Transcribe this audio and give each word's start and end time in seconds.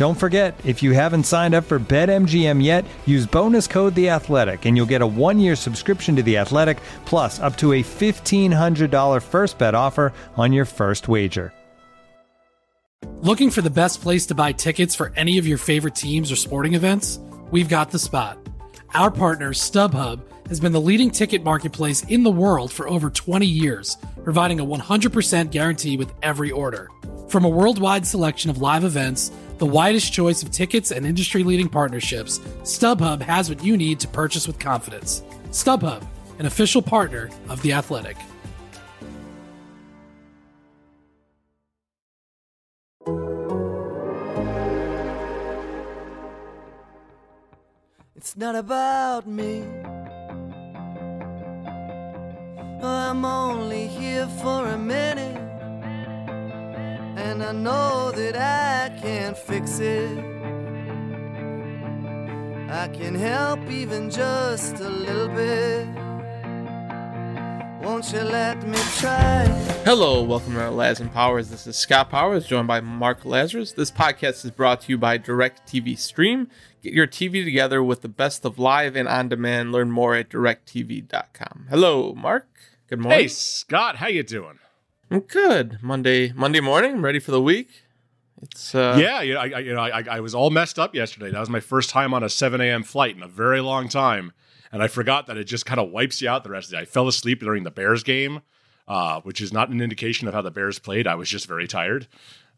Don't 0.00 0.14
forget, 0.14 0.58
if 0.64 0.82
you 0.82 0.92
haven't 0.92 1.24
signed 1.24 1.54
up 1.54 1.64
for 1.64 1.78
BetMGM 1.78 2.64
yet, 2.64 2.86
use 3.04 3.26
bonus 3.26 3.66
code 3.66 3.94
The 3.94 4.08
Athletic, 4.08 4.64
and 4.64 4.74
you'll 4.74 4.86
get 4.86 5.02
a 5.02 5.06
one-year 5.06 5.54
subscription 5.54 6.16
to 6.16 6.22
The 6.22 6.38
Athletic, 6.38 6.78
plus 7.04 7.38
up 7.38 7.54
to 7.58 7.74
a 7.74 7.82
fifteen 7.82 8.50
hundred 8.50 8.90
dollar 8.90 9.20
first 9.20 9.58
bet 9.58 9.74
offer 9.74 10.14
on 10.38 10.54
your 10.54 10.64
first 10.64 11.06
wager. 11.06 11.52
Looking 13.16 13.50
for 13.50 13.60
the 13.60 13.68
best 13.68 14.00
place 14.00 14.24
to 14.28 14.34
buy 14.34 14.52
tickets 14.52 14.94
for 14.94 15.12
any 15.16 15.36
of 15.36 15.46
your 15.46 15.58
favorite 15.58 15.96
teams 15.96 16.32
or 16.32 16.36
sporting 16.36 16.72
events? 16.72 17.18
We've 17.50 17.68
got 17.68 17.90
the 17.90 17.98
spot. 17.98 18.38
Our 18.94 19.10
partner, 19.10 19.52
StubHub, 19.52 20.22
has 20.48 20.60
been 20.60 20.72
the 20.72 20.80
leading 20.80 21.10
ticket 21.10 21.44
marketplace 21.44 22.04
in 22.04 22.22
the 22.22 22.30
world 22.30 22.72
for 22.72 22.88
over 22.88 23.10
20 23.10 23.44
years, 23.44 23.98
providing 24.24 24.60
a 24.60 24.64
100% 24.64 25.50
guarantee 25.50 25.98
with 25.98 26.10
every 26.22 26.50
order. 26.50 26.88
From 27.28 27.44
a 27.44 27.50
worldwide 27.50 28.06
selection 28.06 28.50
of 28.50 28.62
live 28.62 28.82
events, 28.82 29.30
the 29.60 29.66
widest 29.66 30.10
choice 30.10 30.42
of 30.42 30.50
tickets 30.50 30.90
and 30.90 31.04
industry 31.04 31.44
leading 31.44 31.68
partnerships, 31.68 32.38
StubHub 32.62 33.20
has 33.20 33.50
what 33.50 33.62
you 33.62 33.76
need 33.76 34.00
to 34.00 34.08
purchase 34.08 34.46
with 34.46 34.58
confidence. 34.58 35.22
StubHub, 35.50 36.02
an 36.38 36.46
official 36.46 36.80
partner 36.80 37.28
of 37.50 37.60
The 37.60 37.74
Athletic. 37.74 38.16
It's 48.16 48.34
not 48.34 48.54
about 48.54 49.26
me. 49.26 49.62
I'm 52.82 53.26
only 53.26 53.88
here 53.88 54.26
for 54.40 54.66
a 54.68 54.78
minute. 54.78 55.49
And 57.16 57.42
I 57.42 57.52
know 57.52 58.12
that 58.12 58.36
I 58.36 58.96
can't 59.00 59.36
fix 59.36 59.78
it. 59.78 60.18
I 62.70 62.88
can 62.88 63.14
help 63.14 63.60
even 63.70 64.10
just 64.10 64.78
a 64.80 64.88
little 64.88 65.28
bit. 65.28 65.86
Won't 67.82 68.12
you 68.12 68.20
let 68.20 68.62
me 68.66 68.78
try? 68.98 69.44
Hello, 69.84 70.22
welcome 70.22 70.54
to 70.54 70.70
Laz 70.70 71.00
and 71.00 71.12
Powers. 71.12 71.48
This 71.50 71.66
is 71.66 71.76
Scott 71.76 72.10
Powers, 72.10 72.46
joined 72.46 72.68
by 72.68 72.80
Mark 72.80 73.22
Lazerus. 73.22 73.74
This 73.74 73.90
podcast 73.90 74.44
is 74.44 74.50
brought 74.50 74.82
to 74.82 74.90
you 74.90 74.98
by 74.98 75.16
Direct 75.18 75.66
TV 75.66 75.98
Stream. 75.98 76.48
Get 76.82 76.92
your 76.92 77.06
TV 77.06 77.42
together 77.44 77.82
with 77.82 78.02
the 78.02 78.08
best 78.08 78.44
of 78.44 78.58
live 78.58 78.94
and 78.96 79.08
on 79.08 79.28
demand. 79.28 79.72
Learn 79.72 79.90
more 79.90 80.14
at 80.14 80.28
directv.com. 80.28 81.66
Hello, 81.70 82.14
Mark. 82.14 82.46
Good 82.88 83.00
morning. 83.00 83.20
Hey 83.20 83.28
Scott, 83.28 83.96
how 83.96 84.08
you 84.08 84.22
doing? 84.22 84.58
Good. 85.18 85.82
Monday, 85.82 86.32
Monday 86.32 86.60
morning. 86.60 86.92
I'm 86.92 87.04
ready 87.04 87.18
for 87.18 87.32
the 87.32 87.42
week. 87.42 87.82
It's 88.42 88.76
uh, 88.76 88.96
yeah, 88.96 89.20
you 89.22 89.34
know, 89.34 89.40
I, 89.40 89.48
I, 89.48 89.58
you 89.58 89.74
know, 89.74 89.80
I, 89.80 90.04
I 90.08 90.20
was 90.20 90.36
all 90.36 90.50
messed 90.50 90.78
up 90.78 90.94
yesterday. 90.94 91.32
That 91.32 91.40
was 91.40 91.50
my 91.50 91.58
first 91.58 91.90
time 91.90 92.14
on 92.14 92.22
a 92.22 92.28
7 92.28 92.60
a.m. 92.60 92.84
flight 92.84 93.16
in 93.16 93.22
a 93.22 93.28
very 93.28 93.60
long 93.60 93.88
time, 93.88 94.32
and 94.70 94.82
I 94.82 94.88
forgot 94.88 95.26
that 95.26 95.36
it 95.36 95.44
just 95.44 95.66
kind 95.66 95.80
of 95.80 95.90
wipes 95.90 96.22
you 96.22 96.28
out 96.28 96.44
the 96.44 96.50
rest 96.50 96.66
of 96.66 96.70
the 96.70 96.76
day. 96.76 96.82
I 96.82 96.84
fell 96.84 97.08
asleep 97.08 97.40
during 97.40 97.64
the 97.64 97.72
Bears 97.72 98.04
game, 98.04 98.42
uh, 98.86 99.20
which 99.22 99.40
is 99.40 99.52
not 99.52 99.68
an 99.68 99.80
indication 99.80 100.28
of 100.28 100.32
how 100.34 100.42
the 100.42 100.50
Bears 100.52 100.78
played. 100.78 101.08
I 101.08 101.16
was 101.16 101.28
just 101.28 101.46
very 101.46 101.66
tired, 101.66 102.06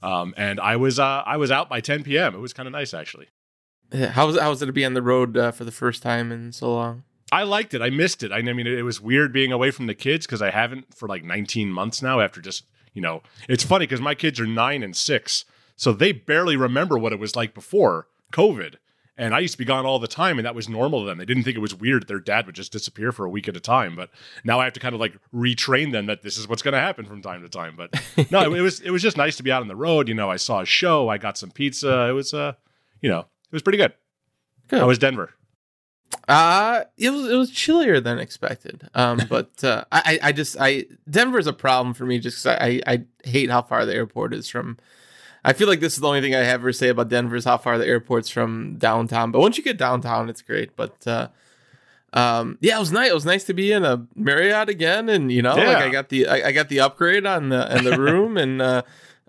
um, 0.03 0.35
and 0.37 0.61
I 0.61 0.77
was 0.77 0.99
uh, 0.99 1.23
I 1.25 1.39
was 1.39 1.51
out 1.51 1.71
by 1.71 1.81
10 1.81 2.05
p.m. 2.05 2.35
It 2.35 2.39
was 2.39 2.53
kind 2.53 2.67
of 2.67 2.73
nice 2.73 2.93
actually. 2.93 3.29
How 3.93 4.27
was 4.27 4.39
how 4.39 4.51
was 4.51 4.61
it 4.61 4.67
to 4.67 4.73
be 4.73 4.85
on 4.85 4.93
the 4.93 5.03
road 5.03 5.39
uh, 5.39 5.53
for 5.53 5.65
the 5.65 5.73
first 5.73 6.03
time 6.03 6.31
in 6.31 6.53
so 6.53 6.73
long? 6.75 7.05
I 7.33 7.45
liked 7.45 7.73
it. 7.73 7.81
I 7.81 7.89
missed 7.89 8.23
it. 8.23 8.31
I 8.31 8.43
mean, 8.43 8.67
it, 8.67 8.79
it 8.79 8.83
was 8.83 9.01
weird 9.01 9.33
being 9.33 9.53
away 9.53 9.71
from 9.71 9.87
the 9.87 9.95
kids 9.95 10.27
because 10.27 10.43
I 10.43 10.51
haven't 10.51 10.95
for 10.95 11.09
like 11.09 11.25
19 11.25 11.73
months 11.73 12.03
now. 12.03 12.21
After 12.21 12.43
just 12.43 12.65
you 12.93 13.01
know, 13.01 13.23
it's 13.49 13.65
funny 13.65 13.87
because 13.87 14.03
my 14.03 14.15
kids 14.15 14.39
are 14.39 14.47
nine 14.47 14.83
and 14.83 14.95
six, 14.95 15.47
so 15.75 15.93
they 15.93 16.13
barely 16.13 16.57
remember 16.57 16.99
what 16.99 17.13
it 17.13 17.19
was 17.19 17.35
like 17.35 17.55
before 17.55 18.07
COVID. 18.33 18.75
And 19.17 19.35
I 19.35 19.41
used 19.41 19.53
to 19.55 19.59
be 19.59 19.65
gone 19.65 19.85
all 19.85 19.99
the 19.99 20.09
time, 20.09 20.39
and 20.39 20.47
that 20.47 20.55
was 20.55 20.69
normal 20.69 21.01
to 21.01 21.07
them. 21.07 21.19
They 21.19 21.27
didn't 21.27 21.43
think 21.45 21.57
it 21.57 21.61
was 21.61 21.75
weird 21.75 22.03
that 22.03 22.09
their 22.09 22.19
dad 22.19 22.47
would 22.47 22.55
just 22.55 22.73
disappear 22.73 23.13
for 23.13 23.27
a 23.27 23.31
week 23.31 23.47
at 23.47 23.57
a 23.57 23.61
time. 23.61 23.95
But 23.95 24.11
now 24.43 24.59
I 24.59 24.65
have 24.65 24.73
to 24.73 24.81
kind 24.81 24.95
of 24.95 25.01
like 25.01 25.15
retrain 25.35 25.93
them 25.93 26.07
that 26.07 26.23
this 26.23 26.39
is 26.39 26.49
what's 26.49 26.63
going 26.63 26.73
to 26.73 26.81
happen 26.81 27.05
from 27.05 27.21
time 27.23 27.43
to 27.43 27.49
time. 27.49 27.77
But 27.77 27.95
no, 28.31 28.53
it 28.53 28.61
was 28.61 28.81
it 28.81 28.91
was 28.91 29.03
just 29.03 29.17
nice 29.17 29.37
to 29.37 29.43
be 29.43 29.53
out 29.53 29.63
on 29.63 29.69
the 29.69 29.77
road. 29.77 30.09
You 30.09 30.15
know, 30.15 30.31
I 30.31 30.37
saw 30.37 30.61
a 30.61 30.67
show, 30.67 31.09
I 31.09 31.19
got 31.19 31.39
some 31.39 31.51
pizza. 31.51 32.09
It 32.09 32.13
was 32.13 32.33
uh, 32.35 32.55
you 33.01 33.11
know, 33.11 33.21
it 33.21 33.53
was 33.53 33.63
pretty 33.63 33.79
good. 33.79 33.93
Good. 34.69 34.81
How 34.81 34.87
was 34.87 34.99
Denver? 34.99 35.35
Uh 36.29 36.85
it 36.97 37.11
was 37.11 37.29
it 37.31 37.35
was 37.35 37.51
chillier 37.51 38.01
than 38.01 38.19
expected. 38.19 38.89
Um, 38.95 39.21
but 39.29 39.63
uh, 39.65 39.85
I 39.91 40.19
I 40.23 40.33
just 40.33 40.57
I 40.59 40.87
Denver's 41.09 41.47
a 41.47 41.53
problem 41.53 41.95
for 41.95 42.05
me 42.05 42.19
just 42.19 42.47
I 42.47 42.81
I 42.87 43.05
hate 43.25 43.51
how 43.51 43.63
far 43.63 43.85
the 43.85 43.95
airport 43.95 44.35
is 44.35 44.49
from. 44.49 44.79
I 45.45 45.53
feel 45.53 45.67
like 45.67 45.81
this 45.81 45.95
is 45.95 46.01
the 46.01 46.07
only 46.07 46.21
thing 46.21 46.37
I 46.37 46.39
ever 46.39 46.73
say 46.73 46.89
about 46.89 47.09
Denver 47.09 47.35
is 47.35 47.45
how 47.45 47.59
far 47.59 47.77
the 47.77 47.87
airport's 47.87 48.29
from 48.29 48.77
downtown. 48.77 49.33
But 49.33 49.41
once 49.41 49.59
you 49.59 49.65
get 49.65 49.77
downtown, 49.77 50.29
it's 50.29 50.41
great. 50.41 50.77
But 50.77 51.05
uh, 51.05 51.29
um, 52.13 52.59
yeah, 52.61 52.77
it 52.77 52.81
was 52.81 52.93
nice. 52.93 53.11
It 53.11 53.15
was 53.15 53.25
nice 53.25 53.45
to 53.45 53.55
be 53.55 53.73
in 53.73 53.85
a 53.85 54.07
Marriott 54.15 54.69
again, 54.69 55.09
and 55.09 55.33
you 55.33 55.43
know, 55.43 55.55
like 55.55 55.79
I 55.79 55.89
got 55.89 56.11
the 56.11 56.29
I, 56.29 56.49
I 56.49 56.53
got 56.53 56.69
the 56.69 56.81
upgrade 56.81 57.27
on 57.27 57.49
the 57.49 57.77
in 57.77 57.85
the 57.85 57.99
room, 58.01 58.37
and 58.37 58.63
uh, 58.63 58.83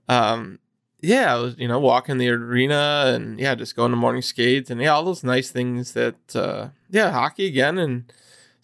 um, 0.09 0.59
yeah, 1.03 1.35
I 1.35 1.39
was 1.39 1.55
you 1.57 1.67
know 1.67 1.79
walking 1.79 2.17
the 2.17 2.29
arena, 2.29 3.11
and 3.13 3.37
yeah, 3.37 3.55
just 3.55 3.75
going 3.75 3.91
to 3.91 3.97
morning 3.97 4.21
skates, 4.21 4.69
and 4.69 4.81
yeah, 4.81 4.93
all 4.93 5.03
those 5.03 5.23
nice 5.23 5.51
things 5.51 5.93
that 5.93 6.35
uh, 6.35 6.69
yeah, 6.89 7.11
hockey 7.11 7.45
again, 7.45 7.77
and 7.77 8.11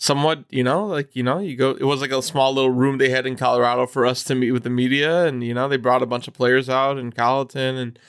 somewhat 0.02 0.46
you 0.50 0.64
know 0.64 0.86
like 0.86 1.14
you 1.14 1.22
know 1.22 1.40
you 1.40 1.58
go 1.58 1.72
it 1.72 1.84
was 1.84 2.00
like 2.00 2.12
a 2.12 2.22
small 2.22 2.54
little 2.54 2.72
room 2.72 2.98
they 2.98 3.10
had 3.10 3.26
in 3.26 3.36
colorado 3.36 3.86
for 3.86 4.06
us 4.06 4.24
to 4.24 4.34
meet 4.34 4.54
with 4.54 4.64
the 4.64 4.70
media 4.70 5.26
and 5.26 5.44
you 5.44 5.54
know 5.54 5.68
they 5.68 5.76
brought 5.76 6.02
a 6.02 6.06
bunch 6.06 6.26
of 6.26 6.34
players 6.34 6.70
out 6.70 6.98
in 6.98 7.12
Colliton 7.12 7.76
and 7.76 8.00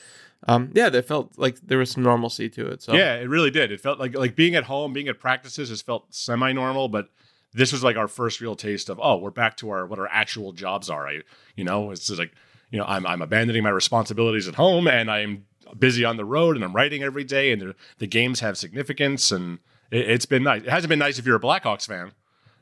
um 0.47 0.71
yeah 0.73 0.87
they 0.87 1.01
felt 1.01 1.37
like 1.37 1.59
there 1.59 1.77
was 1.77 1.91
some 1.91 2.01
normalcy 2.01 2.47
to 2.47 2.65
it 2.65 2.81
so 2.81 2.93
Yeah, 2.93 3.15
it 3.15 3.27
really 3.27 3.51
did. 3.51 3.73
It 3.73 3.81
felt 3.81 3.99
like 3.99 4.15
like 4.15 4.37
being 4.37 4.55
at 4.55 4.63
home, 4.63 4.93
being 4.93 5.09
at 5.09 5.19
practices 5.19 5.67
has 5.67 5.81
felt 5.81 6.15
semi 6.15 6.53
normal, 6.53 6.87
but 6.87 7.09
this 7.53 7.73
was 7.73 7.83
like 7.83 7.97
our 7.97 8.07
first 8.07 8.39
real 8.39 8.55
taste 8.55 8.89
of 8.89 8.97
oh, 9.03 9.17
we're 9.17 9.29
back 9.29 9.57
to 9.57 9.69
our 9.69 9.85
what 9.85 9.99
our 9.99 10.07
actual 10.07 10.53
jobs 10.53 10.89
are. 10.89 11.05
I 11.09 11.23
you 11.57 11.65
know, 11.65 11.91
it's 11.91 12.07
just 12.07 12.19
like 12.19 12.31
you 12.71 12.79
know, 12.79 12.85
I'm 12.87 13.05
I'm 13.05 13.21
abandoning 13.21 13.63
my 13.63 13.69
responsibilities 13.69 14.47
at 14.47 14.55
home 14.55 14.87
and 14.87 15.11
I'm 15.11 15.45
busy 15.77 16.03
on 16.03 16.17
the 16.17 16.25
road 16.25 16.55
and 16.55 16.65
I'm 16.65 16.73
writing 16.75 17.03
every 17.03 17.23
day 17.23 17.51
and 17.51 17.61
the, 17.61 17.75
the 17.99 18.07
games 18.07 18.39
have 18.39 18.57
significance 18.57 19.31
and 19.31 19.59
it, 19.91 20.09
it's 20.09 20.25
been 20.25 20.43
nice. 20.43 20.63
It 20.63 20.69
hasn't 20.69 20.89
been 20.89 20.99
nice 20.99 21.19
if 21.19 21.25
you're 21.25 21.35
a 21.37 21.39
Blackhawks 21.39 21.85
fan, 21.87 22.11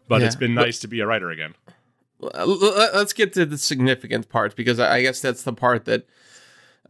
but 0.07 0.21
Yeah. 0.21 0.27
it's 0.27 0.35
been 0.35 0.53
nice 0.53 0.79
to 0.79 0.88
be 0.88 1.00
a 1.00 1.07
writer 1.07 1.29
again. 1.31 1.56
Let's 2.21 3.13
get 3.13 3.33
to 3.33 3.45
the 3.45 3.57
significant 3.57 4.29
part 4.29 4.56
because 4.56 4.79
I 4.79 4.97
I 4.97 5.01
guess 5.01 5.21
that's 5.21 5.44
the 5.44 5.53
part 5.53 5.85
that 5.85 6.06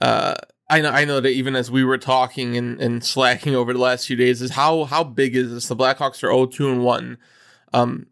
uh, 0.01 0.33
I 0.69 0.81
know. 0.81 0.89
I 0.91 1.05
know 1.05 1.19
that 1.19 1.29
even 1.29 1.55
as 1.55 1.69
we 1.69 1.83
were 1.83 1.97
talking 1.97 2.57
and, 2.57 2.79
and 2.81 3.03
slacking 3.03 3.55
over 3.55 3.73
the 3.73 3.79
last 3.79 4.07
few 4.07 4.15
days, 4.15 4.41
is 4.41 4.51
how 4.51 4.85
how 4.85 5.03
big 5.03 5.35
is 5.35 5.51
this? 5.51 5.67
The 5.67 5.75
Blackhawks 5.75 6.23
are 6.23 6.29
0-2 6.29 6.71
and 6.71 6.83
one. 6.83 7.17
Um, 7.73 8.07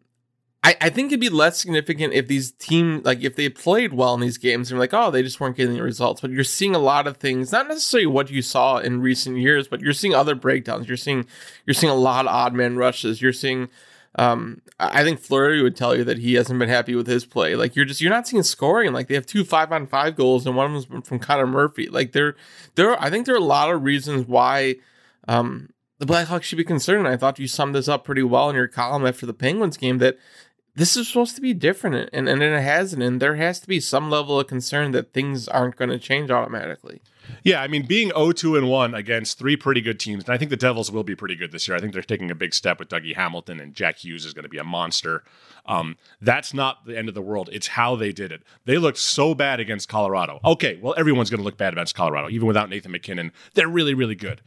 I, 0.68 0.76
I 0.86 0.90
think 0.90 1.10
it'd 1.10 1.20
be 1.20 1.28
less 1.30 1.58
significant 1.58 2.12
if 2.12 2.28
these 2.28 2.52
team 2.52 3.00
like 3.04 3.22
if 3.22 3.36
they 3.36 3.48
played 3.48 3.92
well 3.94 4.14
in 4.14 4.20
these 4.20 4.38
games 4.38 4.70
and 4.70 4.78
like, 4.78 4.92
oh, 4.92 5.10
they 5.10 5.22
just 5.22 5.40
weren't 5.40 5.56
getting 5.56 5.74
the 5.74 5.82
results. 5.82 6.20
But 6.20 6.30
you're 6.30 6.44
seeing 6.44 6.74
a 6.74 6.78
lot 6.92 7.06
of 7.06 7.16
things, 7.16 7.52
not 7.52 7.68
necessarily 7.68 8.06
what 8.06 8.30
you 8.30 8.42
saw 8.42 8.78
in 8.78 9.00
recent 9.00 9.38
years, 9.38 9.68
but 9.68 9.80
you're 9.80 9.92
seeing 9.92 10.14
other 10.14 10.34
breakdowns. 10.34 10.86
You're 10.88 10.96
seeing 10.96 11.26
you're 11.64 11.74
seeing 11.74 11.90
a 11.90 11.96
lot 11.96 12.26
of 12.26 12.32
odd 12.32 12.54
man 12.54 12.76
rushes. 12.76 13.22
You're 13.22 13.32
seeing 13.32 13.68
Um, 14.16 14.62
I 14.80 15.04
think 15.04 15.20
Fleury 15.20 15.62
would 15.62 15.76
tell 15.76 15.94
you 15.96 16.04
that 16.04 16.18
he 16.18 16.34
hasn't 16.34 16.58
been 16.58 16.68
happy 16.68 16.94
with 16.94 17.06
his 17.06 17.24
play. 17.24 17.54
Like 17.54 17.76
you're 17.76 17.84
just 17.84 18.00
you're 18.00 18.10
not 18.10 18.26
seeing 18.26 18.42
scoring. 18.42 18.92
Like 18.92 19.08
they 19.08 19.14
have 19.14 19.26
two 19.26 19.44
five 19.44 19.70
on 19.72 19.86
five 19.86 20.16
goals, 20.16 20.46
and 20.46 20.56
one 20.56 20.66
of 20.74 20.88
them's 20.88 21.06
from 21.06 21.18
Connor 21.18 21.46
Murphy. 21.46 21.88
Like 21.88 22.12
there, 22.12 22.34
there. 22.74 23.00
I 23.00 23.10
think 23.10 23.26
there 23.26 23.34
are 23.34 23.38
a 23.38 23.54
lot 23.58 23.70
of 23.70 23.84
reasons 23.84 24.26
why 24.26 24.76
um, 25.28 25.70
the 25.98 26.06
Blackhawks 26.06 26.44
should 26.44 26.58
be 26.58 26.64
concerned. 26.64 27.06
I 27.06 27.16
thought 27.16 27.38
you 27.38 27.48
summed 27.48 27.74
this 27.74 27.88
up 27.88 28.04
pretty 28.04 28.22
well 28.22 28.50
in 28.50 28.56
your 28.56 28.68
column 28.68 29.06
after 29.06 29.26
the 29.26 29.34
Penguins 29.34 29.76
game 29.76 29.98
that 29.98 30.16
this 30.78 30.96
is 30.96 31.08
supposed 31.08 31.34
to 31.34 31.40
be 31.40 31.52
different, 31.54 32.08
and 32.12 32.28
and 32.28 32.40
it 32.40 32.62
hasn't. 32.62 33.02
And 33.02 33.20
there 33.20 33.34
has 33.34 33.58
to 33.60 33.66
be 33.66 33.80
some 33.80 34.10
level 34.10 34.38
of 34.38 34.46
concern 34.46 34.92
that 34.92 35.12
things 35.12 35.48
aren't 35.48 35.74
going 35.74 35.90
to 35.90 35.98
change 35.98 36.30
automatically. 36.30 37.02
Yeah, 37.42 37.60
I 37.60 37.66
mean, 37.66 37.84
being 37.84 38.10
0-2 38.10 38.56
and 38.56 38.70
1 38.70 38.94
against 38.94 39.38
three 39.38 39.56
pretty 39.56 39.82
good 39.82 40.00
teams, 40.00 40.24
and 40.24 40.32
I 40.32 40.38
think 40.38 40.50
the 40.50 40.56
Devils 40.56 40.90
will 40.90 41.02
be 41.02 41.14
pretty 41.14 41.34
good 41.34 41.52
this 41.52 41.68
year. 41.68 41.76
I 41.76 41.80
think 41.80 41.92
they're 41.92 42.00
taking 42.00 42.30
a 42.30 42.34
big 42.34 42.54
step 42.54 42.78
with 42.78 42.88
Dougie 42.88 43.16
Hamilton, 43.16 43.60
and 43.60 43.74
Jack 43.74 43.98
Hughes 43.98 44.24
is 44.24 44.32
going 44.32 44.44
to 44.44 44.48
be 44.48 44.56
a 44.56 44.64
monster. 44.64 45.24
Um, 45.66 45.96
that's 46.22 46.54
not 46.54 46.86
the 46.86 46.96
end 46.96 47.08
of 47.08 47.14
the 47.14 47.20
world. 47.20 47.50
It's 47.52 47.68
how 47.68 47.96
they 47.96 48.12
did 48.12 48.32
it. 48.32 48.42
They 48.64 48.78
looked 48.78 48.96
so 48.96 49.34
bad 49.34 49.60
against 49.60 49.88
Colorado. 49.88 50.40
Okay, 50.44 50.78
well, 50.80 50.94
everyone's 50.96 51.28
going 51.28 51.40
to 51.40 51.44
look 51.44 51.58
bad 51.58 51.74
against 51.74 51.94
Colorado, 51.94 52.30
even 52.30 52.46
without 52.46 52.70
Nathan 52.70 52.92
MacKinnon. 52.92 53.32
They're 53.52 53.68
really, 53.68 53.92
really 53.92 54.14
good. 54.14 54.40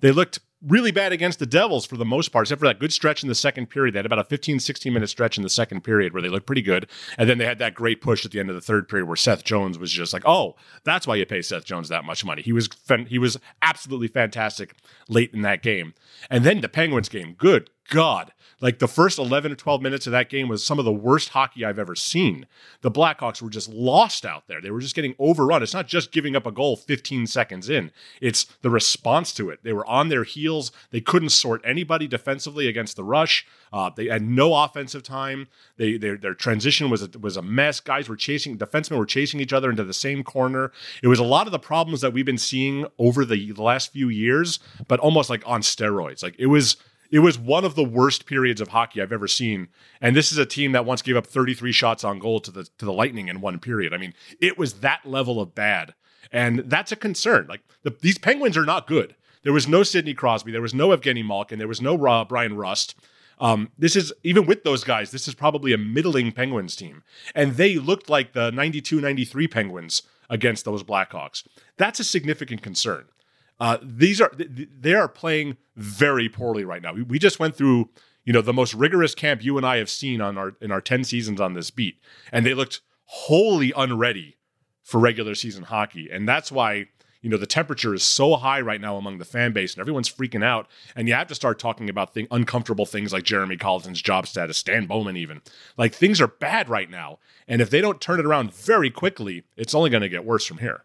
They 0.00 0.12
looked 0.12 0.40
really 0.66 0.90
bad 0.90 1.12
against 1.12 1.38
the 1.38 1.46
Devils 1.46 1.86
for 1.86 1.96
the 1.96 2.04
most 2.04 2.30
part, 2.30 2.46
except 2.46 2.58
for 2.58 2.66
that 2.66 2.78
good 2.78 2.92
stretch 2.92 3.22
in 3.22 3.28
the 3.28 3.34
second 3.34 3.66
period. 3.66 3.94
They 3.94 3.98
had 3.98 4.06
about 4.06 4.18
a 4.18 4.24
15, 4.24 4.60
16 4.60 4.92
minute 4.92 5.08
stretch 5.08 5.36
in 5.36 5.42
the 5.42 5.48
second 5.48 5.82
period 5.82 6.12
where 6.12 6.22
they 6.22 6.28
looked 6.28 6.46
pretty 6.46 6.62
good. 6.62 6.88
And 7.16 7.28
then 7.28 7.38
they 7.38 7.44
had 7.44 7.58
that 7.58 7.74
great 7.74 8.00
push 8.00 8.24
at 8.24 8.32
the 8.32 8.40
end 8.40 8.48
of 8.48 8.54
the 8.54 8.60
third 8.60 8.88
period 8.88 9.06
where 9.06 9.16
Seth 9.16 9.44
Jones 9.44 9.78
was 9.78 9.92
just 9.92 10.12
like, 10.12 10.24
oh, 10.26 10.56
that's 10.84 11.06
why 11.06 11.14
you 11.14 11.26
pay 11.26 11.42
Seth 11.42 11.64
Jones 11.64 11.88
that 11.88 12.04
much 12.04 12.24
money. 12.24 12.42
He 12.42 12.52
was 12.52 12.68
he 13.06 13.18
was 13.18 13.38
absolutely 13.62 14.08
fantastic 14.08 14.74
late 15.08 15.32
in 15.32 15.42
that 15.42 15.62
game. 15.62 15.94
And 16.30 16.44
then 16.44 16.60
the 16.60 16.68
Penguins 16.68 17.08
game, 17.08 17.34
good 17.38 17.70
God. 17.88 18.32
Like 18.60 18.78
the 18.78 18.88
first 18.88 19.18
11 19.18 19.52
or 19.52 19.54
12 19.54 19.82
minutes 19.82 20.06
of 20.06 20.12
that 20.12 20.30
game 20.30 20.48
was 20.48 20.64
some 20.64 20.78
of 20.78 20.86
the 20.86 20.92
worst 20.92 21.30
hockey 21.30 21.64
I've 21.64 21.78
ever 21.78 21.94
seen. 21.94 22.46
The 22.80 22.90
Blackhawks 22.90 23.42
were 23.42 23.50
just 23.50 23.68
lost 23.68 24.24
out 24.24 24.48
there. 24.48 24.62
They 24.62 24.70
were 24.70 24.80
just 24.80 24.94
getting 24.94 25.14
overrun. 25.18 25.62
It's 25.62 25.74
not 25.74 25.88
just 25.88 26.10
giving 26.10 26.34
up 26.34 26.46
a 26.46 26.50
goal 26.50 26.74
15 26.76 27.26
seconds 27.26 27.68
in, 27.68 27.90
it's 28.20 28.44
the 28.62 28.70
response 28.70 29.34
to 29.34 29.50
it. 29.50 29.60
They 29.62 29.74
were 29.74 29.86
on 29.86 30.08
their 30.08 30.24
heels. 30.24 30.72
They 30.90 31.02
couldn't 31.02 31.30
sort 31.30 31.60
anybody 31.64 32.06
defensively 32.06 32.66
against 32.66 32.96
the 32.96 33.04
rush. 33.04 33.46
Uh, 33.72 33.90
they 33.94 34.06
had 34.06 34.22
no 34.22 34.54
offensive 34.54 35.02
time. 35.02 35.48
They, 35.76 35.98
their, 35.98 36.16
their 36.16 36.34
transition 36.34 36.88
was 36.88 37.02
a, 37.02 37.18
was 37.18 37.36
a 37.36 37.42
mess. 37.42 37.80
Guys 37.80 38.08
were 38.08 38.16
chasing, 38.16 38.56
defensemen 38.56 38.96
were 38.96 39.06
chasing 39.06 39.40
each 39.40 39.52
other 39.52 39.68
into 39.68 39.84
the 39.84 39.92
same 39.92 40.24
corner. 40.24 40.72
It 41.02 41.08
was 41.08 41.18
a 41.18 41.24
lot 41.24 41.46
of 41.46 41.52
the 41.52 41.58
problems 41.58 42.00
that 42.00 42.14
we've 42.14 42.24
been 42.24 42.38
seeing 42.38 42.86
over 42.98 43.26
the 43.26 43.52
last 43.52 43.92
few 43.92 44.08
years, 44.08 44.60
but 44.88 44.98
almost 45.00 45.28
like 45.28 45.42
on 45.46 45.60
steroids. 45.60 46.22
Like 46.22 46.36
it 46.38 46.46
was 46.46 46.76
it 47.10 47.20
was 47.20 47.38
one 47.38 47.64
of 47.64 47.74
the 47.74 47.84
worst 47.84 48.26
periods 48.26 48.60
of 48.60 48.68
hockey 48.68 49.00
I've 49.00 49.12
ever 49.12 49.28
seen. 49.28 49.68
And 50.00 50.14
this 50.14 50.32
is 50.32 50.38
a 50.38 50.46
team 50.46 50.72
that 50.72 50.84
once 50.84 51.02
gave 51.02 51.16
up 51.16 51.26
33 51.26 51.72
shots 51.72 52.04
on 52.04 52.18
goal 52.18 52.40
to 52.40 52.50
the 52.50 52.64
to 52.78 52.84
the 52.84 52.92
Lightning 52.92 53.28
in 53.28 53.40
one 53.40 53.58
period. 53.58 53.92
I 53.92 53.98
mean, 53.98 54.14
it 54.40 54.58
was 54.58 54.74
that 54.80 55.06
level 55.06 55.40
of 55.40 55.54
bad. 55.54 55.94
And 56.32 56.60
that's 56.60 56.92
a 56.92 56.96
concern. 56.96 57.46
Like 57.48 57.62
the, 57.82 57.90
these 58.00 58.18
Penguins 58.18 58.56
are 58.56 58.64
not 58.64 58.86
good. 58.86 59.14
There 59.42 59.52
was 59.52 59.68
no 59.68 59.84
Sidney 59.84 60.14
Crosby, 60.14 60.50
there 60.50 60.60
was 60.60 60.74
no 60.74 60.88
Evgeny 60.88 61.24
Malkin, 61.24 61.58
there 61.58 61.68
was 61.68 61.80
no 61.80 61.96
Bryan 62.24 62.56
Rust. 62.56 62.96
Um, 63.38 63.70
this 63.78 63.94
is 63.94 64.12
even 64.24 64.46
with 64.46 64.64
those 64.64 64.82
guys, 64.82 65.10
this 65.10 65.28
is 65.28 65.34
probably 65.34 65.72
a 65.72 65.78
middling 65.78 66.32
Penguins 66.32 66.74
team. 66.74 67.04
And 67.34 67.52
they 67.52 67.76
looked 67.76 68.10
like 68.10 68.32
the 68.32 68.50
92 68.50 69.00
93 69.00 69.46
Penguins 69.46 70.02
against 70.28 70.64
those 70.64 70.82
Blackhawks. 70.82 71.46
That's 71.76 72.00
a 72.00 72.04
significant 72.04 72.62
concern. 72.62 73.04
Uh, 73.58 73.78
these 73.82 74.20
are 74.20 74.30
they 74.36 74.94
are 74.94 75.08
playing 75.08 75.56
very 75.76 76.28
poorly 76.28 76.64
right 76.64 76.82
now. 76.82 76.92
We, 76.92 77.18
just 77.18 77.38
went 77.38 77.56
through 77.56 77.88
you 78.24 78.32
know 78.32 78.42
the 78.42 78.52
most 78.52 78.74
rigorous 78.74 79.14
camp 79.14 79.42
you 79.42 79.56
and 79.56 79.66
I 79.66 79.78
have 79.78 79.88
seen 79.88 80.20
on 80.20 80.36
our 80.36 80.56
in 80.60 80.70
our 80.70 80.80
ten 80.80 81.04
seasons 81.04 81.40
on 81.40 81.54
this 81.54 81.70
beat, 81.70 81.98
and 82.32 82.44
they 82.44 82.54
looked 82.54 82.80
wholly 83.04 83.72
unready 83.76 84.36
for 84.82 85.00
regular 85.00 85.34
season 85.34 85.64
hockey, 85.64 86.08
and 86.10 86.28
that's 86.28 86.52
why 86.52 86.88
you 87.22 87.30
know 87.30 87.38
the 87.38 87.46
temperature 87.46 87.94
is 87.94 88.02
so 88.02 88.36
high 88.36 88.60
right 88.60 88.80
now 88.80 88.96
among 88.96 89.18
the 89.18 89.24
fan 89.24 89.52
base 89.52 89.74
and 89.74 89.80
everyone's 89.80 90.12
freaking 90.12 90.44
out. 90.44 90.68
And 90.94 91.08
you 91.08 91.14
have 91.14 91.26
to 91.28 91.34
start 91.34 91.58
talking 91.58 91.88
about 91.88 92.14
thing, 92.14 92.28
uncomfortable 92.30 92.86
things 92.86 93.12
like 93.12 93.24
jeremy 93.24 93.56
colliton's 93.56 94.00
job 94.00 94.28
status 94.28 94.58
stan 94.58 94.86
bowman 94.86 95.16
even. 95.16 95.40
Like 95.76 95.94
things 95.94 96.20
are 96.20 96.28
bad 96.28 96.68
right 96.68 96.88
now. 96.88 97.18
And 97.48 97.60
if 97.60 97.70
they 97.70 97.80
don't 97.80 98.00
turn 98.00 98.20
it 98.20 98.26
around 98.26 98.54
very 98.54 98.90
quickly 98.90 99.42
it's 99.56 99.74
only 99.74 99.90
going 99.90 100.02
to 100.02 100.08
get 100.08 100.24
worse 100.24 100.46
from 100.46 100.58
here 100.58 100.84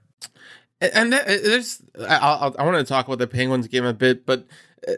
and 0.81 1.13
there's 1.13 1.81
I, 1.99 2.17
I, 2.17 2.47
I 2.47 2.63
want 2.65 2.77
to 2.77 2.83
talk 2.83 3.07
about 3.07 3.19
the 3.19 3.27
Penguins 3.27 3.67
game 3.67 3.85
a 3.85 3.93
bit, 3.93 4.25
but 4.25 4.45
uh, 4.87 4.93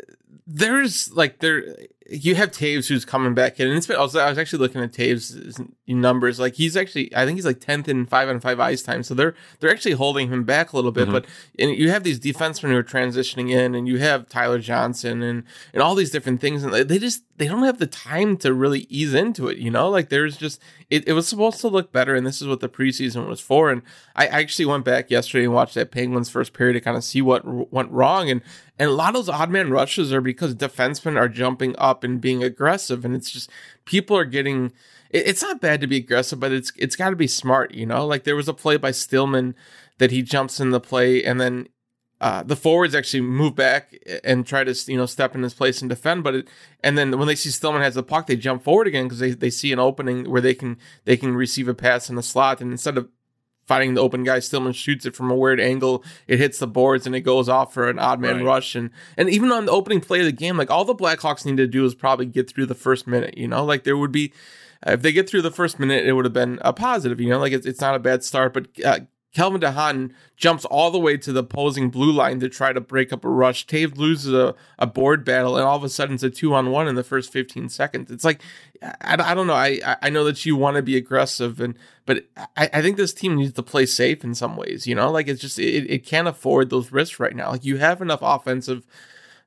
there's 0.48 1.12
like 1.14 1.40
there 1.40 1.76
you 2.14 2.36
have 2.36 2.52
Toews 2.52 2.88
who's 2.88 3.06
coming 3.06 3.34
back 3.34 3.60
in, 3.60 3.68
and 3.68 3.78
it's 3.78 3.88
been, 3.88 3.98
I 3.98 4.02
was, 4.02 4.16
I 4.16 4.30
was 4.30 4.38
actually 4.38 4.60
looking 4.60 4.82
at 4.82 4.92
Toews' 4.92 5.68
numbers. 5.88 6.40
Like 6.40 6.56
he's 6.56 6.78
actually, 6.78 7.14
I 7.16 7.26
think 7.26 7.38
he's 7.38 7.46
like 7.46 7.60
tenth 7.60 7.88
in 7.88 8.06
five 8.06 8.30
on 8.30 8.40
five 8.40 8.60
ice 8.60 8.84
time. 8.84 9.04
So 9.04 9.14
they're 9.14 9.34
they're 9.60 9.72
actually 9.72 9.94
holding 9.94 10.30
him 10.30 10.44
back 10.44 10.74
a 10.74 10.76
little 10.76 10.92
bit. 10.92 11.06
Mm-hmm. 11.06 11.14
But 11.14 11.26
and 11.58 11.72
you 11.72 11.90
have 11.90 12.04
these 12.04 12.20
defensemen 12.20 12.70
who 12.70 12.78
are 12.78 12.84
transitioning 12.84 13.52
in, 13.52 13.76
and 13.76 13.88
you 13.88 13.98
have 13.98 14.30
Tyler 14.30 14.60
Johnson 14.60 15.24
and 15.24 15.44
and 15.74 15.82
all 15.82 15.96
these 15.96 16.12
different 16.12 16.40
things, 16.40 16.64
and 16.64 16.74
they 16.74 17.00
just 17.00 17.24
they 17.38 17.48
don't 17.48 17.64
have 17.64 17.80
the 17.80 17.88
time 17.88 18.38
to 18.38 18.54
really 18.54 18.82
ease 18.90 19.14
into 19.14 19.48
it. 19.48 19.58
You 19.58 19.72
know, 19.72 19.90
like 19.90 20.10
there's 20.10 20.38
just 20.38 20.62
it, 20.90 21.08
it 21.08 21.14
was 21.14 21.28
supposed 21.28 21.62
to 21.62 21.68
look 21.68 21.92
better, 21.92 22.16
and 22.16 22.26
this 22.26 22.42
is 22.42 22.48
what 22.48 22.60
the 22.60 22.70
preseason 22.70 23.28
was 23.28 23.40
for. 23.40 23.72
And 23.72 23.82
I 24.16 24.28
actually 24.28 24.66
went 24.66 24.86
back 24.86 25.10
yesterday 25.10 25.46
and 25.46 25.54
watched 25.54 25.76
that 25.76 25.92
Penguins 25.92 26.30
first 26.30 26.54
period 26.54 26.74
to 26.74 26.82
kind 26.82 26.98
of 26.98 27.04
see 27.04 27.22
what 27.22 27.72
went 27.72 27.92
wrong, 27.92 28.30
and 28.30 28.42
and 28.80 28.90
a 28.90 28.94
lot 28.94 29.10
of 29.10 29.26
those 29.26 29.30
odd 29.30 29.50
man 29.50 29.70
rushes 29.70 30.12
are 30.12 30.22
because 30.22 30.56
defensemen 30.56 31.18
are 31.18 31.30
jumping 31.30 31.76
up 31.78 32.03
and 32.04 32.22
being 32.22 32.44
aggressive, 32.44 33.06
and 33.06 33.16
it's 33.16 33.32
just 33.32 33.50
people 33.86 34.18
are 34.18 34.26
getting. 34.26 34.72
it's 35.10 35.42
not 35.42 35.62
bad 35.62 35.82
to 35.82 35.88
be 35.88 35.98
aggressive, 35.98 36.40
but 36.40 36.52
it's 36.52 36.72
it's 36.78 36.96
got 36.96 37.10
to 37.10 37.16
be 37.16 37.28
smart, 37.28 37.74
you 37.74 37.86
know. 37.86 38.06
Like 38.06 38.24
there 38.24 38.36
was 38.36 38.48
a 38.48 38.54
play 38.54 38.78
by 38.78 38.92
Stillman 38.92 39.56
that 39.98 40.12
he 40.12 40.22
jumps 40.22 40.60
in 40.60 40.72
the 40.72 40.80
play, 40.80 41.24
and 41.24 41.40
then 41.40 41.68
uh, 42.22 42.42
the 42.42 42.56
forwards 42.56 42.96
actually 42.96 43.20
move 43.20 43.54
back 43.54 43.98
and 44.24 44.48
try 44.48 44.64
to 44.64 44.74
you 44.92 44.98
know 44.98 45.06
step 45.06 45.36
in 45.36 45.44
his 45.44 45.54
place 45.54 45.82
and 45.82 45.90
defend, 45.90 46.24
but 46.24 46.36
it, 46.36 46.48
and 46.82 46.98
then 46.98 47.18
when 47.18 47.28
they 47.28 47.36
see 47.36 47.50
Stillman 47.50 47.82
has 47.82 47.96
the 47.96 48.04
puck, 48.04 48.28
they 48.28 48.38
jump 48.38 48.64
forward 48.64 48.88
again 48.88 49.06
because 49.06 49.20
they, 49.20 49.32
they 49.32 49.50
see 49.50 49.74
an 49.74 49.80
opening 49.80 50.30
where 50.30 50.42
they 50.42 50.54
can 50.54 50.78
they 51.04 51.18
can 51.18 51.36
receive 51.36 51.68
a 51.68 51.74
pass 51.74 52.10
in 52.10 52.16
the 52.16 52.24
slot, 52.24 52.62
and 52.62 52.72
instead 52.72 52.98
of 52.98 53.10
fighting 53.66 53.94
the 53.94 54.02
open 54.02 54.24
guy, 54.24 54.40
Stillman 54.40 54.74
shoots 54.74 55.06
it 55.06 55.16
from 55.16 55.32
a 55.32 55.36
weird 55.36 55.60
angle. 55.60 56.04
It 56.28 56.40
hits 56.40 56.60
the 56.60 56.68
boards 56.68 57.06
and 57.06 57.16
it 57.16 57.22
goes 57.22 57.50
off 57.50 57.74
for 57.74 57.90
an 57.90 58.00
odd 58.00 58.20
man 58.20 58.38
right. 58.38 58.46
rush. 58.46 58.76
And 58.76 58.90
and 59.18 59.30
even 59.30 59.52
on 59.52 59.66
the 59.66 59.72
opening 59.72 60.02
play 60.02 60.20
of 60.20 60.26
the 60.26 60.32
game, 60.32 60.58
like 60.58 60.72
all 60.72 60.86
the 60.86 60.96
Blackhawks 60.96 61.46
need 61.46 61.58
to 61.58 61.68
do 61.68 61.86
is 61.86 61.96
probably 61.96 62.26
get 62.26 62.50
through 62.50 62.66
the 62.66 62.76
first 62.76 63.08
minute. 63.08 63.38
You 63.38 63.48
know, 63.48 63.64
like 63.64 63.84
there 63.84 63.98
would 63.98 64.12
be. 64.12 64.34
If 64.86 65.02
they 65.02 65.14
get 65.14 65.30
through 65.30 65.44
the 65.44 65.52
first 65.52 65.80
minute, 65.80 66.06
it 66.06 66.12
would 66.12 66.26
have 66.26 66.34
been 66.34 66.60
a 66.62 66.74
positive. 66.74 67.22
You 67.22 67.30
know, 67.30 67.40
like 67.40 67.54
it's, 67.54 67.66
it's 67.66 67.80
not 67.80 67.96
a 67.96 68.00
bad 68.00 68.22
start, 68.22 68.54
but 68.54 68.68
uh, 68.84 69.00
Calvin 69.34 69.62
DeHaan 69.62 70.12
jumps 70.38 70.64
all 70.66 70.92
the 70.92 71.00
way 71.00 71.18
to 71.18 71.34
the 71.34 71.40
opposing 71.40 71.90
blue 71.90 72.12
line 72.12 72.40
to 72.40 72.50
try 72.50 72.72
to 72.72 72.80
break 72.80 73.12
up 73.12 73.26
a 73.26 73.30
rush. 73.30 73.66
Toews 73.66 73.98
loses 73.98 74.34
a, 74.34 74.54
a 74.78 74.86
board 74.86 75.26
battle, 75.26 75.58
and 75.58 75.66
all 75.66 75.76
of 75.76 75.84
a 75.84 75.90
sudden 75.90 76.16
it's 76.16 76.24
a 76.24 76.30
two 76.30 76.54
on 76.54 76.70
one 76.70 76.88
in 76.88 76.96
the 76.96 77.04
first 77.04 77.34
15 77.34 77.70
seconds. 77.70 78.12
It's 78.12 78.24
like, 78.24 78.42
I, 78.82 79.18
I 79.20 79.34
don't 79.34 79.48
know. 79.48 79.54
I, 79.54 79.98
I 80.02 80.10
know 80.10 80.24
that 80.26 80.46
you 80.46 80.56
want 80.56 80.78
to 80.78 80.84
be 80.84 80.96
aggressive, 80.96 81.60
and 81.60 81.78
but 82.06 82.26
I, 82.58 82.70
I 82.74 82.82
think 82.82 82.98
this 82.98 83.14
team 83.14 83.36
needs 83.36 83.54
to 83.54 83.64
play 83.64 83.86
safe 83.86 84.24
in 84.24 84.36
some 84.36 84.56
ways. 84.56 84.88
You 84.88 84.96
know, 84.96 85.12
like 85.12 85.28
it's 85.28 85.42
just, 85.42 85.60
it, 85.60 85.90
it 85.90 86.06
can't 86.06 86.28
afford 86.28 86.70
those 86.70 86.92
risks 86.92 87.20
right 87.20 87.36
now. 87.36 87.52
Like 87.52 87.66
you 87.66 87.78
have 87.78 88.02
enough 88.02 88.20
offensive 88.22 88.86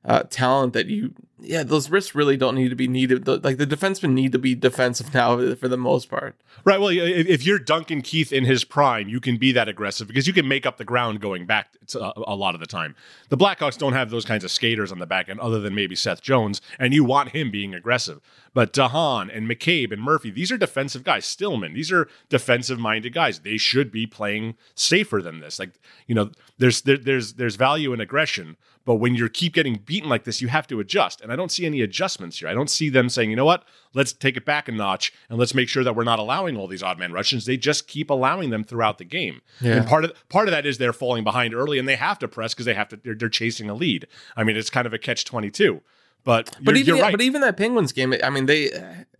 uh, 0.05 0.23
talent 0.23 0.73
that 0.73 0.87
you 0.87 1.13
yeah 1.39 1.63
those 1.63 1.89
risks 1.89 2.15
really 2.15 2.37
don't 2.37 2.55
need 2.55 2.69
to 2.69 2.75
be 2.75 2.87
needed 2.87 3.27
like 3.27 3.57
the 3.57 3.67
defensemen 3.67 4.11
need 4.11 4.31
to 4.31 4.39
be 4.39 4.55
defensive 4.55 5.13
now 5.13 5.55
for 5.55 5.67
the 5.67 5.77
most 5.77 6.09
part 6.09 6.35
right 6.63 6.79
well 6.79 6.89
if 6.91 7.45
you're 7.45 7.59
duncan 7.59 8.01
keith 8.01 8.31
in 8.31 8.43
his 8.45 8.63
prime 8.63 9.07
you 9.07 9.19
can 9.19 9.37
be 9.37 9.51
that 9.51 9.67
aggressive 9.67 10.07
because 10.07 10.27
you 10.27 10.33
can 10.33 10.47
make 10.47 10.65
up 10.65 10.77
the 10.77 10.85
ground 10.85 11.21
going 11.21 11.45
back 11.45 11.69
a, 11.95 12.11
a 12.27 12.35
lot 12.35 12.53
of 12.55 12.59
the 12.59 12.67
time 12.67 12.95
the 13.29 13.37
blackhawks 13.37 13.77
don't 13.77 13.93
have 13.93 14.09
those 14.09 14.25
kinds 14.25 14.43
of 14.43 14.51
skaters 14.51 14.91
on 14.91 14.99
the 14.99 15.05
back 15.05 15.29
end 15.29 15.39
other 15.39 15.59
than 15.59 15.75
maybe 15.75 15.95
seth 15.95 16.21
jones 16.21 16.61
and 16.79 16.93
you 16.93 17.03
want 17.03 17.29
him 17.29 17.51
being 17.51 17.73
aggressive 17.73 18.21
but 18.57 18.73
DeHaan 18.73 19.29
and 19.37 19.47
McCabe 19.47 19.91
and 19.91 20.01
Murphy, 20.01 20.31
these 20.31 20.51
are 20.51 20.57
defensive 20.57 21.03
guys. 21.03 21.25
Stillman, 21.25 21.75
these 21.75 21.91
are 21.91 22.09
defensive 22.27 22.79
minded 22.79 23.13
guys. 23.13 23.41
They 23.41 23.57
should 23.57 23.91
be 23.91 24.07
playing 24.07 24.55
safer 24.73 25.21
than 25.21 25.41
this. 25.41 25.59
Like, 25.59 25.73
you 26.07 26.15
know, 26.15 26.31
there's 26.57 26.81
there, 26.81 26.97
there's 26.97 27.33
there's 27.33 27.55
value 27.55 27.93
in 27.93 28.01
aggression, 28.01 28.57
but 28.87 28.95
when 28.95 29.15
you 29.15 29.27
keep 29.27 29.53
getting 29.53 29.81
beaten 29.85 30.07
like 30.07 30.23
this, 30.23 30.41
you 30.41 30.47
have 30.47 30.65
to 30.67 30.79
adjust. 30.79 31.19
And 31.19 31.29
I 31.29 31.35
don't 31.35 31.51
see 31.51 31.65
any 31.65 31.81
adjustments 31.81 32.39
here. 32.39 32.47
I 32.47 32.53
don't 32.53 32.69
see 32.69 32.87
them 32.87 33.09
saying, 33.09 33.29
you 33.29 33.35
know 33.35 33.43
what, 33.43 33.65
let's 33.93 34.13
take 34.13 34.37
it 34.37 34.45
back 34.45 34.69
a 34.69 34.71
notch 34.71 35.11
and 35.29 35.37
let's 35.37 35.53
make 35.53 35.67
sure 35.67 35.83
that 35.83 35.93
we're 35.93 36.05
not 36.05 36.19
allowing 36.19 36.55
all 36.55 36.67
these 36.67 36.81
odd 36.81 36.97
man 36.97 37.11
rushes. 37.11 37.45
They 37.45 37.57
just 37.57 37.89
keep 37.89 38.09
allowing 38.09 38.49
them 38.49 38.63
throughout 38.63 38.97
the 38.97 39.03
game. 39.03 39.41
Yeah. 39.59 39.73
And 39.73 39.87
part 39.87 40.05
of 40.05 40.13
part 40.29 40.47
of 40.47 40.53
that 40.53 40.65
is 40.65 40.77
they're 40.77 40.93
falling 40.93 41.25
behind 41.25 41.53
early 41.53 41.79
and 41.79 41.85
they 41.85 41.97
have 41.97 42.17
to 42.19 42.29
press 42.29 42.53
because 42.53 42.65
they 42.65 42.75
have 42.75 42.87
to 42.87 42.95
they're, 42.95 43.13
they're 43.13 43.27
chasing 43.27 43.69
a 43.69 43.73
lead. 43.73 44.07
I 44.37 44.45
mean, 44.45 44.55
it's 44.55 44.69
kind 44.69 44.87
of 44.87 44.93
a 44.93 44.97
catch 44.97 45.25
twenty 45.25 45.51
two. 45.51 45.81
But 46.23 46.55
but 46.61 46.77
even 46.77 46.95
you're 46.95 47.03
right. 47.03 47.11
but 47.11 47.19
even 47.19 47.41
that 47.41 47.57
Penguins 47.57 47.91
game, 47.91 48.15
I 48.23 48.29
mean, 48.29 48.45
they 48.45 48.69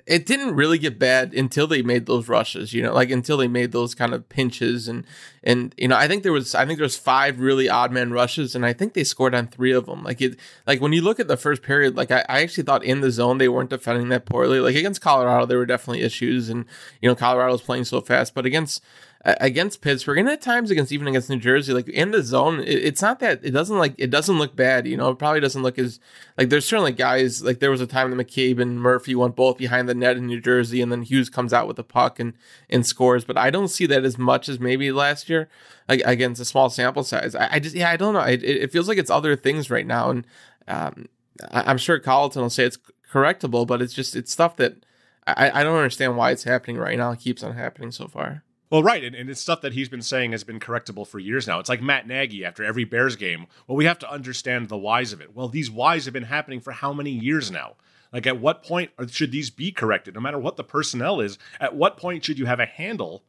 it 0.07 0.25
didn't 0.25 0.55
really 0.55 0.77
get 0.77 0.97
bad 0.97 1.33
until 1.33 1.67
they 1.67 1.81
made 1.81 2.05
those 2.05 2.29
rushes. 2.29 2.73
You 2.73 2.81
know, 2.81 2.93
like 2.93 3.11
until 3.11 3.35
they 3.35 3.49
made 3.49 3.73
those 3.73 3.93
kind 3.93 4.13
of 4.13 4.27
pinches 4.29 4.87
and 4.87 5.05
and 5.43 5.75
you 5.77 5.89
know, 5.89 5.97
I 5.97 6.07
think 6.07 6.23
there 6.23 6.31
was 6.31 6.55
I 6.55 6.65
think 6.65 6.77
there 6.77 6.85
was 6.85 6.97
five 6.97 7.39
really 7.39 7.69
odd 7.69 7.91
man 7.91 8.11
rushes, 8.11 8.55
and 8.55 8.65
I 8.65 8.71
think 8.71 8.93
they 8.93 9.03
scored 9.03 9.35
on 9.35 9.47
three 9.47 9.73
of 9.73 9.85
them. 9.85 10.03
Like 10.03 10.21
it, 10.21 10.39
like 10.65 10.81
when 10.81 10.93
you 10.93 11.01
look 11.01 11.19
at 11.19 11.27
the 11.27 11.37
first 11.37 11.61
period, 11.61 11.97
like 11.97 12.09
I, 12.09 12.23
I 12.29 12.41
actually 12.41 12.63
thought 12.63 12.85
in 12.85 13.01
the 13.01 13.11
zone 13.11 13.37
they 13.37 13.49
weren't 13.49 13.69
defending 13.69 14.07
that 14.09 14.25
poorly. 14.25 14.61
Like 14.61 14.75
against 14.75 15.01
Colorado, 15.01 15.45
there 15.45 15.57
were 15.57 15.65
definitely 15.65 16.03
issues, 16.03 16.49
and 16.49 16.65
you 17.01 17.09
know, 17.09 17.15
Colorado 17.15 17.51
was 17.51 17.61
playing 17.61 17.83
so 17.83 17.99
fast, 17.99 18.33
but 18.33 18.45
against 18.45 18.81
against 19.27 19.81
Pittsburgh 19.81 20.19
and 20.19 20.29
at 20.29 20.41
times 20.41 20.71
against 20.71 20.91
even 20.91 21.07
against 21.07 21.29
New 21.29 21.39
Jersey, 21.39 21.73
like 21.73 21.89
in 21.89 22.11
the 22.11 22.23
zone, 22.23 22.59
it, 22.61 22.69
it's 22.69 23.01
not 23.01 23.19
that 23.19 23.43
it 23.43 23.51
doesn't 23.51 23.77
like 23.77 23.93
it 23.97 24.09
doesn't 24.09 24.37
look 24.37 24.55
bad. 24.55 24.87
You 24.87 24.95
know, 24.95 25.09
it 25.09 25.19
probably 25.19 25.41
doesn't 25.41 25.63
look 25.63 25.77
as 25.77 25.99
like 26.37 26.49
there's 26.49 26.65
certainly 26.65 26.93
guys 26.93 27.43
like 27.43 27.59
there 27.59 27.71
was 27.71 27.81
a 27.81 27.87
time 27.87 28.15
that 28.15 28.27
McCabe 28.27 28.61
and 28.61 28.79
Murphy 28.79 29.15
went 29.15 29.35
both 29.35 29.57
behind 29.57 29.89
the 29.89 29.95
net 29.99 30.17
in 30.17 30.27
New 30.27 30.39
Jersey, 30.41 30.81
and 30.81 30.91
then 30.91 31.01
Hughes 31.01 31.29
comes 31.29 31.53
out 31.53 31.67
with 31.67 31.75
the 31.75 31.83
puck 31.83 32.19
and 32.19 32.33
and 32.69 32.85
scores. 32.85 33.25
But 33.25 33.37
I 33.37 33.49
don't 33.49 33.67
see 33.67 33.85
that 33.87 34.05
as 34.05 34.17
much 34.17 34.49
as 34.49 34.59
maybe 34.59 34.91
last 34.91 35.29
year 35.29 35.49
against 35.87 36.41
a 36.41 36.45
small 36.45 36.69
sample 36.69 37.03
size. 37.03 37.35
I, 37.35 37.49
I 37.53 37.59
just 37.59 37.75
yeah, 37.75 37.89
I 37.89 37.97
don't 37.97 38.13
know. 38.13 38.21
It, 38.21 38.43
it 38.43 38.71
feels 38.71 38.87
like 38.87 38.97
it's 38.97 39.11
other 39.11 39.35
things 39.35 39.69
right 39.69 39.87
now, 39.87 40.09
and 40.09 40.27
um, 40.67 41.07
I, 41.51 41.69
am 41.71 41.77
sure 41.77 41.99
Colliton 41.99 42.41
will 42.41 42.49
say 42.49 42.65
it's 42.65 42.79
correctable, 43.11 43.65
but 43.65 43.81
it's 43.81 43.93
just 43.93 44.15
it's 44.15 44.31
stuff 44.31 44.55
that. 44.57 44.83
I, 45.29 45.59
I 45.59 45.63
don't 45.63 45.75
understand 45.75 46.15
why 46.15 46.31
it's 46.31 46.45
happening 46.45 46.77
right 46.77 46.97
now. 46.97 47.11
It 47.11 47.19
keeps 47.19 47.43
on 47.43 47.53
happening 47.53 47.91
so 47.91 48.07
far. 48.07 48.43
Well, 48.69 48.83
right, 48.83 49.03
and, 49.03 49.15
and, 49.15 49.29
it's 49.29 49.39
stuff 49.39 49.61
that 49.61 49.73
he's 49.73 49.87
been 49.87 50.01
saying 50.01 50.31
has 50.33 50.43
been 50.43 50.59
correctable 50.59 51.07
for 51.07 51.19
years 51.19 51.47
now. 51.47 51.59
It's 51.59 51.69
like 51.69 51.81
Matt 51.81 52.05
Nagy 52.05 52.43
after 52.43 52.65
every 52.65 52.83
Bears 52.83 53.15
game. 53.15 53.47
Well, 53.65 53.77
we 53.77 53.85
have 53.85 53.99
to 53.99 54.11
understand 54.11 54.67
the 54.67 54.77
whys 54.77 55.13
of 55.13 55.21
it. 55.21 55.33
Well, 55.33 55.47
these 55.47 55.71
whys 55.71 56.03
have 56.03 56.13
been 56.13 56.23
happening 56.23 56.59
for 56.59 56.71
how 56.71 56.91
many 56.91 57.11
years 57.11 57.49
now? 57.49 57.75
Like, 58.11 58.25
at 58.27 58.39
what 58.39 58.63
point 58.63 58.91
should 59.09 59.31
these 59.31 59.49
be 59.49 59.71
corrected? 59.71 60.15
No 60.15 60.21
matter 60.21 60.39
what 60.39 60.55
the 60.55 60.63
personnel 60.63 61.19
is, 61.19 61.37
at 61.59 61.75
what 61.75 61.97
point 61.97 62.25
should 62.25 62.39
you 62.39 62.45
have 62.45 62.59
a 62.59 62.65
handle 62.65 63.23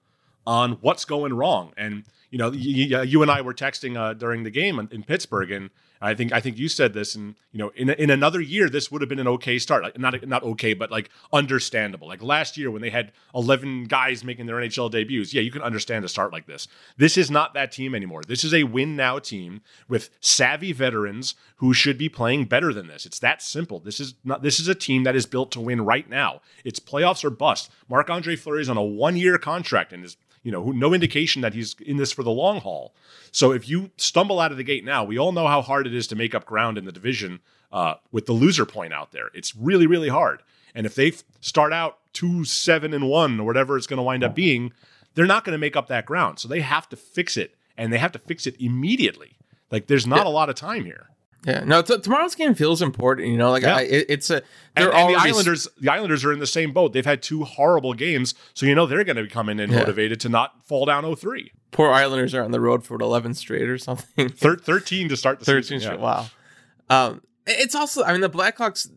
on 0.47 0.73
what's 0.81 1.05
going 1.05 1.35
wrong? 1.35 1.73
And 1.77 2.05
you 2.31 2.39
know, 2.39 2.53
you, 2.53 3.03
you 3.03 3.23
and 3.23 3.31
I 3.31 3.41
were 3.41 3.55
texting 3.55 3.97
uh, 3.97 4.15
during 4.15 4.43
the 4.43 4.51
game 4.51 4.79
in 4.91 5.03
Pittsburgh, 5.03 5.51
and 5.51 5.71
I 6.01 6.15
think 6.15 6.33
I 6.33 6.41
think 6.41 6.59
you 6.59 6.69
said 6.69 6.93
this, 6.93 7.15
and 7.15 7.35
you 7.53 7.59
know, 7.59 7.71
in 7.75 7.91
in 7.91 8.11
another 8.11 8.41
year, 8.41 8.69
this 8.69 8.91
would 8.91 9.03
have 9.03 9.09
been 9.09 9.19
an 9.19 9.29
okay 9.29 9.59
start. 9.59 9.83
Like 9.83 9.99
not 9.99 10.27
not 10.27 10.43
okay, 10.43 10.75
but 10.75 10.91
like 10.91 11.11
understandable. 11.33 12.09
Like 12.09 12.23
last 12.23 12.57
year 12.57 12.71
when 12.71 12.83
they 12.83 12.91
had 12.91 13.13
eleven 13.35 13.85
guys 13.85 14.23
making 14.23 14.47
their 14.47 14.57
NHL 14.57 14.91
debuts, 14.91 15.35
yeah, 15.35 15.43
you 15.43 15.51
can 15.51 15.63
understand 15.63 16.05
a 16.05 16.09
start 16.09 16.33
like 16.33 16.47
this. 16.47 16.69
This 16.97 17.17
is 17.17 17.31
not 17.31 17.55
that 17.55 17.73
team 17.73 17.95
anymore. 17.95 18.23
This 18.27 18.45
is 18.45 18.55
a 18.55 18.65
win 18.65 18.97
now 18.97 19.19
team 19.19 19.63
with 19.89 20.11
savvy 20.21 20.73
veterans 20.73 21.35
who 21.57 21.75
should 21.75 21.99
be 21.99 22.09
playing 22.09 22.45
better 22.45 22.73
than 22.73 22.87
this. 22.87 23.05
It's 23.05 23.19
that 23.19 23.43
simple. 23.43 23.81
This 23.81 23.99
is 23.99 24.15
not. 24.25 24.43
This 24.43 24.61
is 24.61 24.69
a 24.69 24.75
team 24.75 25.05
that 25.05 25.17
is 25.17 25.27
built 25.27 25.51
to 25.53 25.61
win 25.61 25.85
right 25.85 26.09
now. 26.09 26.41
It's 26.65 26.81
playoffs 26.81 27.25
or 27.25 27.31
bust. 27.31 27.71
Marc 27.89 28.09
Andre 28.11 28.37
Fleury 28.37 28.63
is 28.63 28.69
on 28.69 28.77
a 28.77 28.83
one 28.83 29.17
year 29.17 29.39
contract 29.39 29.93
and 29.93 30.05
is 30.05 30.17
you 30.49 30.53
know, 30.53 30.71
no 30.71 30.95
indication 30.95 31.43
that 31.43 31.53
he's 31.53 31.77
in 31.79 31.99
this 31.99 32.11
for 32.11 32.23
the 32.23 32.31
long 32.31 32.59
haul. 32.63 32.95
So 33.33 33.53
if 33.53 33.69
you 33.69 33.91
stumble 33.99 34.41
out 34.41 34.51
of 34.51 34.57
the 34.57 34.65
gate 34.65 34.83
now, 34.83 35.05
we 35.05 35.19
all 35.19 35.31
know 35.31 35.47
how 35.47 35.61
hard 35.61 35.87
it 35.87 35.93
is 35.93 36.07
to 36.07 36.17
make 36.17 36.35
up 36.35 36.47
ground 36.47 36.79
in 36.79 36.87
the 36.87 36.91
division 36.91 37.41
uh, 37.71 37.97
with 38.13 38.25
the 38.25 38.33
loser 38.33 38.65
point 38.65 38.95
out 38.95 39.13
there. 39.13 39.29
It's 39.35 39.55
really, 39.55 39.87
really 39.87 40.09
hard. 40.09 40.43
And 40.75 40.87
if 40.87 40.95
they 40.95 41.13
start 41.43 41.75
out 41.75 41.99
two, 42.15 42.47
seven, 42.47 42.95
and 42.95 43.11
one, 43.11 43.39
or 43.41 43.45
whatever 43.45 43.77
it's 43.77 43.87
going 43.87 43.99
to 43.99 44.03
wind 44.03 44.25
up 44.25 44.35
being, 44.35 44.73
they're 45.13 45.27
not 45.27 45.45
going 45.45 45.53
to 45.53 45.59
make 45.59 45.77
up 45.77 45.89
that 45.89 46.07
ground. 46.07 46.39
So 46.39 46.49
they 46.49 46.63
have 46.63 46.89
to 46.89 46.97
fix 46.97 47.37
it, 47.37 47.55
and 47.77 47.93
they 47.93 47.99
have 47.99 48.13
to 48.13 48.19
fix 48.19 48.47
it 48.47 48.59
immediately. 48.59 49.37
Like 49.71 49.87
there's 49.87 50.07
not 50.07 50.25
yeah. 50.25 50.29
a 50.29 50.33
lot 50.33 50.49
of 50.49 50.55
time 50.55 50.87
here. 50.87 51.11
Yeah, 51.47 51.63
no. 51.65 51.83
T- 51.83 51.99
tomorrow's 51.99 52.35
game 52.35 52.55
feels 52.55 52.83
important. 52.83 53.29
You 53.29 53.37
know, 53.37 53.51
like 53.51 53.63
yeah. 53.63 53.77
I, 53.77 53.83
it, 53.83 54.07
it's 54.09 54.29
a. 54.31 54.43
They're 54.77 54.91
and, 54.91 54.99
and 54.99 55.15
the 55.15 55.21
Islanders. 55.21 55.69
The 55.81 55.91
Islanders 55.91 56.25
are 56.25 56.33
in 56.33 56.41
the 56.41 56.47
same 56.47 56.73
boat. 56.73 56.93
They've 56.93 57.05
had 57.05 57.23
two 57.23 57.45
horrible 57.45 57.95
games, 57.95 58.35
so 58.55 58.67
you 58.67 58.75
know 58.75 58.87
they're 58.87 59.05
going 59.05 59.17
to 59.17 59.23
be 59.23 59.29
coming 59.29 59.61
in 59.61 59.71
yeah. 59.71 59.79
motivated 59.79 60.21
to 60.21 60.29
not 60.29 60.67
fall 60.67 60.85
down 60.85 61.05
0-3. 61.05 61.51
Poor 61.71 61.91
Islanders 61.91 62.35
are 62.35 62.43
on 62.43 62.51
the 62.51 62.61
road 62.61 62.85
for 62.85 62.97
11 62.97 63.35
straight 63.35 63.69
or 63.69 63.79
something. 63.79 64.29
Thir- 64.29 64.57
Thirteen 64.57 65.09
to 65.09 65.17
start 65.17 65.39
the 65.39 65.45
13 65.47 65.63
season. 65.63 65.81
Straight. 65.81 66.01
Yeah. 66.01 66.05
Wow. 66.05 66.27
Um, 66.91 67.23
it's 67.47 67.75
also. 67.75 68.03
I 68.05 68.13
mean, 68.13 68.21
the 68.21 68.31
Blackhawks. 68.31 68.91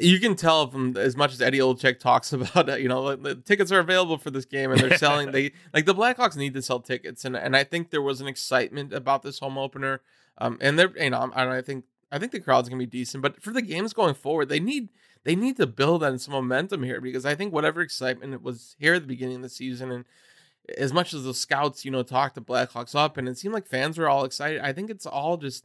You 0.00 0.20
can 0.20 0.36
tell 0.36 0.68
from 0.68 0.96
as 0.96 1.16
much 1.16 1.32
as 1.32 1.40
Eddie 1.40 1.58
Olczyk 1.58 1.98
talks 1.98 2.32
about, 2.34 2.68
it, 2.68 2.80
you 2.80 2.88
know, 2.88 3.16
the 3.16 3.34
tickets 3.34 3.72
are 3.72 3.78
available 3.78 4.18
for 4.18 4.30
this 4.30 4.44
game 4.44 4.70
and 4.70 4.80
they're 4.80 4.98
selling. 4.98 5.30
they 5.32 5.52
like 5.72 5.86
the 5.86 5.94
Blackhawks 5.94 6.36
need 6.36 6.54
to 6.54 6.62
sell 6.62 6.80
tickets, 6.80 7.24
and 7.24 7.36
and 7.36 7.56
I 7.56 7.64
think 7.64 7.90
there 7.90 8.02
was 8.02 8.20
an 8.20 8.26
excitement 8.26 8.92
about 8.92 9.22
this 9.22 9.38
home 9.38 9.58
opener. 9.58 10.00
Um, 10.38 10.58
and 10.60 10.78
they're, 10.78 10.92
you 10.96 11.10
know, 11.10 11.30
I, 11.32 11.58
I 11.58 11.62
think 11.62 11.84
I 12.10 12.18
think 12.18 12.32
the 12.32 12.40
crowd's 12.40 12.68
gonna 12.68 12.78
be 12.78 12.86
decent, 12.86 13.22
but 13.22 13.42
for 13.42 13.52
the 13.52 13.62
games 13.62 13.92
going 13.92 14.14
forward, 14.14 14.48
they 14.48 14.60
need 14.60 14.88
they 15.24 15.34
need 15.34 15.56
to 15.56 15.66
build 15.66 16.04
on 16.04 16.18
some 16.18 16.34
momentum 16.34 16.82
here 16.82 17.00
because 17.00 17.24
I 17.24 17.34
think 17.34 17.52
whatever 17.52 17.80
excitement 17.80 18.34
it 18.34 18.42
was 18.42 18.76
here 18.78 18.94
at 18.94 19.02
the 19.02 19.08
beginning 19.08 19.36
of 19.36 19.42
the 19.42 19.48
season, 19.48 19.90
and 19.90 20.04
as 20.76 20.92
much 20.92 21.14
as 21.14 21.24
the 21.24 21.34
scouts, 21.34 21.84
you 21.84 21.90
know, 21.90 22.02
talked 22.02 22.34
the 22.34 22.42
Blackhawks 22.42 22.94
up, 22.94 23.16
and 23.16 23.28
it 23.28 23.38
seemed 23.38 23.54
like 23.54 23.66
fans 23.66 23.98
were 23.98 24.08
all 24.08 24.24
excited. 24.24 24.60
I 24.60 24.72
think 24.72 24.90
it's 24.90 25.06
all 25.06 25.36
just 25.36 25.64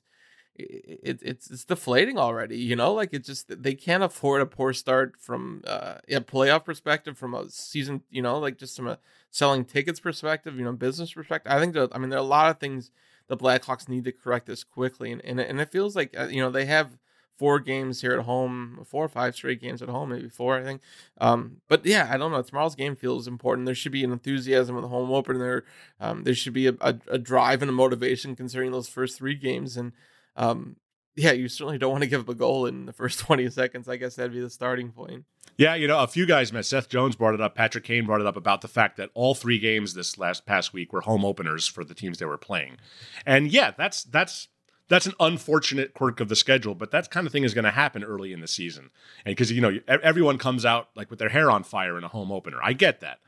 it, 0.60 1.20
it's 1.22 1.50
it's 1.50 1.66
deflating 1.66 2.18
already. 2.18 2.58
You 2.58 2.76
know, 2.76 2.94
like 2.94 3.14
it 3.14 3.24
just 3.24 3.62
they 3.64 3.74
can't 3.74 4.04
afford 4.04 4.42
a 4.42 4.46
poor 4.46 4.74
start 4.74 5.16
from 5.20 5.64
uh, 5.66 5.96
a 6.08 6.22
playoff 6.22 6.66
perspective, 6.66 7.18
from 7.18 7.34
a 7.34 7.50
season, 7.50 8.02
you 8.10 8.22
know, 8.22 8.40
like 8.40 8.58
just 8.58 8.76
from 8.76 8.88
a 8.88 9.00
selling 9.32 9.66
tickets 9.66 10.00
perspective, 10.00 10.58
you 10.58 10.66
know, 10.66 10.74
business 10.74 11.14
perspective. 11.14 11.52
I 11.52 11.60
think 11.60 11.74
that, 11.74 11.90
I 11.94 11.98
mean 11.98 12.10
there 12.10 12.20
are 12.20 12.22
a 12.22 12.26
lot 12.26 12.50
of 12.50 12.60
things 12.60 12.92
the 13.28 13.38
Blackhawks 13.38 13.88
need 13.88 14.04
to 14.06 14.12
correct 14.12 14.48
this 14.48 14.64
quickly. 14.64 15.12
And 15.12 15.24
and, 15.24 15.40
and 15.40 15.62
it 15.62 15.72
feels 15.72 15.96
like 15.96 16.18
uh, 16.18 16.28
you 16.28 16.42
know 16.42 16.52
they 16.52 16.66
have 16.66 16.98
four 17.40 17.58
games 17.58 18.02
here 18.02 18.12
at 18.12 18.26
home, 18.26 18.86
four 18.86 19.06
or 19.06 19.08
five 19.08 19.34
straight 19.34 19.62
games 19.62 19.82
at 19.82 19.88
home, 19.88 20.10
maybe 20.10 20.28
four, 20.28 20.60
I 20.60 20.64
think. 20.64 20.82
Um, 21.22 21.62
but 21.70 21.86
yeah, 21.86 22.10
I 22.12 22.18
don't 22.18 22.34
know. 22.34 22.42
Tomorrow's 22.42 22.76
game 22.76 22.98
feels 22.98 23.30
important. 23.30 23.66
There 23.66 23.74
should 23.74 23.94
be 23.94 24.04
an 24.04 24.12
enthusiasm 24.12 24.76
with 24.76 24.84
the 24.84 24.90
home 24.90 25.10
opener. 25.10 25.64
Um, 26.02 26.26
there 26.26 26.36
should 26.36 26.52
be 26.52 26.68
a, 26.68 26.74
a, 26.82 26.96
a, 27.08 27.18
drive 27.18 27.62
and 27.62 27.70
a 27.70 27.74
motivation 27.74 28.36
concerning 28.36 28.74
those 28.74 28.90
first 28.90 29.18
three 29.18 29.36
games. 29.36 29.78
And 29.78 29.94
um, 30.40 30.78
yeah, 31.16 31.34
you 31.34 31.50
certainly 31.50 31.78
don't 31.78 31.92
want 31.92 32.04
to 32.04 32.10
give 32.10 32.22
up 32.22 32.30
a 32.30 32.34
goal 32.34 32.66
in 32.66 32.86
the 32.86 32.94
first 32.94 33.20
20 33.26 33.50
seconds. 33.50 33.88
I 33.88 33.98
guess 33.98 34.16
that'd 34.16 34.34
be 34.34 34.40
the 34.40 34.50
starting 34.50 34.92
point. 34.92 35.26
Yeah, 35.58 35.76
you 35.76 35.88
know, 35.88 36.00
a 36.00 36.08
few 36.08 36.26
guys 36.26 36.54
met. 36.54 36.66
Seth 36.66 36.88
Jones 36.88 37.18
brought 37.18 37.34
it 37.34 37.42
up. 37.42 37.54
Patrick 37.54 37.84
Kane 37.84 38.06
brought 38.06 38.22
it 38.22 38.28
up 38.28 38.38
about 38.38 38.62
the 38.62 38.70
fact 38.70 38.96
that 38.96 39.10
all 39.14 39.36
three 39.36 39.60
games 39.60 39.94
this 39.94 40.18
last 40.18 40.46
past 40.46 40.72
week 40.72 40.94
were 40.94 41.02
home 41.02 41.26
openers 41.26 41.68
for 41.68 41.84
the 41.84 41.94
teams 41.94 42.18
they 42.18 42.26
were 42.26 42.38
playing. 42.38 42.78
And 43.26 43.52
yeah, 43.52 43.72
that's 43.78 44.04
that's 44.06 44.48
that's 44.88 45.06
an 45.06 45.14
unfortunate 45.20 45.94
quirk 45.94 46.22
of 46.22 46.30
the 46.30 46.36
schedule, 46.36 46.76
but 46.76 46.92
that 46.92 47.12
kind 47.12 47.28
of 47.28 47.34
thing 47.34 47.44
is 47.44 47.54
going 47.54 47.66
to 47.66 47.72
happen 47.72 48.04
early 48.04 48.32
in 48.32 48.40
the 48.40 48.48
season. 48.48 48.90
And 49.26 49.36
because 49.36 49.52
you 49.52 49.62
know 49.62 49.80
everyone 49.88 50.38
comes 50.38 50.66
out 50.66 50.90
like 50.96 51.10
with 51.10 51.20
their 51.20 51.30
hair 51.30 51.52
on 51.52 51.64
fire 51.64 51.98
in 51.98 52.04
a 52.06 52.10
home 52.10 52.32
opener, 52.32 52.60
I 52.64 52.72
get 52.72 53.02
that, 53.02 53.20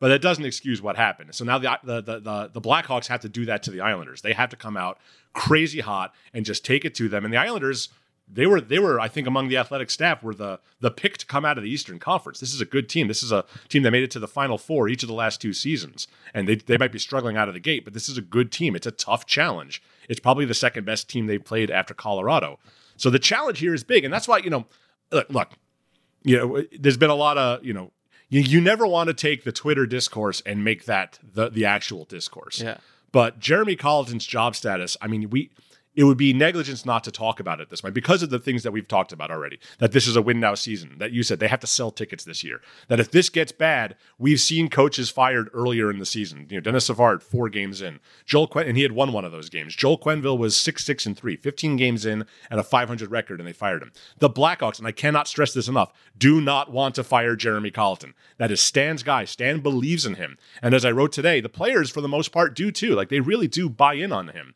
but 0.00 0.10
it 0.10 0.22
doesn't 0.22 0.44
excuse 0.44 0.80
what 0.80 0.96
happened. 0.96 1.34
So 1.34 1.44
now 1.44 1.58
the 1.58 1.78
the 1.82 2.00
the 2.00 2.20
the, 2.20 2.50
the 2.54 2.60
Blackhawks 2.60 3.06
have 3.06 3.20
to 3.20 3.28
do 3.28 3.44
that 3.46 3.62
to 3.64 3.70
the 3.70 3.80
Islanders. 3.80 4.22
They 4.22 4.32
have 4.32 4.50
to 4.50 4.56
come 4.56 4.76
out 4.76 4.98
crazy 5.32 5.80
hot 5.80 6.14
and 6.32 6.44
just 6.44 6.64
take 6.64 6.84
it 6.84 6.94
to 6.96 7.08
them. 7.08 7.24
And 7.24 7.32
the 7.32 7.38
Islanders 7.38 7.88
they 8.30 8.46
were 8.46 8.60
they 8.60 8.78
were 8.78 9.00
I 9.00 9.08
think 9.08 9.26
among 9.26 9.48
the 9.48 9.56
athletic 9.56 9.90
staff 9.90 10.22
were 10.22 10.34
the 10.34 10.60
the 10.80 10.90
pick 10.90 11.18
to 11.18 11.26
come 11.26 11.44
out 11.44 11.58
of 11.58 11.64
the 11.64 11.70
Eastern 11.70 11.98
Conference. 11.98 12.40
This 12.40 12.52
is 12.52 12.60
a 12.60 12.66
good 12.66 12.88
team. 12.88 13.08
This 13.08 13.22
is 13.22 13.32
a 13.32 13.44
team 13.68 13.82
that 13.82 13.90
made 13.90 14.02
it 14.02 14.10
to 14.12 14.18
the 14.18 14.28
Final 14.28 14.58
Four 14.58 14.88
each 14.88 15.02
of 15.02 15.08
the 15.08 15.14
last 15.14 15.40
two 15.40 15.52
seasons, 15.52 16.06
and 16.34 16.46
they 16.46 16.56
they 16.56 16.76
might 16.76 16.92
be 16.92 16.98
struggling 16.98 17.36
out 17.36 17.48
of 17.48 17.54
the 17.54 17.60
gate, 17.60 17.84
but 17.84 17.94
this 17.94 18.08
is 18.08 18.18
a 18.18 18.22
good 18.22 18.52
team. 18.52 18.76
It's 18.76 18.86
a 18.86 18.92
tough 18.92 19.26
challenge. 19.26 19.82
It's 20.08 20.20
probably 20.20 20.44
the 20.44 20.54
second 20.54 20.84
best 20.84 21.08
team 21.08 21.26
they've 21.26 21.44
played 21.44 21.70
after 21.70 21.94
Colorado. 21.94 22.58
So 22.96 23.10
the 23.10 23.18
challenge 23.18 23.60
here 23.60 23.74
is 23.74 23.84
big, 23.84 24.04
and 24.04 24.12
that's 24.12 24.28
why 24.28 24.38
you 24.38 24.50
know, 24.50 24.66
look, 25.10 25.30
look 25.30 25.48
you 26.22 26.36
know, 26.36 26.62
there's 26.78 26.96
been 26.96 27.10
a 27.10 27.14
lot 27.14 27.38
of 27.38 27.64
you 27.64 27.72
know, 27.72 27.92
you, 28.28 28.40
you 28.40 28.60
never 28.60 28.86
want 28.86 29.08
to 29.08 29.14
take 29.14 29.44
the 29.44 29.52
Twitter 29.52 29.86
discourse 29.86 30.42
and 30.44 30.64
make 30.64 30.84
that 30.84 31.18
the 31.22 31.48
the 31.48 31.64
actual 31.64 32.04
discourse. 32.04 32.60
Yeah. 32.60 32.78
But 33.10 33.38
Jeremy 33.38 33.76
Colliton's 33.76 34.26
job 34.26 34.54
status, 34.54 34.96
I 35.00 35.06
mean, 35.06 35.30
we 35.30 35.50
it 35.98 36.04
would 36.04 36.16
be 36.16 36.32
negligence 36.32 36.86
not 36.86 37.02
to 37.02 37.10
talk 37.10 37.40
about 37.40 37.60
it 37.60 37.70
this 37.70 37.82
way 37.82 37.90
because 37.90 38.22
of 38.22 38.30
the 38.30 38.38
things 38.38 38.62
that 38.62 38.70
we've 38.70 38.86
talked 38.86 39.10
about 39.10 39.32
already. 39.32 39.58
That 39.80 39.90
this 39.90 40.06
is 40.06 40.14
a 40.14 40.22
win 40.22 40.38
now 40.38 40.54
season. 40.54 40.94
That 40.98 41.10
you 41.10 41.24
said 41.24 41.40
they 41.40 41.48
have 41.48 41.58
to 41.58 41.66
sell 41.66 41.90
tickets 41.90 42.22
this 42.22 42.44
year. 42.44 42.60
That 42.86 43.00
if 43.00 43.10
this 43.10 43.28
gets 43.28 43.50
bad, 43.50 43.96
we've 44.16 44.38
seen 44.38 44.68
coaches 44.68 45.10
fired 45.10 45.50
earlier 45.52 45.90
in 45.90 45.98
the 45.98 46.06
season. 46.06 46.46
You 46.50 46.58
know, 46.58 46.60
Denis 46.60 46.86
Savard 46.86 47.20
four 47.20 47.48
games 47.48 47.82
in. 47.82 47.98
Joel 48.24 48.46
Quen 48.46 48.68
and 48.68 48.76
he 48.76 48.84
had 48.84 48.92
won 48.92 49.12
one 49.12 49.24
of 49.24 49.32
those 49.32 49.48
games. 49.48 49.74
Joel 49.74 49.98
Quenneville 49.98 50.38
was 50.38 50.56
six 50.56 50.84
six 50.84 51.04
and 51.04 51.18
three, 51.18 51.34
15 51.34 51.74
games 51.74 52.06
in 52.06 52.24
and 52.48 52.60
a 52.60 52.62
500 52.62 53.10
record, 53.10 53.40
and 53.40 53.48
they 53.48 53.52
fired 53.52 53.82
him. 53.82 53.90
The 54.18 54.30
Blackhawks, 54.30 54.78
and 54.78 54.86
I 54.86 54.92
cannot 54.92 55.26
stress 55.26 55.52
this 55.52 55.66
enough, 55.66 55.92
do 56.16 56.40
not 56.40 56.70
want 56.70 56.94
to 56.94 57.02
fire 57.02 57.34
Jeremy 57.34 57.72
Colliton. 57.72 58.14
That 58.36 58.52
is 58.52 58.60
Stan's 58.60 59.02
guy. 59.02 59.24
Stan 59.24 59.58
believes 59.58 60.06
in 60.06 60.14
him, 60.14 60.38
and 60.62 60.74
as 60.74 60.84
I 60.84 60.92
wrote 60.92 61.10
today, 61.10 61.40
the 61.40 61.48
players 61.48 61.90
for 61.90 62.00
the 62.00 62.06
most 62.06 62.30
part 62.30 62.54
do 62.54 62.70
too. 62.70 62.94
Like 62.94 63.08
they 63.08 63.18
really 63.18 63.48
do 63.48 63.68
buy 63.68 63.94
in 63.94 64.12
on 64.12 64.28
him, 64.28 64.54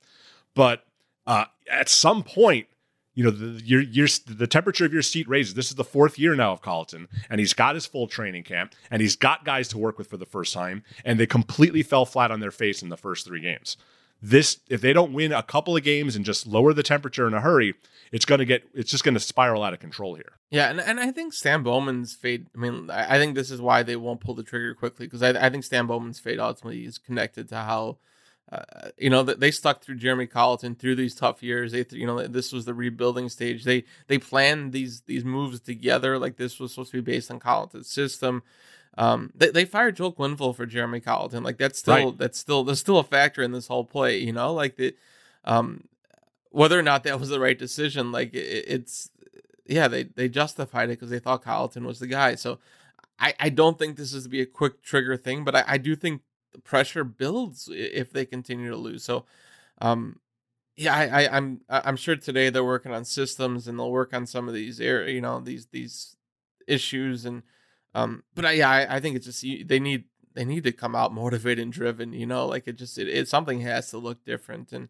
but 0.55 0.85
uh, 1.27 1.45
at 1.71 1.89
some 1.89 2.23
point, 2.23 2.67
you 3.15 3.23
know, 3.23 3.31
the, 3.31 3.63
your, 3.63 3.83
your, 3.83 4.09
the 4.27 4.47
temperature 4.47 4.87
of 4.87 4.93
your 4.93 5.03
seat 5.03 5.29
raises. 5.29 5.55
This 5.55 5.69
is 5.69 5.75
the 5.75 5.85
fourth 5.85 6.19
year 6.19 6.35
now 6.35 6.53
of 6.53 6.63
Colliton, 6.63 7.09
and 7.29 7.41
he's 7.41 7.53
got 7.53 7.75
his 7.75 7.85
full 7.85 8.07
training 8.07 8.45
camp, 8.45 8.75
and 8.91 9.03
he's 9.03 9.17
got 9.17 9.45
guys 9.45 9.69
to 9.69 9.79
work 9.79 9.99
with 9.99 10.09
for 10.09 10.17
the 10.17 10.25
first 10.25 10.55
time, 10.55 10.83
and 11.05 11.21
they 11.21 11.27
completely 11.27 11.83
fell 11.83 12.07
flat 12.07 12.31
on 12.31 12.41
their 12.41 12.51
face 12.51 12.83
in 12.83 12.89
the 12.89 12.97
first 12.97 13.27
three 13.27 13.41
games. 13.41 13.77
this 14.23 14.61
if 14.69 14.81
they 14.81 14.93
don't 14.93 15.13
win 15.13 15.33
a 15.33 15.43
couple 15.43 15.77
of 15.77 15.83
games 15.83 16.15
and 16.15 16.25
just 16.25 16.47
lower 16.47 16.73
the 16.73 16.83
temperature 16.83 17.27
in 17.27 17.35
a 17.35 17.41
hurry, 17.41 17.75
it's 18.13 18.25
going 18.25 18.39
to 18.39 18.45
get 18.45 18.63
it's 18.73 18.91
just 18.91 19.05
going 19.05 19.15
to 19.15 19.21
spiral 19.21 19.63
out 19.65 19.75
of 19.75 19.81
control 19.81 20.15
here. 20.15 20.33
Yeah, 20.51 20.71
and, 20.71 20.81
and 20.81 21.01
I 21.01 21.11
think 21.11 21.33
Stan 21.33 21.63
Bowman's 21.63 22.15
fate. 22.15 22.47
I 22.55 22.59
mean, 22.59 22.89
I, 22.89 23.17
I 23.17 23.19
think 23.19 23.35
this 23.35 23.51
is 23.51 23.61
why 23.61 23.83
they 23.83 23.97
won't 23.97 24.21
pull 24.21 24.35
the 24.35 24.45
trigger 24.45 24.75
quickly 24.75 25.07
because 25.07 25.23
I, 25.23 25.31
I 25.31 25.51
think 25.51 25.65
Stan 25.65 25.87
Bowman's 25.87 26.21
fate 26.21 26.39
ultimately 26.39 26.85
is 26.85 26.99
connected 26.99 27.49
to 27.51 27.57
how. 27.57 27.99
Uh, 28.53 28.91
you 28.99 29.09
know 29.09 29.23
they 29.23 29.51
stuck 29.51 29.83
through 29.83 29.95
Jeremy 29.95 30.27
Colliton 30.27 30.75
through 30.75 30.97
these 30.97 31.15
tough 31.15 31.43
years. 31.43 31.73
They, 31.73 31.87
you 31.93 32.07
know, 32.07 32.27
this 32.27 32.53
was 32.53 32.67
the 32.67 32.75
rebuilding 32.75 33.31
stage. 33.31 33.65
They 33.65 33.85
they 34.09 34.19
planned 34.19 34.73
these 34.73 35.01
these 35.03 35.25
moves 35.25 35.59
together. 35.61 36.19
Like 36.19 36.37
this 36.37 36.61
was 36.61 36.73
supposed 36.73 36.91
to 36.91 37.03
be 37.03 37.13
based 37.13 37.31
on 37.31 37.41
Colliton's 37.41 37.89
system. 37.89 38.43
Um, 38.99 39.33
they, 39.35 39.49
they 39.49 39.65
fired 39.65 39.97
Joel 39.97 40.13
Quenneville 40.13 40.55
for 40.55 40.67
Jeremy 40.67 41.01
Colliton. 41.01 41.43
Like 41.43 41.57
that's 41.57 41.79
still 41.79 41.95
right. 41.95 42.19
that's 42.19 42.39
still 42.39 42.63
there's 42.63 42.81
still 42.81 42.99
a 42.99 43.05
factor 43.05 43.43
in 43.43 43.53
this 43.53 43.69
whole 43.69 43.85
play. 43.85 44.19
You 44.19 44.33
know, 44.33 44.53
like 44.53 44.77
the 44.77 44.95
um, 45.47 45.85
whether 46.51 46.79
or 46.79 46.83
not 46.83 47.05
that 47.05 47.19
was 47.19 47.31
the 47.31 47.41
right 47.41 47.59
decision, 47.59 48.13
like 48.13 48.35
it, 48.35 48.65
it's 48.69 49.11
yeah, 49.65 49.89
they 49.89 50.03
they 50.03 50.29
justified 50.29 50.91
it 50.91 50.99
because 50.99 51.09
they 51.09 51.21
thought 51.21 51.43
Colliton 51.43 51.87
was 51.87 52.01
the 52.01 52.07
guy. 52.07 52.35
So 52.35 52.59
I 53.19 53.35
I 53.41 53.49
don't 53.49 53.79
think 53.79 53.97
this 53.97 54.13
is 54.13 54.25
to 54.25 54.29
be 54.29 54.43
a 54.43 54.47
quick 54.47 54.83
trigger 54.83 55.17
thing, 55.17 55.43
but 55.43 55.57
I, 55.57 55.65
I 55.67 55.79
do 55.79 55.97
think 55.97 56.21
the 56.53 56.61
pressure 56.61 57.05
builds 57.05 57.69
if 57.71 58.13
they 58.13 58.25
continue 58.25 58.71
to 58.71 58.77
lose. 58.77 59.05
So 59.05 59.25
um, 59.81 60.21
yeah, 60.77 60.95
I, 60.95 61.25
I 61.25 61.37
I'm 61.37 61.61
I'm 61.69 61.97
sure 61.97 62.17
today 62.17 62.51
they're 62.51 62.65
working 62.65 62.93
on 62.93 63.05
systems 63.05 63.69
and 63.69 63.79
they'll 63.79 63.91
work 63.91 64.15
on 64.15 64.27
some 64.27 64.49
of 64.49 64.55
these 64.55 64.81
air 64.81 65.09
you 65.09 65.21
know 65.21 65.41
these 65.41 65.67
these 65.67 66.17
issues 66.67 67.25
and 67.25 67.43
um, 67.95 68.23
but 68.35 68.45
I, 68.45 68.53
yeah, 68.53 68.71
I, 68.71 68.97
I 68.97 69.01
think 69.01 69.17
it's 69.17 69.27
just 69.27 69.43
they 69.43 69.79
need 69.79 70.05
they 70.35 70.45
need 70.45 70.65
to 70.65 70.73
come 70.73 70.95
out 70.95 71.13
motivated 71.13 71.63
and 71.63 71.73
driven. 71.73 72.13
You 72.13 72.27
know, 72.27 72.47
like 72.47 72.67
it 72.67 72.77
just 72.77 72.99
it, 72.99 73.09
it 73.09 73.29
something 73.29 73.61
has 73.61 73.91
to 73.91 73.99
look 73.99 74.25
different. 74.25 74.73
And 74.73 74.89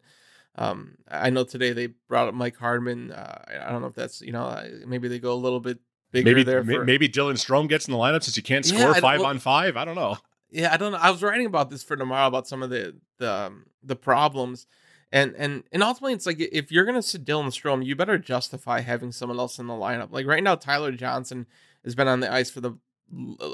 um, 0.55 0.97
I 1.09 1.29
know 1.29 1.43
today 1.43 1.73
they 1.73 1.87
brought 2.07 2.27
up 2.27 2.33
Mike 2.33 2.57
Hardman. 2.57 3.11
Uh, 3.11 3.43
I 3.65 3.71
don't 3.71 3.81
know 3.81 3.87
if 3.87 3.95
that's 3.95 4.21
you 4.21 4.31
know 4.31 4.63
maybe 4.85 5.07
they 5.07 5.19
go 5.19 5.33
a 5.33 5.35
little 5.35 5.59
bit 5.59 5.79
bigger 6.11 6.29
maybe, 6.29 6.43
there. 6.43 6.63
For, 6.63 6.85
maybe 6.85 7.09
Dylan 7.09 7.33
Strome 7.33 7.67
gets 7.67 7.87
in 7.87 7.91
the 7.91 7.97
lineup 7.97 8.23
since 8.23 8.37
you 8.37 8.43
can't 8.43 8.65
score 8.65 8.79
yeah, 8.79 8.93
five 8.93 9.19
well, 9.19 9.29
on 9.29 9.39
five. 9.39 9.75
I 9.75 9.85
don't 9.85 9.95
know. 9.95 10.17
Yeah, 10.53 10.71
I 10.71 10.77
don't 10.77 10.91
know. 10.91 10.99
I 11.01 11.09
was 11.09 11.23
writing 11.23 11.47
about 11.47 11.71
this 11.71 11.83
for 11.83 11.95
tomorrow 11.95 12.27
about 12.27 12.47
some 12.47 12.61
of 12.61 12.69
the 12.69 12.95
the 13.17 13.31
um, 13.31 13.65
the 13.83 13.95
problems. 13.95 14.67
And 15.11 15.35
and 15.35 15.63
and 15.71 15.83
ultimately, 15.83 16.13
it's 16.13 16.25
like 16.27 16.39
if 16.39 16.71
you're 16.71 16.85
gonna 16.85 17.01
sit 17.01 17.25
Dylan 17.25 17.47
Strome, 17.47 17.83
you 17.85 17.95
better 17.95 18.17
justify 18.19 18.81
having 18.81 19.11
someone 19.11 19.39
else 19.39 19.57
in 19.59 19.67
the 19.67 19.73
lineup. 19.73 20.11
Like 20.11 20.27
right 20.27 20.43
now, 20.43 20.55
Tyler 20.55 20.91
Johnson 20.91 21.47
has 21.83 21.95
been 21.95 22.07
on 22.07 22.19
the 22.19 22.31
ice 22.31 22.49
for 22.51 22.61
the 22.61 22.73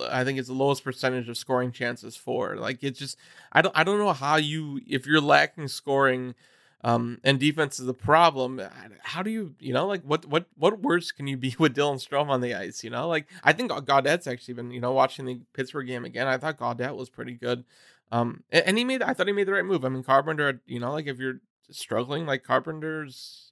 I 0.10 0.24
think 0.24 0.40
it's 0.40 0.48
the 0.48 0.54
lowest 0.54 0.84
percentage 0.84 1.28
of 1.30 1.38
scoring 1.38 1.72
chances 1.72 2.16
for. 2.16 2.58
Like 2.58 2.84
it's 2.84 3.00
just 3.00 3.18
I 3.52 3.62
don't 3.62 3.78
I 3.78 3.84
don't 3.84 4.00
know 4.00 4.14
how 4.14 4.36
you 4.38 4.82
if 4.88 5.06
you're 5.06 5.22
lacking 5.22 5.68
scoring 5.70 6.36
um 6.84 7.20
and 7.24 7.40
defense 7.40 7.80
is 7.80 7.88
a 7.88 7.94
problem, 7.94 8.62
how 9.04 9.22
do 9.22 9.30
you 9.30 9.56
you 9.60 9.74
know 9.74 9.86
like 9.86 10.04
what 10.04 10.26
what 10.26 10.48
what 10.56 10.82
worse 10.82 11.12
can 11.12 11.28
you 11.28 11.38
be 11.38 11.56
with 11.60 11.76
Dylan 11.76 11.96
Strome 11.96 12.30
on 12.30 12.42
the 12.42 12.56
ice, 12.56 12.84
you 12.84 12.90
know? 12.90 13.08
Like 13.08 13.28
I 13.44 13.54
think 13.54 13.72
Gaudette's 13.72 14.28
actually 14.28 14.56
been, 14.56 14.72
you 14.72 14.82
know, 14.82 14.92
watching 14.94 15.26
the 15.26 15.42
Pittsburgh 15.54 15.88
game 15.88 16.06
again. 16.06 16.28
I 16.28 16.38
thought 16.38 16.58
Gaudette 16.58 16.96
was 16.96 17.10
pretty 17.10 17.34
good. 17.34 17.66
Um 18.12 18.44
and, 18.52 18.66
and 18.68 18.78
he 18.78 18.84
made 18.84 19.02
I 19.02 19.14
thought 19.14 19.28
he 19.28 19.34
made 19.34 19.48
the 19.48 19.54
right 19.54 19.66
move. 19.66 19.86
I 19.86 19.90
mean 19.90 20.04
Carpenter, 20.04 20.62
you 20.66 20.80
know, 20.80 20.92
like 20.92 21.08
if 21.08 21.20
you're 21.20 21.42
struggling 21.72 22.26
like 22.26 22.44
Carpenter's 22.44 23.50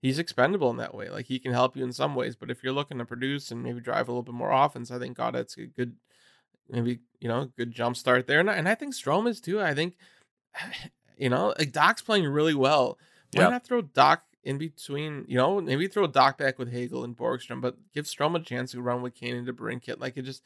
he's 0.00 0.18
expendable 0.18 0.70
in 0.70 0.76
that 0.78 0.94
way. 0.94 1.08
Like 1.08 1.26
he 1.26 1.38
can 1.38 1.52
help 1.52 1.76
you 1.76 1.84
in 1.84 1.92
some 1.92 2.14
ways, 2.14 2.36
but 2.36 2.50
if 2.50 2.62
you're 2.62 2.72
looking 2.72 2.98
to 2.98 3.04
produce 3.04 3.50
and 3.50 3.62
maybe 3.62 3.80
drive 3.80 4.08
a 4.08 4.12
little 4.12 4.22
bit 4.22 4.34
more 4.34 4.52
offense, 4.52 4.90
I 4.90 4.98
think 4.98 5.16
that's 5.16 5.56
a 5.56 5.66
good, 5.66 5.96
maybe 6.68 7.00
you 7.20 7.28
know, 7.28 7.50
good 7.56 7.72
jump 7.72 7.96
start 7.96 8.26
there. 8.26 8.40
And 8.40 8.50
I, 8.50 8.54
and 8.54 8.68
I 8.68 8.74
think 8.74 8.94
Strome 8.94 9.28
is 9.28 9.40
too. 9.40 9.60
I 9.60 9.74
think, 9.74 9.94
you 11.18 11.28
know, 11.28 11.54
like 11.58 11.72
Dach's 11.72 12.02
playing 12.02 12.26
really 12.26 12.54
well. 12.54 12.98
Why 13.32 13.42
yep. 13.42 13.50
not 13.50 13.64
throw 13.64 13.82
Dach 13.82 14.20
in 14.42 14.58
between? 14.58 15.24
You 15.28 15.36
know, 15.36 15.60
maybe 15.60 15.86
throw 15.88 16.08
Dach 16.08 16.38
back 16.38 16.58
with 16.58 16.72
Hagel 16.72 17.04
and 17.04 17.16
Borgstrom, 17.16 17.60
but 17.60 17.76
give 17.92 18.06
Strome 18.06 18.36
a 18.36 18.40
chance 18.40 18.72
to 18.72 18.80
run 18.80 19.02
with 19.02 19.14
Kane 19.14 19.36
and 19.36 19.46
DeBrincat. 19.46 20.00
Like 20.00 20.16
it 20.16 20.22
just. 20.22 20.42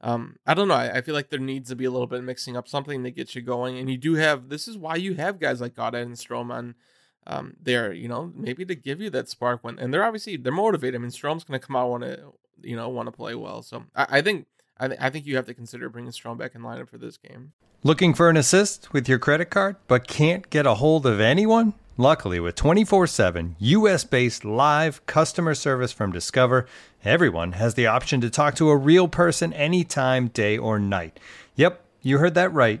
Um, 0.00 0.36
I 0.46 0.54
don't 0.54 0.68
know. 0.68 0.74
I, 0.74 0.98
I, 0.98 1.00
feel 1.00 1.16
like 1.16 1.28
there 1.28 1.40
needs 1.40 1.70
to 1.70 1.74
be 1.74 1.84
a 1.84 1.90
little 1.90 2.06
bit 2.06 2.20
of 2.20 2.24
mixing 2.24 2.56
up 2.56 2.68
something 2.68 3.02
that 3.02 3.16
gets 3.16 3.34
you 3.34 3.42
going. 3.42 3.78
And 3.78 3.90
you 3.90 3.96
do 3.96 4.14
have 4.14 4.48
this 4.48 4.68
is 4.68 4.78
why 4.78 4.94
you 4.94 5.14
have 5.14 5.40
guys 5.40 5.60
like 5.60 5.74
Gaudette 5.74 6.02
and 6.02 6.14
Strome 6.14 6.52
on 6.52 6.76
um, 7.28 7.54
they're 7.60 7.92
you 7.92 8.08
know 8.08 8.32
maybe 8.34 8.64
to 8.64 8.74
give 8.74 9.00
you 9.00 9.10
that 9.10 9.28
spark 9.28 9.62
when 9.62 9.78
and 9.78 9.92
they're 9.92 10.04
obviously 10.04 10.36
they're 10.36 10.52
motivated. 10.52 10.94
I 10.94 11.02
mean, 11.02 11.10
Strome's 11.10 11.44
going 11.44 11.60
to 11.60 11.66
come 11.66 11.76
out 11.76 11.90
want 11.90 12.04
to 12.04 12.32
you 12.62 12.74
know 12.74 12.88
want 12.88 13.06
to 13.06 13.12
play 13.12 13.34
well. 13.34 13.62
So 13.62 13.84
I, 13.94 14.06
I 14.10 14.22
think 14.22 14.46
I, 14.80 14.88
th- 14.88 15.00
I 15.00 15.10
think 15.10 15.26
you 15.26 15.36
have 15.36 15.46
to 15.46 15.54
consider 15.54 15.88
bringing 15.88 16.12
Strome 16.12 16.38
back 16.38 16.54
in 16.54 16.62
lineup 16.62 16.88
for 16.88 16.98
this 16.98 17.16
game. 17.16 17.52
Looking 17.82 18.14
for 18.14 18.28
an 18.28 18.36
assist 18.36 18.92
with 18.92 19.08
your 19.08 19.18
credit 19.18 19.50
card, 19.50 19.76
but 19.86 20.08
can't 20.08 20.48
get 20.50 20.66
a 20.66 20.74
hold 20.74 21.06
of 21.06 21.20
anyone? 21.20 21.74
Luckily, 21.96 22.38
with 22.38 22.54
24 22.54 23.08
7 23.08 23.56
US 23.58 24.04
based 24.04 24.44
live 24.44 25.04
customer 25.06 25.54
service 25.54 25.90
from 25.90 26.12
Discover, 26.12 26.66
everyone 27.04 27.52
has 27.52 27.74
the 27.74 27.86
option 27.86 28.20
to 28.20 28.30
talk 28.30 28.54
to 28.56 28.70
a 28.70 28.76
real 28.76 29.08
person 29.08 29.52
anytime, 29.52 30.28
day 30.28 30.56
or 30.56 30.78
night. 30.78 31.18
Yep, 31.56 31.82
you 32.02 32.18
heard 32.18 32.34
that 32.34 32.52
right 32.52 32.80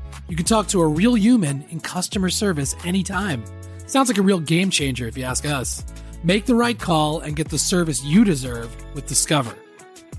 you 0.31 0.37
can 0.37 0.45
talk 0.45 0.67
to 0.67 0.79
a 0.79 0.87
real 0.87 1.17
human 1.17 1.65
in 1.71 1.81
customer 1.81 2.29
service 2.29 2.73
anytime. 2.85 3.43
Sounds 3.85 4.07
like 4.07 4.17
a 4.17 4.21
real 4.21 4.39
game 4.39 4.69
changer 4.69 5.05
if 5.05 5.17
you 5.17 5.25
ask 5.25 5.45
us. 5.45 5.83
Make 6.23 6.45
the 6.45 6.55
right 6.55 6.79
call 6.79 7.19
and 7.19 7.35
get 7.35 7.49
the 7.49 7.59
service 7.59 8.01
you 8.01 8.23
deserve 8.23 8.73
with 8.95 9.07
Discover. 9.07 9.53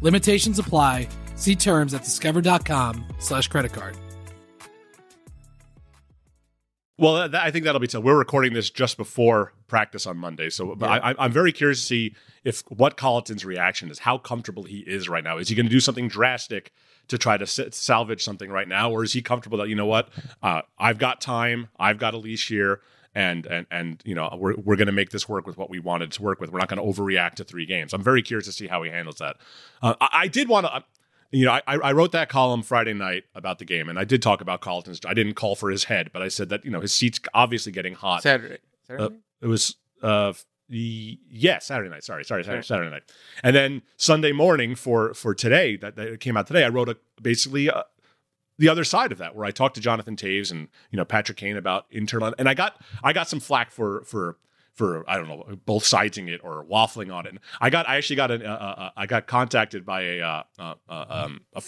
Limitations 0.03 0.59
apply. 0.59 1.09
See 1.35 1.57
terms 1.57 1.95
at 1.95 2.05
discover.com 2.05 3.07
slash 3.21 3.49
credit 3.49 3.73
card. 3.73 3.97
Well, 6.99 7.35
I 7.35 7.51
think 7.51 7.65
that'll 7.65 7.81
be 7.81 7.87
tough. 7.87 8.05
We're 8.05 8.19
recording 8.19 8.53
this 8.53 8.69
just 8.69 8.99
before 8.99 9.55
practice 9.73 10.07
on 10.07 10.19
Monday, 10.19 10.51
so 10.51 10.77
yeah. 10.79 10.87
I, 10.87 11.25
am 11.25 11.33
very 11.33 11.51
curious 11.51 11.81
to 11.81 11.87
see 11.87 12.15
if 12.45 12.63
what 12.69 12.99
Colliton's 12.99 13.43
reaction 13.43 13.91
is, 13.91 14.01
how 14.01 14.19
comfortable 14.19 14.65
he 14.65 14.81
is 14.81 15.09
right 15.09 15.25
now. 15.25 15.39
Is 15.39 15.49
he 15.49 15.55
going 15.55 15.65
to 15.65 15.73
do 15.73 15.81
something 15.81 16.09
drastic 16.09 16.75
to 17.09 17.17
try 17.17 17.39
to 17.39 17.47
salvage 17.47 18.23
something 18.23 18.51
right 18.51 18.69
now, 18.69 18.91
or 18.91 19.03
is 19.03 19.15
he 19.15 19.23
comfortable 19.23 19.57
that 19.57 19.71
you 19.71 19.75
know 19.75 19.87
what, 19.87 20.11
uh, 20.43 20.61
I've 20.79 20.99
got 20.99 21.23
time, 21.23 21.69
I've 21.79 21.97
got 21.97 22.13
a 22.13 22.19
leash 22.19 22.49
here, 22.49 22.83
and 23.15 23.47
and 23.47 23.67
and 23.71 24.03
you 24.05 24.15
know 24.15 24.29
we're 24.39 24.57
we're 24.57 24.77
going 24.77 24.89
to 24.89 24.93
make 24.93 25.09
this 25.09 25.27
work 25.27 25.47
with 25.47 25.57
what 25.57 25.71
we 25.71 25.81
wanted 25.81 26.13
to 26.13 26.23
work 26.23 26.39
with. 26.39 26.53
We're 26.53 26.59
not 26.59 26.69
going 26.69 26.95
to 26.95 27.01
overreact 27.01 27.37
to 27.37 27.45
three 27.45 27.65
games. 27.65 27.95
I'm 27.95 28.03
very 28.03 28.21
curious 28.21 28.45
to 28.49 28.53
see 28.53 28.67
how 28.67 28.83
he 28.83 28.91
handles 28.91 29.17
that. 29.21 29.37
Uh, 29.81 29.95
I, 30.03 30.09
I, 30.13 30.29
did 30.29 30.51
want 30.51 30.67
to. 30.67 30.75
Uh, 30.75 30.81
you 31.31 31.47
know, 31.47 31.53
I, 31.53 31.63
I 31.67 31.93
wrote 31.93 32.13
that 32.13 32.29
column 32.29 32.63
Friday 32.63 32.93
night 32.93 33.25
about 33.35 33.59
the 33.59 33.65
game, 33.65 33.89
and 33.89 33.99
I 33.99 34.05
did 34.05 34.21
talk 34.21 34.43
about 34.43 34.61
Colliton's. 34.61 35.01
I 35.07 35.15
didn't 35.15 35.33
call 35.33 35.57
for 35.57 35.71
his 35.71 35.85
head, 35.85 36.11
but 36.13 36.21
I 36.21 36.29
said 36.29 36.51
that 36.51 36.63
you 36.63 36.71
know 36.71 36.81
his 36.81 36.93
seat's 36.93 37.21
obviously 37.33 37.73
getting 37.73 37.95
hot. 37.95 38.23
Saturday, 38.23 38.59
Saturday? 38.87 39.15
Uh, 39.15 39.19
it 39.43 39.47
was 39.47 39.77
uh, 40.03 40.33
the 40.69 41.19
yeah 41.29 41.59
Saturday 41.59 41.91
night. 41.91 42.05
Sorry, 42.05 42.25
sorry, 42.25 42.45
Saturday, 42.45 42.63
Saturday 42.63 42.91
night. 42.91 43.03
And 43.43 43.55
then 43.55 43.83
Sunday 43.97 44.33
morning 44.33 44.75
for 44.75 45.13
for 45.15 45.35
today 45.35 45.77
that, 45.77 45.97
that 45.97 46.21
came 46.21 46.37
out 46.37 46.47
today. 46.47 46.65
I 46.65 46.69
wrote 46.69 46.89
a 46.89 46.97
basically 47.21 47.69
uh, 47.69 47.83
the 48.59 48.69
other 48.69 48.85
side 48.85 49.13
of 49.13 49.19
that 49.19 49.35
where 49.35 49.45
I 49.45 49.51
talked 49.51 49.75
to 49.75 49.81
Jonathan 49.81 50.17
Toews 50.17 50.51
and 50.51 50.69
you 50.91 50.97
know 50.97 51.05
Patrick 51.05 51.39
Kane 51.39 51.57
about 51.57 51.87
internal 51.91 52.35
and 52.39 52.49
I 52.49 52.55
got 52.55 52.81
I 53.03 53.13
got 53.13 53.29
some 53.29 53.41
flack 53.41 53.71
for 53.71 54.03
for 54.05 54.39
for 54.73 55.09
I 55.09 55.19
don't 55.19 55.29
know 55.29 55.59
both 55.67 55.85
siding 55.85 56.29
it 56.29 56.41
or 56.43 56.65
waffling 56.65 57.13
on 57.13 57.27
it. 57.27 57.31
And 57.31 57.41
I 57.61 57.71
got 57.71 57.89
I 57.89 57.97
actually 57.97 58.17
got 58.17 58.31
an 58.31 58.45
uh, 58.45 58.49
uh, 58.49 58.81
uh 58.81 58.91
I 58.97 59.07
got 59.07 59.27
contacted 59.27 59.85
by 59.85 60.03
a, 60.03 60.21
uh, 60.21 60.43
uh, 60.59 60.75
um, 60.89 61.43
a 61.55 61.63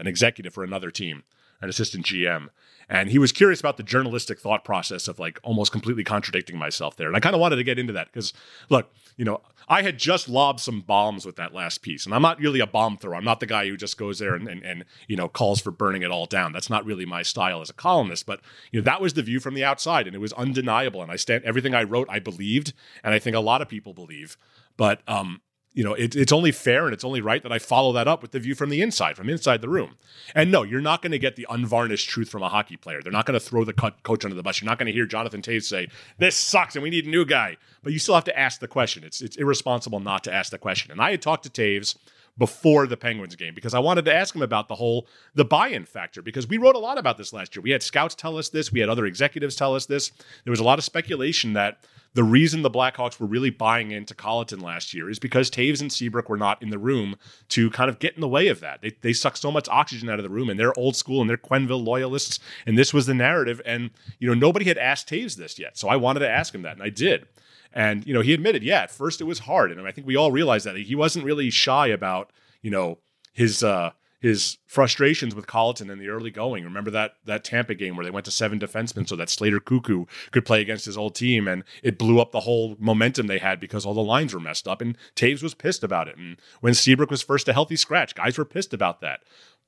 an 0.00 0.06
executive 0.06 0.54
for 0.54 0.64
another 0.64 0.90
team, 0.90 1.24
an 1.66 1.70
assistant 1.70 2.06
GM, 2.06 2.48
and 2.88 3.10
he 3.10 3.18
was 3.18 3.32
curious 3.32 3.58
about 3.58 3.76
the 3.76 3.82
journalistic 3.82 4.38
thought 4.38 4.64
process 4.64 5.08
of 5.08 5.18
like 5.18 5.40
almost 5.42 5.72
completely 5.72 6.04
contradicting 6.04 6.56
myself 6.56 6.96
there. 6.96 7.08
And 7.08 7.16
I 7.16 7.20
kind 7.20 7.34
of 7.34 7.40
wanted 7.40 7.56
to 7.56 7.64
get 7.64 7.78
into 7.78 7.92
that 7.94 8.06
because, 8.06 8.32
look, 8.68 8.92
you 9.16 9.24
know, 9.24 9.40
I 9.68 9.82
had 9.82 9.98
just 9.98 10.28
lobbed 10.28 10.60
some 10.60 10.82
bombs 10.82 11.26
with 11.26 11.34
that 11.36 11.52
last 11.52 11.82
piece. 11.82 12.06
And 12.06 12.14
I'm 12.14 12.22
not 12.22 12.38
really 12.38 12.60
a 12.60 12.66
bomb 12.66 12.96
thrower. 12.96 13.16
I'm 13.16 13.24
not 13.24 13.40
the 13.40 13.46
guy 13.46 13.66
who 13.66 13.76
just 13.76 13.98
goes 13.98 14.20
there 14.20 14.34
and, 14.36 14.46
and, 14.46 14.62
and, 14.62 14.84
you 15.08 15.16
know, 15.16 15.28
calls 15.28 15.60
for 15.60 15.72
burning 15.72 16.02
it 16.02 16.12
all 16.12 16.26
down. 16.26 16.52
That's 16.52 16.70
not 16.70 16.84
really 16.84 17.04
my 17.04 17.22
style 17.22 17.60
as 17.60 17.70
a 17.70 17.74
columnist. 17.74 18.26
But, 18.26 18.40
you 18.70 18.80
know, 18.80 18.84
that 18.84 19.00
was 19.00 19.14
the 19.14 19.22
view 19.22 19.40
from 19.40 19.54
the 19.54 19.64
outside 19.64 20.06
and 20.06 20.14
it 20.14 20.20
was 20.20 20.32
undeniable. 20.34 21.02
And 21.02 21.10
I 21.10 21.16
stand, 21.16 21.42
everything 21.44 21.74
I 21.74 21.82
wrote, 21.82 22.06
I 22.08 22.20
believed. 22.20 22.72
And 23.02 23.12
I 23.12 23.18
think 23.18 23.34
a 23.34 23.40
lot 23.40 23.62
of 23.62 23.68
people 23.68 23.94
believe. 23.94 24.36
But, 24.76 25.00
um, 25.08 25.40
you 25.76 25.84
know, 25.84 25.92
it, 25.92 26.16
it's 26.16 26.32
only 26.32 26.52
fair 26.52 26.86
and 26.86 26.94
it's 26.94 27.04
only 27.04 27.20
right 27.20 27.42
that 27.42 27.52
I 27.52 27.58
follow 27.58 27.92
that 27.92 28.08
up 28.08 28.22
with 28.22 28.30
the 28.30 28.40
view 28.40 28.54
from 28.54 28.70
the 28.70 28.80
inside, 28.80 29.14
from 29.14 29.28
inside 29.28 29.60
the 29.60 29.68
room. 29.68 29.96
And 30.34 30.50
no, 30.50 30.62
you're 30.62 30.80
not 30.80 31.02
going 31.02 31.12
to 31.12 31.18
get 31.18 31.36
the 31.36 31.46
unvarnished 31.50 32.08
truth 32.08 32.30
from 32.30 32.42
a 32.42 32.48
hockey 32.48 32.78
player. 32.78 33.02
They're 33.02 33.12
not 33.12 33.26
going 33.26 33.38
to 33.38 33.44
throw 33.44 33.62
the 33.62 33.74
co- 33.74 33.90
coach 34.02 34.24
under 34.24 34.34
the 34.34 34.42
bus. 34.42 34.60
You're 34.60 34.70
not 34.70 34.78
going 34.78 34.86
to 34.86 34.92
hear 34.92 35.04
Jonathan 35.04 35.42
Toews 35.42 35.64
say, 35.64 35.88
"This 36.16 36.34
sucks 36.34 36.76
and 36.76 36.82
we 36.82 36.88
need 36.88 37.04
a 37.04 37.10
new 37.10 37.26
guy." 37.26 37.58
But 37.82 37.92
you 37.92 37.98
still 37.98 38.14
have 38.14 38.24
to 38.24 38.38
ask 38.38 38.58
the 38.58 38.66
question. 38.66 39.04
It's 39.04 39.20
it's 39.20 39.36
irresponsible 39.36 40.00
not 40.00 40.24
to 40.24 40.32
ask 40.32 40.50
the 40.50 40.58
question. 40.58 40.90
And 40.90 41.00
I 41.00 41.10
had 41.10 41.20
talked 41.20 41.44
to 41.44 41.50
Toews 41.50 41.94
before 42.38 42.86
the 42.86 42.96
Penguins 42.96 43.36
game 43.36 43.54
because 43.54 43.74
I 43.74 43.78
wanted 43.78 44.06
to 44.06 44.14
ask 44.14 44.34
him 44.34 44.42
about 44.42 44.68
the 44.68 44.76
whole 44.76 45.06
the 45.34 45.44
buy-in 45.44 45.84
factor 45.84 46.22
because 46.22 46.46
we 46.46 46.56
wrote 46.56 46.74
a 46.74 46.78
lot 46.78 46.96
about 46.96 47.18
this 47.18 47.34
last 47.34 47.54
year. 47.54 47.62
We 47.62 47.70
had 47.70 47.82
scouts 47.82 48.14
tell 48.14 48.38
us 48.38 48.48
this, 48.48 48.72
we 48.72 48.80
had 48.80 48.88
other 48.88 49.04
executives 49.04 49.56
tell 49.56 49.74
us 49.74 49.84
this. 49.84 50.10
There 50.44 50.50
was 50.50 50.60
a 50.60 50.64
lot 50.64 50.78
of 50.78 50.84
speculation 50.84 51.52
that 51.52 51.84
the 52.16 52.24
reason 52.24 52.62
the 52.62 52.70
Blackhawks 52.70 53.20
were 53.20 53.26
really 53.26 53.50
buying 53.50 53.90
into 53.90 54.14
Colliton 54.14 54.62
last 54.62 54.94
year 54.94 55.10
is 55.10 55.18
because 55.18 55.50
Toews 55.50 55.82
and 55.82 55.92
Seabrook 55.92 56.30
were 56.30 56.38
not 56.38 56.62
in 56.62 56.70
the 56.70 56.78
room 56.78 57.16
to 57.50 57.68
kind 57.68 57.90
of 57.90 57.98
get 57.98 58.14
in 58.14 58.22
the 58.22 58.28
way 58.28 58.48
of 58.48 58.60
that. 58.60 58.80
They, 58.80 58.96
they 59.02 59.12
suck 59.12 59.36
so 59.36 59.52
much 59.52 59.68
oxygen 59.68 60.08
out 60.08 60.18
of 60.18 60.22
the 60.22 60.30
room, 60.30 60.48
and 60.48 60.58
they're 60.58 60.76
old 60.78 60.96
school 60.96 61.20
and 61.20 61.28
they're 61.28 61.36
Quenneville 61.36 61.84
loyalists, 61.84 62.40
and 62.64 62.78
this 62.78 62.94
was 62.94 63.04
the 63.04 63.12
narrative. 63.12 63.60
And 63.66 63.90
you 64.18 64.26
know 64.26 64.32
nobody 64.32 64.64
had 64.64 64.78
asked 64.78 65.10
Toews 65.10 65.36
this 65.36 65.58
yet, 65.58 65.76
so 65.76 65.88
I 65.88 65.96
wanted 65.96 66.20
to 66.20 66.30
ask 66.30 66.54
him 66.54 66.62
that, 66.62 66.72
and 66.72 66.82
I 66.82 66.88
did. 66.88 67.26
And 67.74 68.06
you 68.06 68.14
know 68.14 68.22
he 68.22 68.32
admitted, 68.32 68.62
yeah, 68.62 68.80
at 68.80 68.90
first 68.90 69.20
it 69.20 69.24
was 69.24 69.40
hard, 69.40 69.70
and 69.70 69.86
I 69.86 69.90
think 69.90 70.06
we 70.06 70.16
all 70.16 70.32
realized 70.32 70.64
that 70.64 70.78
he 70.78 70.94
wasn't 70.94 71.26
really 71.26 71.50
shy 71.50 71.88
about 71.88 72.32
you 72.62 72.70
know 72.70 72.96
his 73.34 73.62
uh, 73.62 73.90
his 74.26 74.58
frustrations 74.66 75.36
with 75.36 75.46
Colliton 75.46 75.88
in 75.88 76.00
the 76.00 76.08
early 76.08 76.32
going. 76.32 76.64
Remember 76.64 76.90
that 76.90 77.14
that 77.26 77.44
Tampa 77.44 77.74
game 77.74 77.94
where 77.94 78.04
they 78.04 78.10
went 78.10 78.24
to 78.24 78.32
seven 78.32 78.58
defensemen 78.58 79.08
so 79.08 79.14
that 79.14 79.30
Slater 79.30 79.60
Koekkoek 79.60 80.08
could 80.32 80.44
play 80.44 80.60
against 80.60 80.84
his 80.84 80.98
old 80.98 81.14
team, 81.14 81.46
and 81.46 81.62
it 81.82 81.96
blew 81.96 82.20
up 82.20 82.32
the 82.32 82.40
whole 82.40 82.76
momentum 82.80 83.28
they 83.28 83.38
had 83.38 83.60
because 83.60 83.86
all 83.86 83.94
the 83.94 84.02
lines 84.02 84.34
were 84.34 84.40
messed 84.40 84.66
up. 84.66 84.80
And 84.80 84.98
Toews 85.14 85.44
was 85.44 85.54
pissed 85.54 85.84
about 85.84 86.08
it. 86.08 86.16
And 86.16 86.38
when 86.60 86.74
Seabrook 86.74 87.10
was 87.10 87.22
first 87.22 87.48
a 87.48 87.52
healthy 87.52 87.76
scratch, 87.76 88.16
guys 88.16 88.36
were 88.36 88.44
pissed 88.44 88.74
about 88.74 89.00
that. 89.00 89.20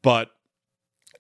But 0.03 0.33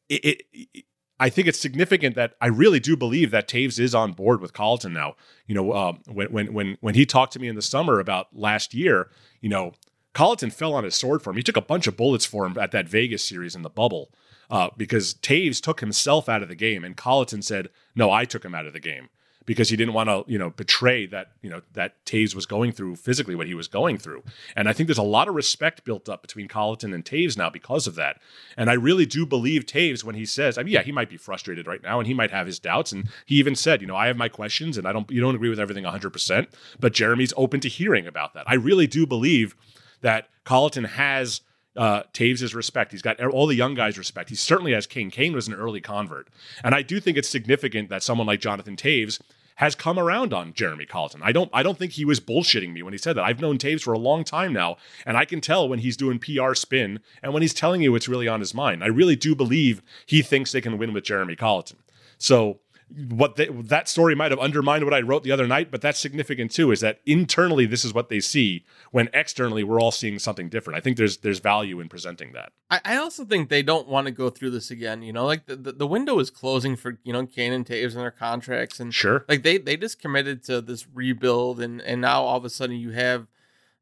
it, 0.08 0.24
it, 0.24 0.42
it 0.52 0.84
I 1.20 1.30
think 1.30 1.46
it's 1.46 1.60
significant 1.60 2.16
that 2.16 2.34
I 2.40 2.48
really 2.48 2.80
do 2.80 2.96
believe 2.96 3.30
that 3.30 3.48
Toews 3.48 3.78
is 3.78 3.94
on 3.94 4.14
board 4.14 4.40
with 4.40 4.52
Colliton 4.52 4.92
now. 4.92 5.14
You 5.46 5.54
know, 5.54 5.72
um, 5.74 6.00
when 6.06 6.32
when 6.32 6.52
when 6.52 6.76
when 6.80 6.94
he 6.96 7.06
talked 7.06 7.34
to 7.34 7.38
me 7.38 7.46
in 7.46 7.54
the 7.54 7.62
summer 7.62 8.00
about 8.00 8.28
last 8.32 8.74
year, 8.74 9.10
you 9.40 9.48
know, 9.48 9.74
Colliton 10.14 10.50
fell 10.50 10.74
on 10.74 10.84
his 10.84 10.94
sword 10.94 11.22
for 11.22 11.30
him. 11.30 11.36
He 11.36 11.42
took 11.42 11.56
a 11.56 11.62
bunch 11.62 11.86
of 11.86 11.96
bullets 11.96 12.24
for 12.24 12.46
him 12.46 12.56
at 12.58 12.72
that 12.72 12.88
Vegas 12.88 13.24
series 13.24 13.54
in 13.54 13.62
the 13.62 13.70
bubble 13.70 14.10
uh, 14.50 14.70
because 14.76 15.14
Toews 15.14 15.60
took 15.60 15.80
himself 15.80 16.28
out 16.28 16.42
of 16.42 16.48
the 16.48 16.54
game, 16.54 16.84
and 16.84 16.96
Colliton 16.96 17.42
said, 17.42 17.68
"No, 17.94 18.10
I 18.10 18.24
took 18.24 18.44
him 18.44 18.54
out 18.54 18.66
of 18.66 18.72
the 18.72 18.80
game." 18.80 19.08
Because 19.44 19.70
he 19.70 19.76
didn't 19.76 19.94
want 19.94 20.10
to, 20.10 20.30
you 20.30 20.38
know, 20.38 20.50
betray 20.50 21.06
that, 21.06 21.28
you 21.40 21.48
know, 21.48 21.62
that 21.72 22.04
Toews 22.04 22.34
was 22.34 22.44
going 22.44 22.70
through 22.70 22.96
physically 22.96 23.34
what 23.34 23.46
he 23.46 23.54
was 23.54 23.66
going 23.66 23.96
through, 23.96 24.22
and 24.54 24.68
I 24.68 24.74
think 24.74 24.88
there's 24.88 24.98
a 24.98 25.02
lot 25.02 25.26
of 25.26 25.34
respect 25.34 25.84
built 25.84 26.06
up 26.06 26.20
between 26.20 26.48
Colliton 26.48 26.92
and 26.92 27.02
Toews 27.02 27.38
now 27.38 27.48
because 27.48 27.86
of 27.86 27.94
that. 27.94 28.20
And 28.58 28.68
I 28.68 28.74
really 28.74 29.06
do 29.06 29.24
believe 29.24 29.64
Toews 29.64 30.04
when 30.04 30.16
he 30.16 30.26
says, 30.26 30.58
I 30.58 30.64
mean, 30.64 30.74
yeah, 30.74 30.82
he 30.82 30.92
might 30.92 31.08
be 31.08 31.16
frustrated 31.16 31.66
right 31.66 31.82
now, 31.82 31.98
and 31.98 32.06
he 32.06 32.12
might 32.12 32.30
have 32.30 32.46
his 32.46 32.58
doubts, 32.58 32.92
and 32.92 33.08
he 33.24 33.36
even 33.36 33.54
said, 33.54 33.80
you 33.80 33.86
know, 33.86 33.96
I 33.96 34.08
have 34.08 34.18
my 34.18 34.28
questions, 34.28 34.76
and 34.76 34.86
I 34.86 34.92
don't, 34.92 35.10
you 35.10 35.22
don't 35.22 35.34
agree 35.34 35.48
with 35.48 35.60
everything 35.60 35.84
100, 35.84 36.10
percent 36.10 36.50
but 36.78 36.92
Jeremy's 36.92 37.32
open 37.34 37.60
to 37.60 37.70
hearing 37.70 38.06
about 38.06 38.34
that. 38.34 38.44
I 38.46 38.54
really 38.54 38.86
do 38.86 39.06
believe 39.06 39.56
that 40.00 40.28
Colliton 40.44 40.84
has 40.84 41.42
uh, 41.76 42.02
Toews' 42.12 42.54
respect. 42.54 42.92
He's 42.92 43.02
got 43.02 43.20
all 43.20 43.46
the 43.46 43.54
young 43.54 43.74
guys' 43.74 43.98
respect. 43.98 44.30
He 44.30 44.34
certainly 44.34 44.72
has 44.72 44.86
Kane. 44.86 45.10
Kane 45.10 45.32
was 45.32 45.46
an 45.48 45.54
early 45.54 45.80
convert. 45.80 46.28
And 46.64 46.74
I 46.74 46.82
do 46.82 47.00
think 47.00 47.16
it's 47.16 47.28
significant 47.28 47.88
that 47.90 48.02
someone 48.02 48.26
like 48.26 48.40
Jonathan 48.40 48.76
Toews 48.76 49.20
has 49.58 49.74
come 49.74 49.98
around 49.98 50.32
on 50.32 50.52
Jeremy 50.52 50.86
Colliton. 50.86 51.20
I 51.22 51.32
don't 51.32 51.50
I 51.52 51.64
don't 51.64 51.76
think 51.76 51.92
he 51.92 52.04
was 52.04 52.20
bullshitting 52.20 52.72
me 52.72 52.82
when 52.82 52.94
he 52.94 52.98
said 52.98 53.16
that. 53.16 53.24
I've 53.24 53.40
known 53.40 53.58
Taves 53.58 53.82
for 53.82 53.92
a 53.92 53.98
long 53.98 54.22
time 54.22 54.52
now, 54.52 54.76
and 55.04 55.16
I 55.16 55.24
can 55.24 55.40
tell 55.40 55.68
when 55.68 55.80
he's 55.80 55.96
doing 55.96 56.20
PR 56.20 56.54
spin 56.54 57.00
and 57.24 57.32
when 57.32 57.42
he's 57.42 57.54
telling 57.54 57.82
you 57.82 57.90
what's 57.90 58.08
really 58.08 58.28
on 58.28 58.38
his 58.38 58.54
mind. 58.54 58.84
I 58.84 58.86
really 58.86 59.16
do 59.16 59.34
believe 59.34 59.82
he 60.06 60.22
thinks 60.22 60.52
they 60.52 60.60
can 60.60 60.78
win 60.78 60.92
with 60.92 61.02
Jeremy 61.02 61.34
Colliton. 61.34 61.78
So 62.18 62.60
what 62.90 63.36
they, 63.36 63.46
that 63.48 63.88
story 63.88 64.14
might 64.14 64.30
have 64.30 64.40
undermined 64.40 64.84
what 64.84 64.94
I 64.94 65.00
wrote 65.00 65.22
the 65.22 65.32
other 65.32 65.46
night, 65.46 65.70
but 65.70 65.80
that's 65.80 65.98
significant 65.98 66.50
too. 66.50 66.70
Is 66.70 66.80
that 66.80 67.00
internally 67.04 67.66
this 67.66 67.84
is 67.84 67.92
what 67.92 68.08
they 68.08 68.20
see, 68.20 68.64
when 68.92 69.08
externally 69.12 69.62
we're 69.62 69.80
all 69.80 69.90
seeing 69.90 70.18
something 70.18 70.48
different. 70.48 70.78
I 70.78 70.80
think 70.80 70.96
there's 70.96 71.18
there's 71.18 71.38
value 71.38 71.80
in 71.80 71.88
presenting 71.88 72.32
that. 72.32 72.52
I, 72.70 72.80
I 72.84 72.96
also 72.96 73.24
think 73.24 73.48
they 73.48 73.62
don't 73.62 73.88
want 73.88 74.06
to 74.06 74.10
go 74.10 74.30
through 74.30 74.50
this 74.50 74.70
again. 74.70 75.02
You 75.02 75.12
know, 75.12 75.26
like 75.26 75.46
the, 75.46 75.56
the, 75.56 75.72
the 75.72 75.86
window 75.86 76.18
is 76.18 76.30
closing 76.30 76.76
for 76.76 76.98
you 77.04 77.12
know 77.12 77.26
Kane 77.26 77.52
and 77.52 77.66
Toews 77.66 77.92
and 77.92 78.00
their 78.00 78.10
contracts, 78.10 78.80
and 78.80 78.92
Sure. 78.94 79.24
like 79.28 79.42
they 79.42 79.58
they 79.58 79.76
just 79.76 80.00
committed 80.00 80.42
to 80.44 80.60
this 80.60 80.86
rebuild, 80.92 81.60
and 81.60 81.80
and 81.82 82.00
now 82.00 82.22
all 82.22 82.38
of 82.38 82.44
a 82.44 82.50
sudden 82.50 82.76
you 82.76 82.90
have. 82.90 83.26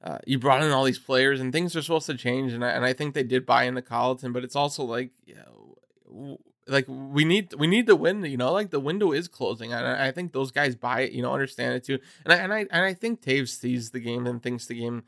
Uh, 0.04 0.18
you 0.26 0.38
brought 0.38 0.62
in 0.62 0.70
all 0.70 0.84
these 0.84 0.98
players 1.00 1.40
and 1.40 1.52
things 1.52 1.74
are 1.74 1.82
supposed 1.82 2.06
to 2.06 2.14
change, 2.14 2.52
and 2.52 2.64
I, 2.64 2.68
and 2.68 2.84
I 2.84 2.92
think 2.92 3.14
they 3.14 3.24
did 3.24 3.44
buy 3.44 3.64
into 3.64 3.82
Colliton, 3.82 4.32
but 4.32 4.44
it's 4.44 4.54
also 4.54 4.84
like, 4.84 5.10
you 5.24 5.34
know, 5.34 6.38
like 6.68 6.84
we 6.88 7.24
need 7.24 7.54
we 7.54 7.66
need 7.66 7.86
to 7.86 7.96
win. 7.96 8.24
You 8.24 8.36
know, 8.36 8.52
like 8.52 8.70
the 8.70 8.80
window 8.80 9.12
is 9.12 9.28
closing, 9.28 9.72
and 9.72 9.86
I, 9.86 10.08
I 10.08 10.12
think 10.12 10.32
those 10.32 10.50
guys 10.50 10.74
buy 10.74 11.02
it. 11.02 11.12
You 11.12 11.22
know, 11.22 11.32
understand 11.32 11.74
it 11.74 11.84
too, 11.84 11.98
and 12.24 12.32
I 12.32 12.36
and 12.36 12.52
I 12.52 12.58
and 12.70 12.84
I 12.84 12.92
think 12.94 13.22
Toews 13.22 13.48
sees 13.58 13.90
the 13.90 14.00
game 14.00 14.26
and 14.26 14.42
thinks 14.42 14.66
the 14.66 14.74
game 14.78 15.04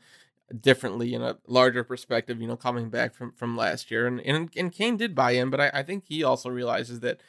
differently 0.61 1.13
in 1.13 1.21
a 1.21 1.37
larger 1.47 1.83
perspective. 1.83 2.41
You 2.41 2.47
know, 2.47 2.55
coming 2.55 2.89
back 2.89 3.13
from 3.13 3.33
from 3.33 3.57
last 3.57 3.91
year, 3.91 4.07
and 4.07 4.19
and, 4.21 4.49
and 4.55 4.71
Kane 4.71 4.97
did 4.97 5.13
buy 5.15 5.31
in, 5.31 5.49
but 5.49 5.59
I, 5.59 5.71
I 5.73 5.83
think 5.83 6.05
he 6.07 6.23
also 6.23 6.49
realizes 6.49 7.01
that 7.01 7.21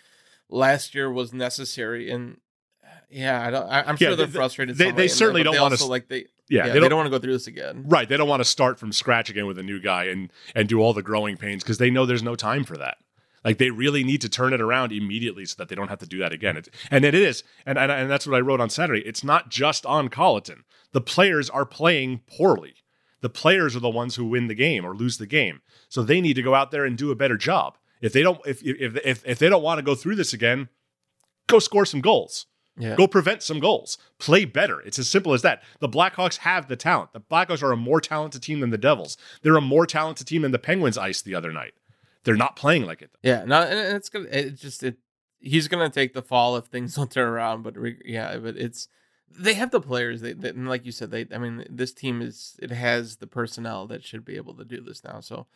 last 0.49 0.95
year 0.95 1.11
was 1.11 1.33
necessary 1.33 2.11
and. 2.11 2.39
Uh, 2.83 2.89
yeah, 3.11 3.45
I 3.47 3.51
don't, 3.51 3.67
I, 3.69 3.89
am 3.91 3.97
sure 3.97 4.11
Yeah, 4.11 4.15
they're 4.17 4.27
they- 4.27 4.33
frustrated. 4.33 4.77
they- 4.77 4.91
they 4.93 5.09
certainly 5.09 5.43
there, 5.43 5.53
don't 5.53 5.73
also, 5.73 5.85
s- 5.85 5.89
like 5.91 6.09
they. 6.09 6.19
Yeah, 6.19 6.25
Yeah, 6.49 6.63
they 6.67 6.73
they, 6.75 6.81
don't- 6.81 6.91
don't, 6.91 6.97
want 6.99 7.07
to 7.07 7.11
go 7.11 7.19
through 7.21 7.33
this 7.35 7.47
again. 7.47 7.85
Right. 7.87 8.09
They 8.09 8.17
don't 8.17 8.29
want 8.29 8.41
to 8.41 8.49
start 8.49 8.79
from 8.79 8.93
scratch 8.93 9.31
again 9.31 9.47
with 9.47 9.59
a 9.59 9.63
new 9.63 9.81
guy 9.81 10.05
and 10.05 10.33
and 10.55 10.69
do 10.69 10.81
all 10.81 10.93
the 10.93 11.03
growing 11.03 11.37
pains 11.37 11.63
because 11.63 11.79
they 11.79 11.91
know 11.91 12.07
there's 12.07 12.23
no 12.23 12.35
time 12.37 12.65
for 12.65 12.77
that. 12.79 12.99
Like 13.45 13.59
they 13.59 13.71
really 13.71 14.05
need 14.05 14.21
to 14.21 14.29
turn 14.29 14.53
it 14.53 14.61
around 14.61 14.93
immediately 14.93 15.47
so 15.47 15.55
that 15.59 15.69
they 15.69 15.75
don't 15.75 15.89
have 15.89 15.99
to 16.01 16.07
do 16.07 16.19
that 16.19 16.33
again. 16.33 16.57
It, 16.57 16.69
and 16.91 17.05
it 17.05 17.15
is, 17.15 17.43
and, 17.65 17.79
and 17.79 17.91
and 17.91 18.11
that's 18.11 18.27
what 18.27 18.37
I 18.37 18.41
wrote 18.41 18.61
on 18.61 18.71
Saturday. 18.71 19.01
It's 19.07 19.25
not 19.25 19.49
just 19.49 19.87
on 19.87 20.09
Colliton. 20.09 20.65
The 20.93 21.01
players 21.01 21.49
are 21.49 21.65
playing 21.65 22.21
poorly. 22.27 22.75
The 23.23 23.31
players 23.31 23.77
are 23.77 23.81
the 23.81 23.89
ones 23.89 24.17
who 24.17 24.27
win 24.27 24.49
the 24.49 24.55
game 24.55 24.85
or 24.85 24.95
lose 24.95 25.19
the 25.19 25.27
game. 25.27 25.61
So 25.89 26.03
they 26.03 26.21
need 26.21 26.35
to 26.35 26.43
go 26.43 26.55
out 26.55 26.71
there 26.71 26.85
and 26.85 26.97
do 26.97 27.11
a 27.11 27.17
better 27.17 27.37
job. 27.37 27.77
If 28.01 28.13
they 28.13 28.23
don't, 28.23 28.41
if 28.47 28.63
if 28.63 28.97
if, 29.05 29.27
if 29.27 29.39
they 29.39 29.49
don't 29.49 29.63
want 29.63 29.79
to 29.79 29.85
go 29.85 29.95
through 29.95 30.17
this 30.17 30.33
again, 30.33 30.69
go 31.47 31.59
score 31.59 31.87
some 31.87 32.01
goals. 32.01 32.47
Yeah. 32.79 32.97
Go 32.97 33.07
prevent 33.07 33.43
some 33.43 33.61
goals. 33.61 33.99
Play 34.19 34.47
better. 34.47 34.81
It's 34.81 34.99
as 34.99 35.09
simple 35.09 35.35
as 35.35 35.43
that. 35.43 35.63
The 35.81 35.89
Blackhawks 35.89 36.39
have 36.39 36.69
the 36.69 36.77
talent. 36.77 37.13
The 37.13 37.21
Blackhawks 37.21 37.63
are 37.63 37.73
a 37.73 37.77
more 37.77 38.01
talented 38.01 38.43
team 38.43 38.61
than 38.61 38.71
the 38.71 38.79
Devils. 38.79 39.19
They're 39.43 39.57
a 39.57 39.61
more 39.61 39.87
talented 39.87 40.27
team 40.27 40.43
than 40.43 40.53
the 40.53 40.59
Penguins 40.59 40.97
iced 40.97 41.27
the 41.27 41.35
other 41.35 41.53
night. 41.53 41.75
They're 42.25 42.37
not 42.37 42.57
playing 42.57 42.85
like 42.85 43.03
it. 43.03 43.11
Yeah, 43.23 43.45
no, 43.45 43.63
and 43.63 43.97
it's 43.97 44.09
gonna. 44.09 44.29
It 44.31 44.57
just 44.57 44.83
it. 44.83 44.99
He's 45.39 45.69
gonna 45.69 45.89
take 45.91 46.13
the 46.13 46.23
fall 46.23 46.57
if 46.57 46.67
things 46.67 46.95
don't 46.97 47.11
turn 47.11 47.29
around. 47.29 47.63
But 47.63 47.77
re, 47.77 47.97
yeah, 48.05 48.37
but 48.39 48.57
it's 48.57 48.89
they 49.31 49.55
have 49.55 49.71
the 49.71 49.81
players. 49.81 50.21
They, 50.21 50.33
they 50.35 50.51
and 50.51 50.69
like 50.69 50.85
you 50.85 50.93
said, 50.93 51.11
they. 51.11 51.27
I 51.33 51.39
mean, 51.39 51.65
this 51.71 51.93
team 51.93 52.21
is 52.21 52.57
it 52.61 52.71
has 52.71 53.17
the 53.17 53.27
personnel 53.27 53.87
that 53.87 54.05
should 54.05 54.25
be 54.25 54.37
able 54.37 54.55
to 54.55 54.65
do 54.65 54.81
this 54.83 55.03
now. 55.03 55.21
So, 55.21 55.47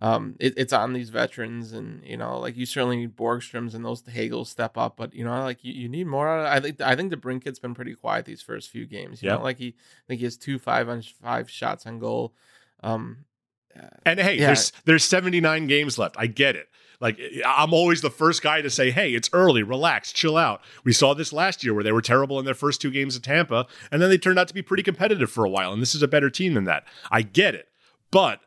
um, 0.00 0.36
it, 0.40 0.54
it's 0.56 0.72
on 0.72 0.94
these 0.94 1.10
veterans, 1.10 1.72
and 1.72 2.02
you 2.02 2.16
know, 2.16 2.38
like 2.38 2.56
you 2.56 2.64
certainly 2.64 2.96
need 2.96 3.14
Borgstroms 3.16 3.74
and 3.74 3.84
those 3.84 4.02
Hagels 4.04 4.46
step 4.46 4.78
up. 4.78 4.96
But 4.96 5.12
you 5.12 5.24
know, 5.24 5.42
like 5.42 5.62
you, 5.64 5.72
you 5.74 5.88
need 5.88 6.06
more. 6.06 6.28
out 6.28 6.46
of- 6.46 6.52
I 6.52 6.60
think 6.60 6.80
I 6.80 6.96
think 6.96 7.12
DeBrincat's 7.12 7.58
been 7.58 7.74
pretty 7.74 7.94
quiet 7.94 8.24
these 8.24 8.40
first 8.42 8.70
few 8.70 8.86
games. 8.86 9.22
You 9.22 9.28
Yeah. 9.28 9.36
know, 9.36 9.42
like 9.42 9.58
he 9.58 9.68
I 9.68 10.02
think 10.08 10.20
he 10.20 10.24
has 10.24 10.38
two 10.38 10.58
five 10.58 10.88
on 10.88 11.02
five 11.02 11.50
shots 11.50 11.84
on 11.86 11.98
goal. 11.98 12.32
Um, 12.82 13.25
And 14.04 14.20
hey, 14.20 14.38
Yeah. 14.38 14.46
there's 14.46 14.72
there's 14.84 15.04
79 15.04 15.66
games 15.66 15.98
left. 15.98 16.16
I 16.18 16.26
get 16.26 16.56
it. 16.56 16.68
Like 17.00 17.20
I'm 17.44 17.74
always 17.74 18.00
the 18.00 18.10
first 18.10 18.42
guy 18.42 18.62
to 18.62 18.70
say, 18.70 18.90
"Hey, 18.90 19.12
it's 19.14 19.28
early. 19.34 19.62
Relax, 19.62 20.12
chill 20.12 20.36
out." 20.36 20.62
We 20.82 20.92
saw 20.94 21.12
this 21.12 21.30
last 21.32 21.62
year 21.62 21.74
where 21.74 21.84
they 21.84 21.92
were 21.92 22.00
terrible 22.00 22.38
in 22.38 22.46
their 22.46 22.54
first 22.54 22.80
two 22.80 22.90
games 22.90 23.14
at 23.16 23.22
Tampa, 23.22 23.66
and 23.90 24.00
then 24.00 24.08
they 24.08 24.16
turned 24.16 24.38
out 24.38 24.48
to 24.48 24.54
be 24.54 24.62
pretty 24.62 24.82
competitive 24.82 25.30
for 25.30 25.44
a 25.44 25.50
while. 25.50 25.72
And 25.74 25.82
this 25.82 25.94
is 25.94 26.02
a 26.02 26.08
better 26.08 26.30
team 26.30 26.54
than 26.54 26.64
that. 26.64 26.84
I 27.10 27.20
get 27.20 27.54
it, 27.54 27.68
but 28.10 28.40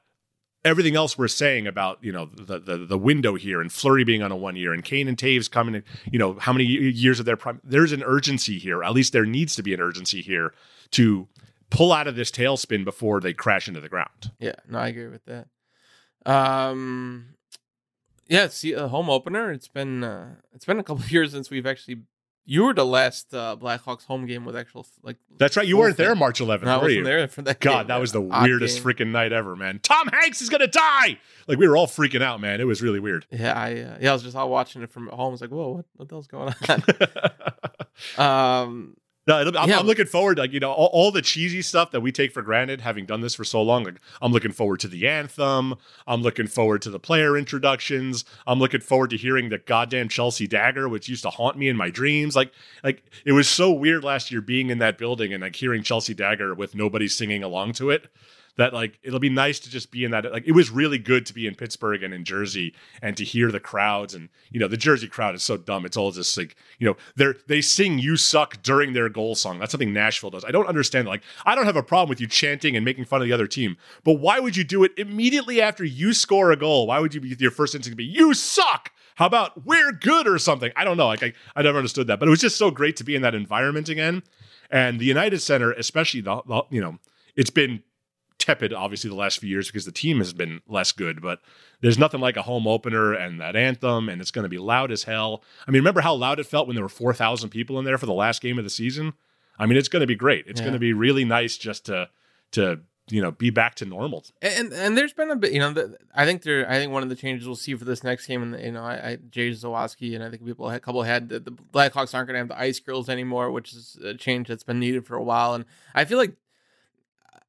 everything 0.65 0.95
else 0.95 1.15
we're 1.17 1.27
saying 1.27 1.67
about 1.67 1.99
you 2.01 2.11
know 2.11 2.25
the 2.25 2.57
the, 2.59 2.77
the 2.77 2.97
window 2.97 3.35
here 3.35 3.61
and 3.61 3.71
Fleury 3.71 4.03
being 4.03 4.23
on 4.23 4.31
a 4.31 4.35
one 4.35 4.55
year 4.55 4.73
and 4.73 4.83
Kane 4.83 5.07
and 5.07 5.15
Toews 5.17 5.49
coming 5.51 5.75
in, 5.75 5.83
you 6.11 6.17
know 6.17 6.33
how 6.39 6.51
many 6.51 6.65
years 6.65 7.19
of 7.19 7.27
their 7.27 7.37
prime. 7.37 7.61
There's 7.63 7.91
an 7.91 8.01
urgency 8.03 8.57
here. 8.57 8.83
At 8.83 8.93
least 8.93 9.13
there 9.13 9.25
needs 9.25 9.55
to 9.57 9.61
be 9.63 9.75
an 9.75 9.79
urgency 9.79 10.21
here 10.21 10.53
to 10.91 11.27
pull 11.69 11.91
out 11.91 12.07
of 12.07 12.15
this 12.15 12.31
tailspin 12.31 12.83
before 12.83 13.19
they 13.19 13.33
crash 13.33 13.67
into 13.67 13.79
the 13.81 13.89
ground. 13.89 14.31
Yeah, 14.39 14.55
no, 14.67 14.79
I 14.79 14.87
agree 14.87 15.07
with 15.07 15.25
that. 15.25 15.47
Um, 16.25 17.35
yeah, 18.27 18.47
see 18.49 18.73
a 18.73 18.87
home 18.87 19.09
opener. 19.09 19.51
It's 19.51 19.67
been 19.67 20.03
uh, 20.03 20.35
it's 20.53 20.65
been 20.65 20.79
a 20.79 20.83
couple 20.83 21.03
of 21.03 21.11
years 21.11 21.31
since 21.31 21.49
we've 21.49 21.65
actually. 21.65 22.03
You 22.45 22.63
were 22.63 22.73
the 22.73 22.85
last 22.85 23.31
uh, 23.31 23.55
Blackhawks 23.61 24.05
home 24.05 24.25
game 24.25 24.43
with 24.43 24.55
actual 24.55 24.87
like. 25.03 25.17
That's 25.37 25.55
right. 25.55 25.67
You 25.67 25.77
weren't 25.77 25.97
there 25.97 26.15
March 26.15 26.39
11th, 26.39 26.63
No, 26.63 26.71
I 26.71 26.77
wasn't 26.77 26.93
you? 26.93 27.03
there 27.03 27.27
for 27.27 27.43
that. 27.43 27.59
God, 27.59 27.71
game, 27.81 27.87
that 27.89 27.93
man. 27.93 28.01
was 28.01 28.11
the 28.11 28.27
Odd 28.27 28.43
weirdest 28.43 28.83
game. 28.83 28.91
freaking 28.91 29.11
night 29.11 29.31
ever, 29.31 29.55
man. 29.55 29.79
Tom 29.83 30.07
Hanks 30.07 30.41
is 30.41 30.49
gonna 30.49 30.65
die. 30.65 31.19
Like 31.47 31.59
we 31.59 31.67
were 31.67 31.77
all 31.77 31.85
freaking 31.85 32.23
out, 32.23 32.41
man. 32.41 32.59
It 32.59 32.63
was 32.63 32.81
really 32.81 32.99
weird. 32.99 33.27
Yeah, 33.29 33.53
I 33.53 33.71
uh, 33.81 33.97
yeah, 34.01 34.09
I 34.09 34.13
was 34.13 34.23
just 34.23 34.35
all 34.35 34.49
watching 34.49 34.81
it 34.81 34.89
from 34.89 35.07
home. 35.09 35.27
I 35.27 35.31
was 35.31 35.41
like, 35.41 35.51
whoa, 35.51 35.69
what 35.69 35.85
what 35.95 36.09
the 36.09 36.15
hell's 36.15 36.25
going 36.25 36.51
on? 38.17 38.17
um, 38.65 38.97
No, 39.29 39.37
I'm, 39.37 39.69
Yeah. 39.69 39.79
I'm 39.79 39.85
looking 39.85 40.07
forward 40.07 40.35
to 40.35 40.41
like 40.41 40.51
you 40.51 40.59
know 40.59 40.71
all, 40.71 40.89
all 40.91 41.11
the 41.11 41.21
cheesy 41.21 41.61
stuff 41.61 41.91
that 41.91 42.01
we 42.01 42.11
take 42.11 42.31
for 42.33 42.41
granted, 42.41 42.81
having 42.81 43.05
done 43.05 43.21
this 43.21 43.35
for 43.35 43.43
so 43.43 43.61
long. 43.61 43.83
Like 43.83 44.01
I'm 44.21 44.31
looking 44.31 44.51
forward 44.51 44.79
to 44.81 44.87
the 44.87 45.07
anthem. 45.07 45.75
I'm 46.07 46.23
looking 46.23 46.47
forward 46.47 46.81
to 46.81 46.89
the 46.89 46.99
player 46.99 47.37
introductions. 47.37 48.25
I'm 48.47 48.57
looking 48.59 48.81
forward 48.81 49.11
to 49.11 49.17
hearing 49.17 49.49
the 49.49 49.59
goddamn 49.59 50.09
Chelsea 50.09 50.47
dagger, 50.47 50.89
which 50.89 51.07
used 51.07 51.23
to 51.23 51.29
haunt 51.29 51.57
me 51.57 51.69
in 51.69 51.77
my 51.77 51.91
dreams. 51.91 52.35
Like 52.35 52.51
like 52.83 53.03
it 53.23 53.33
was 53.33 53.47
so 53.47 53.71
weird 53.71 54.03
last 54.03 54.31
year 54.31 54.41
being 54.41 54.71
in 54.71 54.79
that 54.79 54.97
building 54.97 55.31
and 55.31 55.43
like 55.43 55.55
hearing 55.55 55.83
Chelsea 55.83 56.15
dagger 56.15 56.55
with 56.55 56.73
nobody 56.73 57.07
singing 57.07 57.43
along 57.43 57.73
to 57.73 57.91
it. 57.91 58.07
That 58.57 58.73
like 58.73 58.99
it'll 59.03 59.19
be 59.19 59.29
nice 59.29 59.59
to 59.59 59.69
just 59.69 59.91
be 59.91 60.03
in 60.03 60.11
that. 60.11 60.31
Like 60.31 60.47
it 60.47 60.51
was 60.51 60.69
really 60.69 60.97
good 60.97 61.25
to 61.27 61.33
be 61.33 61.47
in 61.47 61.55
Pittsburgh 61.55 62.03
and 62.03 62.13
in 62.13 62.25
Jersey 62.25 62.73
and 63.01 63.15
to 63.17 63.23
hear 63.23 63.51
the 63.51 63.59
crowds 63.59 64.13
and 64.13 64.29
you 64.51 64.59
know 64.59 64.67
the 64.67 64.77
Jersey 64.77 65.07
crowd 65.07 65.35
is 65.35 65.43
so 65.43 65.57
dumb. 65.57 65.85
It's 65.85 65.97
all 65.97 66.11
just 66.11 66.37
like 66.37 66.55
you 66.77 66.87
know 66.87 66.97
they're 67.15 67.35
they 67.47 67.61
sing 67.61 67.99
"You 67.99 68.17
Suck" 68.17 68.61
during 68.61 68.93
their 68.93 69.09
goal 69.09 69.35
song. 69.35 69.59
That's 69.59 69.71
something 69.71 69.93
Nashville 69.93 70.29
does. 70.29 70.43
I 70.43 70.51
don't 70.51 70.67
understand. 70.67 71.07
Like 71.07 71.23
I 71.45 71.55
don't 71.55 71.65
have 71.65 71.77
a 71.77 71.83
problem 71.83 72.09
with 72.09 72.19
you 72.19 72.27
chanting 72.27 72.75
and 72.75 72.83
making 72.83 73.05
fun 73.05 73.21
of 73.21 73.27
the 73.27 73.33
other 73.33 73.47
team, 73.47 73.77
but 74.03 74.13
why 74.13 74.39
would 74.39 74.57
you 74.57 74.63
do 74.63 74.83
it 74.83 74.91
immediately 74.97 75.61
after 75.61 75.83
you 75.83 76.13
score 76.13 76.51
a 76.51 76.57
goal? 76.57 76.87
Why 76.87 76.99
would 76.99 77.13
you 77.13 77.21
be 77.21 77.35
your 77.39 77.51
first 77.51 77.75
instinct 77.75 77.97
be 77.97 78.05
"You 78.05 78.33
suck"? 78.33 78.91
How 79.15 79.25
about 79.25 79.65
we're 79.65 79.91
good 79.91 80.27
or 80.27 80.39
something? 80.39 80.71
I 80.77 80.85
don't 80.85 80.95
know. 80.95 81.07
Like 81.07 81.21
I, 81.21 81.33
I 81.53 81.61
never 81.61 81.77
understood 81.77 82.07
that, 82.07 82.19
but 82.19 82.27
it 82.27 82.31
was 82.31 82.39
just 82.39 82.55
so 82.55 82.71
great 82.71 82.95
to 82.95 83.03
be 83.03 83.15
in 83.15 83.21
that 83.21 83.35
environment 83.35 83.89
again. 83.89 84.23
And 84.71 84.97
the 84.97 85.05
United 85.05 85.39
Center, 85.39 85.73
especially 85.73 86.21
the, 86.21 86.41
the 86.47 86.61
you 86.69 86.79
know, 86.79 86.99
it's 87.35 87.49
been 87.49 87.83
tepid 88.39 88.73
obviously 88.73 89.09
the 89.09 89.15
last 89.15 89.39
few 89.39 89.49
years 89.49 89.67
because 89.67 89.85
the 89.85 89.91
team 89.91 90.17
has 90.19 90.33
been 90.33 90.61
less 90.67 90.91
good 90.93 91.21
but 91.21 91.41
there's 91.81 91.99
nothing 91.99 92.21
like 92.21 92.37
a 92.37 92.41
home 92.41 92.65
opener 92.67 93.13
and 93.13 93.39
that 93.39 93.55
anthem 93.55 94.09
and 94.09 94.21
it's 94.21 94.31
going 94.31 94.43
to 94.43 94.49
be 94.49 94.57
loud 94.57 94.91
as 94.91 95.03
hell. 95.03 95.43
I 95.67 95.71
mean 95.71 95.81
remember 95.81 96.01
how 96.01 96.15
loud 96.15 96.39
it 96.39 96.45
felt 96.45 96.65
when 96.65 96.75
there 96.75 96.83
were 96.85 96.89
4000 96.89 97.49
people 97.49 97.77
in 97.77 97.85
there 97.85 97.97
for 97.97 98.05
the 98.05 98.13
last 98.13 98.41
game 98.41 98.57
of 98.57 98.63
the 98.63 98.69
season? 98.69 99.13
I 99.59 99.65
mean 99.65 99.77
it's 99.77 99.89
going 99.89 100.01
to 100.01 100.07
be 100.07 100.15
great. 100.15 100.45
It's 100.47 100.59
Yeah. 100.61 100.65
going 100.65 100.73
to 100.73 100.79
be 100.79 100.93
really 100.93 101.25
nice 101.25 101.57
just 101.57 101.85
to 101.87 102.09
to 102.53 102.79
you 103.11 103.21
know 103.21 103.31
be 103.31 103.49
back 103.49 103.75
to 103.75 103.85
normal. 103.85 104.23
And 104.41 104.71
and 104.71 104.95
there's 104.97 105.13
been 105.13 105.31
a 105.31 105.35
bit, 105.35 105.51
you 105.51 105.59
know, 105.59 105.73
the, 105.73 105.97
I 106.15 106.25
think 106.25 106.43
there, 106.43 106.69
I 106.69 106.75
think 106.75 106.91
one 106.93 107.01
of 107.03 107.09
the 107.09 107.15
changes 107.15 107.47
we'll 107.47 107.55
see 107.55 107.73
for 107.75 107.83
this 107.83 108.03
next 108.03 108.27
game, 108.27 108.41
and 108.43 108.63
you 108.63 108.71
know, 108.71 108.83
I, 108.83 108.93
I 109.09 109.17
Jay 109.31 109.49
Zawaski 109.49 110.13
and 110.13 110.23
I 110.23 110.29
think 110.29 110.45
people, 110.45 110.69
a 110.69 110.79
couple 110.79 111.01
had 111.01 111.27
the, 111.29 111.39
the 111.39 111.51
Blackhawks 111.51 112.13
aren't 112.13 112.27
going 112.27 112.35
to 112.35 112.37
have 112.37 112.47
the 112.49 112.59
ice 112.59 112.79
girls 112.79 113.09
anymore, 113.09 113.49
which 113.51 113.73
is 113.73 113.97
a 114.03 114.13
change 114.13 114.47
that's 114.47 114.63
been 114.63 114.79
needed 114.79 115.07
for 115.07 115.15
a 115.15 115.23
while, 115.23 115.55
and 115.55 115.65
I 115.95 116.05
feel 116.05 116.19
like 116.19 116.33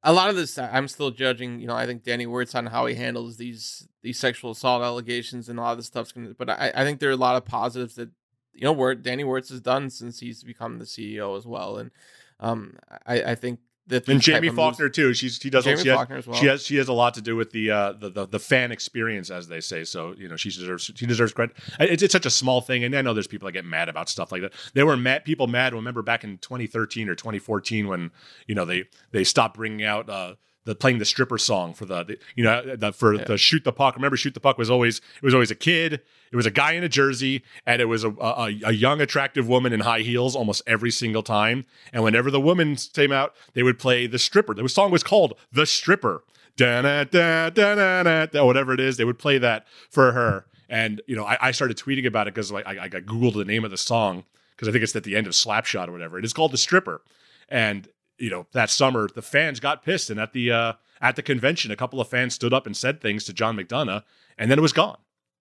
a 0.03 0.13
lot 0.13 0.29
of 0.29 0.35
this, 0.35 0.57
I'm 0.57 0.87
still 0.87 1.11
judging, 1.11 1.59
you 1.59 1.67
know, 1.67 1.75
I 1.75 1.85
think 1.85 2.03
Danny 2.03 2.25
Wirtz 2.25 2.55
on 2.55 2.67
how 2.67 2.85
he 2.85 2.95
handles 2.95 3.37
these 3.37 3.87
these 4.01 4.19
sexual 4.19 4.51
assault 4.51 4.81
allegations 4.81 5.47
and 5.47 5.59
a 5.59 5.61
lot 5.61 5.71
of 5.71 5.77
this 5.77 5.85
stuff's 5.85 6.11
to, 6.11 6.35
but 6.37 6.49
I, 6.49 6.71
I 6.73 6.83
think 6.83 6.99
there 6.99 7.09
are 7.09 7.13
a 7.13 7.17
lot 7.17 7.35
of 7.35 7.45
positives 7.45 7.95
that 7.95 8.09
you 8.53 8.65
know, 8.65 8.73
Wirt, 8.73 9.01
Danny 9.01 9.23
Wirtz 9.23 9.49
has 9.49 9.61
done 9.61 9.89
since 9.89 10.19
he's 10.19 10.43
become 10.43 10.79
the 10.79 10.85
CEO 10.85 11.37
as 11.37 11.45
well, 11.45 11.77
and 11.77 11.91
um, 12.39 12.77
I, 13.05 13.23
I 13.23 13.35
think 13.35 13.59
that 13.87 14.07
and 14.07 14.21
jamie 14.21 14.47
of 14.47 14.53
moves- 14.53 14.77
faulkner 14.77 14.89
too. 14.89 15.13
She's 15.13 15.37
she 15.37 15.49
does 15.49 15.63
Jamie 15.63 15.81
she 15.81 15.89
has, 15.89 15.97
Faulkner 15.97 16.17
as 16.17 16.27
well. 16.27 16.37
she 16.39 16.45
has 16.45 16.63
she 16.65 16.77
has 16.77 16.87
a 16.87 16.93
lot 16.93 17.13
to 17.15 17.21
do 17.21 17.35
with 17.35 17.51
the 17.51 17.71
uh 17.71 17.93
the, 17.93 18.09
the 18.09 18.25
the 18.27 18.39
fan 18.39 18.71
experience 18.71 19.29
as 19.29 19.47
they 19.47 19.59
say. 19.59 19.83
So 19.83 20.13
you 20.17 20.27
know 20.27 20.35
she 20.35 20.49
deserves 20.49 20.91
she 20.95 21.05
deserves 21.05 21.33
credit. 21.33 21.55
It's, 21.79 22.03
it's 22.03 22.11
such 22.11 22.25
a 22.25 22.29
small 22.29 22.61
thing 22.61 22.83
and 22.83 22.95
i 22.95 23.01
know 23.01 23.13
there's 23.13 23.27
people 23.27 23.47
that 23.47 23.53
get 23.53 23.65
mad 23.65 23.89
about 23.89 24.09
stuff 24.09 24.31
like 24.31 24.41
that. 24.41 24.53
There 24.73 24.85
were 24.85 24.97
mad 24.97 25.25
people 25.25 25.47
mad 25.47 25.73
remember 25.73 26.01
back 26.01 26.23
in 26.23 26.37
2013 26.37 27.09
or 27.09 27.15
2014 27.15 27.87
when 27.87 28.11
you 28.47 28.55
know 28.55 28.65
they 28.65 28.85
they 29.11 29.23
stopped 29.23 29.55
bringing 29.57 29.83
out 29.85 30.09
uh 30.09 30.35
the 30.65 30.75
playing 30.75 30.99
the 30.99 31.05
stripper 31.05 31.37
song 31.37 31.73
for 31.73 31.85
the, 31.85 32.03
the 32.03 32.17
you 32.35 32.43
know 32.43 32.75
the, 32.75 32.91
for 32.93 33.15
Yeah. 33.15 33.23
the 33.23 33.37
shoot 33.37 33.63
the 33.63 33.71
puck. 33.71 33.95
Remember, 33.95 34.15
shoot 34.17 34.33
the 34.33 34.39
puck 34.39 34.57
was 34.57 34.69
always 34.69 34.97
it 34.99 35.23
was 35.23 35.33
always 35.33 35.51
a 35.51 35.55
kid. 35.55 36.01
It 36.31 36.35
was 36.35 36.45
a 36.45 36.51
guy 36.51 36.73
in 36.73 36.83
a 36.83 36.89
jersey, 36.89 37.43
and 37.65 37.81
it 37.81 37.85
was 37.85 38.03
a, 38.05 38.09
a, 38.11 38.53
a 38.65 38.71
young 38.71 39.01
attractive 39.01 39.47
woman 39.49 39.73
in 39.73 39.81
high 39.81 39.99
heels 39.99 40.35
almost 40.35 40.61
every 40.65 40.91
single 40.91 41.23
time. 41.23 41.65
And 41.91 42.03
whenever 42.03 42.31
the 42.31 42.39
woman 42.39 42.77
came 42.93 43.11
out, 43.11 43.33
they 43.53 43.63
would 43.63 43.77
play 43.79 44.07
the 44.07 44.17
stripper. 44.19 44.53
The 44.53 44.69
song 44.69 44.91
was 44.91 45.03
called 45.03 45.33
"The 45.51 45.65
Stripper." 45.65 46.23
Da 46.57 46.81
da 46.81 47.05
da 47.05 47.49
da 47.49 47.75
da 48.03 48.25
da 48.25 48.45
whatever 48.45 48.73
it 48.73 48.79
is, 48.79 48.97
they 48.97 49.05
would 49.05 49.17
play 49.19 49.37
that 49.37 49.65
for 49.89 50.11
her. 50.11 50.45
And 50.69 51.01
you 51.07 51.15
know, 51.15 51.25
I, 51.25 51.37
I 51.47 51.51
started 51.51 51.77
tweeting 51.77 52.05
about 52.05 52.27
it 52.27 52.33
because 52.33 52.51
like 52.51 52.65
I, 52.67 52.83
I 52.83 52.89
googled 52.89 53.33
the 53.35 53.45
name 53.45 53.63
of 53.65 53.71
the 53.71 53.77
song 53.77 54.25
because 54.55 54.67
I 54.67 54.71
think 54.71 54.83
it's 54.83 54.95
at 54.95 55.03
the 55.03 55.15
end 55.15 55.27
of 55.27 55.33
Slapshot 55.33 55.87
or 55.87 55.91
whatever. 55.91 56.19
It 56.19 56.25
is 56.25 56.33
called 56.33 56.51
"The 56.51 56.57
Stripper," 56.57 57.01
and 57.49 57.87
you 58.21 58.29
know 58.29 58.45
that 58.53 58.69
summer 58.69 59.09
the 59.13 59.21
fans 59.21 59.59
got 59.59 59.83
pissed 59.83 60.09
and 60.09 60.19
at 60.19 60.31
the 60.33 60.51
uh 60.51 60.73
at 61.01 61.15
the 61.15 61.21
convention 61.23 61.71
a 61.71 61.75
couple 61.75 61.99
of 61.99 62.07
fans 62.07 62.33
stood 62.33 62.53
up 62.53 62.65
and 62.65 62.77
said 62.77 63.01
things 63.01 63.23
to 63.25 63.33
john 63.33 63.57
mcdonough 63.57 64.03
and 64.37 64.49
then 64.49 64.57
it 64.57 64.61
was 64.61 64.73
gone. 64.73 64.97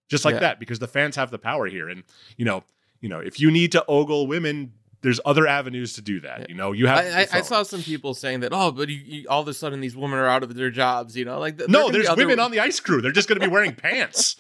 Just 0.08 0.24
like 0.24 0.34
Yeah. 0.34 0.40
that 0.40 0.58
because 0.58 0.80
the 0.80 0.88
fans 0.88 1.14
have 1.16 1.30
the 1.30 1.38
power 1.38 1.66
here 1.66 1.88
and 1.88 2.02
you 2.36 2.44
know 2.44 2.64
you 3.00 3.08
know 3.08 3.20
if 3.20 3.38
you 3.38 3.50
need 3.50 3.70
to 3.72 3.84
ogle 3.86 4.26
women 4.26 4.72
there's 5.02 5.20
other 5.24 5.46
avenues 5.46 5.92
to 5.94 6.02
do 6.02 6.20
that 6.20 6.48
you 6.50 6.54
know? 6.56 6.72
You 6.72 6.86
have 6.88 6.98
I, 6.98 7.20
I, 7.22 7.26
I 7.38 7.40
saw 7.42 7.62
some 7.62 7.82
people 7.82 8.12
saying 8.12 8.40
that, 8.40 8.52
oh, 8.52 8.70
but 8.72 8.88
you, 8.90 8.96
you, 8.96 9.26
all 9.30 9.40
of 9.40 9.48
a 9.48 9.54
sudden 9.54 9.80
these 9.80 9.96
women 9.96 10.18
are 10.18 10.26
out 10.28 10.42
of 10.42 10.54
their 10.54 10.70
jobs, 10.70 11.16
you 11.16 11.24
know, 11.24 11.38
like 11.38 11.56
th- 11.58 11.70
no 11.70 11.90
there's 11.90 12.14
women 12.16 12.38
on 12.40 12.50
the 12.50 12.60
ice 12.60 12.80
crew. 12.80 13.00
They're 13.00 13.10
just 13.12 13.26
going 13.28 13.40
to 13.40 13.46
be 13.46 13.50
wearing 13.50 13.74
pants. 13.74 14.36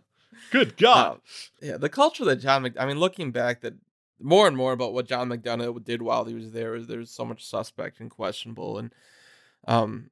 Good 0.52 0.76
god. 0.78 1.16
Uh, 1.16 1.18
yeah, 1.60 1.76
the 1.76 1.88
culture 1.90 2.24
that 2.24 2.36
John, 2.36 2.62
Mc, 2.62 2.74
I 2.80 2.86
mean, 2.86 2.98
looking 2.98 3.30
back, 3.30 3.60
that 3.60 3.74
more 4.20 4.46
and 4.46 4.56
more 4.56 4.72
about 4.72 4.92
what 4.92 5.06
John 5.06 5.28
McDonough 5.28 5.84
did 5.84 6.02
while 6.02 6.24
he 6.24 6.34
was 6.34 6.52
there. 6.52 6.80
there's 6.80 7.10
so 7.10 7.24
much 7.24 7.44
suspect 7.44 8.00
and 8.00 8.10
questionable, 8.10 8.78
and 8.78 8.94
um, 9.66 10.10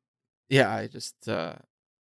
yeah, 0.48 0.74
I 0.74 0.86
just 0.86 1.28
uh, 1.28 1.56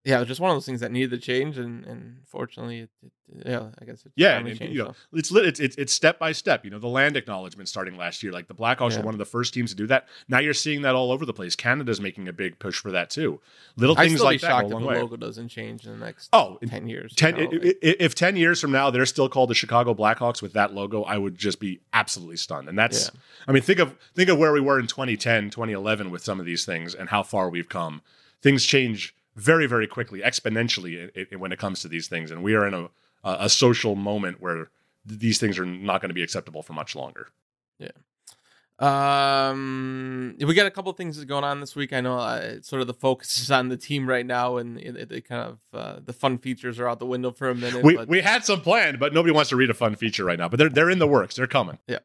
yeah, 0.05 0.17
it 0.17 0.19
was 0.19 0.27
just 0.27 0.41
one 0.41 0.51
of 0.51 0.55
those 0.55 0.65
things 0.65 0.81
that 0.81 0.91
needed 0.91 1.11
to 1.11 1.17
change, 1.17 1.57
and 1.57 1.85
and 1.85 2.17
fortunately, 2.27 2.79
it, 2.81 2.89
it 3.01 3.11
yeah, 3.45 3.69
I 3.81 3.85
guess 3.85 4.05
it 4.05 4.11
Yeah, 4.15 4.37
and, 4.37 4.47
changed, 4.47 4.61
you 4.75 4.83
know, 4.83 4.91
so. 4.91 5.17
it's 5.17 5.31
lit. 5.31 5.45
It's, 5.45 5.59
it's 5.59 5.75
it's 5.77 5.93
step 5.93 6.19
by 6.19 6.33
step. 6.33 6.63
You 6.65 6.71
know, 6.71 6.77
the 6.77 6.87
land 6.89 7.15
acknowledgement 7.17 7.67
starting 7.69 7.95
last 7.97 8.21
year, 8.21 8.31
like 8.31 8.47
the 8.47 8.53
Blackhawks 8.53 8.91
Yeah. 8.91 8.99
were 8.99 9.05
one 9.05 9.13
of 9.15 9.17
the 9.17 9.25
first 9.25 9.53
teams 9.53 9.71
to 9.71 9.75
do 9.77 9.87
that. 9.87 10.07
Now 10.27 10.39
you're 10.39 10.53
seeing 10.53 10.81
that 10.83 10.93
all 10.93 11.11
over 11.11 11.25
the 11.25 11.33
place. 11.33 11.55
Canada's 11.55 11.99
making 12.01 12.27
a 12.27 12.33
big 12.33 12.59
push 12.59 12.79
for 12.79 12.91
that 12.91 13.09
too. 13.09 13.39
Little 13.77 13.97
I'd 13.97 14.09
things 14.09 14.21
like 14.21 14.41
that 14.41 14.67
the 14.69 14.75
way. 14.77 14.99
logo 14.99 15.15
doesn't 15.15 15.47
change 15.47 15.85
in 15.87 15.97
the 15.97 16.05
next 16.05 16.29
Oh, 16.33 16.59
ten 16.67 16.87
years. 16.87 17.13
you 17.13 17.15
Ten, 17.15 17.35
know, 17.35 17.43
i- 17.51 17.65
like- 17.65 17.77
if 17.81 18.13
ten 18.13 18.35
years 18.35 18.59
from 18.61 18.71
now 18.71 18.91
they're 18.91 19.05
still 19.05 19.29
called 19.29 19.49
the 19.49 19.55
Chicago 19.55 19.93
Blackhawks 19.95 20.41
with 20.41 20.53
that 20.53 20.73
logo, 20.73 21.03
I 21.03 21.17
would 21.17 21.37
just 21.37 21.59
be 21.61 21.79
absolutely 21.93 22.37
stunned. 22.37 22.67
And 22.69 22.77
that's, 22.77 23.05
Yeah. 23.13 23.19
I 23.47 23.51
mean, 23.53 23.63
think 23.63 23.79
of 23.79 23.95
think 24.13 24.29
of 24.29 24.37
where 24.37 24.51
we 24.51 24.59
were 24.61 24.79
in 24.79 24.85
2010, 24.87 25.49
2011 25.49 26.11
with 26.11 26.23
some 26.23 26.39
of 26.41 26.45
these 26.45 26.65
things 26.65 26.93
and 26.93 27.09
how 27.09 27.23
far 27.23 27.49
we've 27.49 27.69
come. 27.69 28.01
Things 28.41 28.65
change 28.65 29.15
very, 29.35 29.65
very 29.67 29.87
quickly, 29.87 30.21
exponentially 30.21 31.09
i- 31.17 31.27
i- 31.31 31.35
when 31.35 31.51
it 31.51 31.59
comes 31.59 31.81
to 31.81 31.87
these 31.87 32.07
things, 32.07 32.31
and 32.31 32.43
we 32.43 32.53
are 32.55 32.65
in 32.67 32.73
a 32.73 32.89
a, 33.23 33.37
a 33.45 33.49
social 33.49 33.95
moment 33.95 34.41
where 34.41 34.69
th- 35.07 35.19
these 35.19 35.39
things 35.39 35.57
are 35.57 35.65
not 35.65 36.01
going 36.01 36.09
to 36.09 36.13
be 36.15 36.23
acceptable 36.23 36.61
for 36.61 36.73
much 36.73 36.95
longer. 36.95 37.27
Yeah. 37.79 37.91
Um, 38.79 40.35
we 40.39 40.53
got 40.53 40.65
a 40.65 40.71
couple 40.71 40.91
things 40.93 41.23
going 41.25 41.43
on 41.43 41.59
this 41.59 41.75
week. 41.75 41.93
I 41.93 42.01
know 42.01 42.17
uh, 42.17 42.61
sort 42.61 42.81
of 42.81 42.87
the 42.87 42.93
focus 42.93 43.37
is 43.39 43.51
on 43.51 43.69
the 43.69 43.77
team 43.77 44.07
right 44.09 44.25
now, 44.25 44.57
and 44.57 44.77
it, 44.79 45.11
it 45.11 45.21
kind 45.27 45.41
of 45.41 45.59
uh, 45.73 45.99
the 46.03 46.13
fun 46.13 46.37
features 46.37 46.79
are 46.79 46.87
out 46.89 46.99
the 46.99 47.05
window 47.05 47.31
for 47.31 47.49
a 47.49 47.55
minute. 47.55 47.83
We, 47.83 47.95
but, 47.95 48.07
we 48.07 48.21
had 48.21 48.43
some 48.45 48.61
planned, 48.61 48.99
but 48.99 49.13
nobody 49.13 49.33
wants 49.33 49.49
to 49.51 49.55
read 49.55 49.69
a 49.69 49.73
fun 49.73 49.95
feature 49.95 50.25
right 50.25 50.37
now. 50.39 50.49
But 50.49 50.57
they're 50.57 50.69
they're 50.69 50.89
in 50.89 50.99
the 50.99 51.07
works. 51.07 51.35
They're 51.35 51.47
coming. 51.47 51.79
Yeah. 51.87 51.99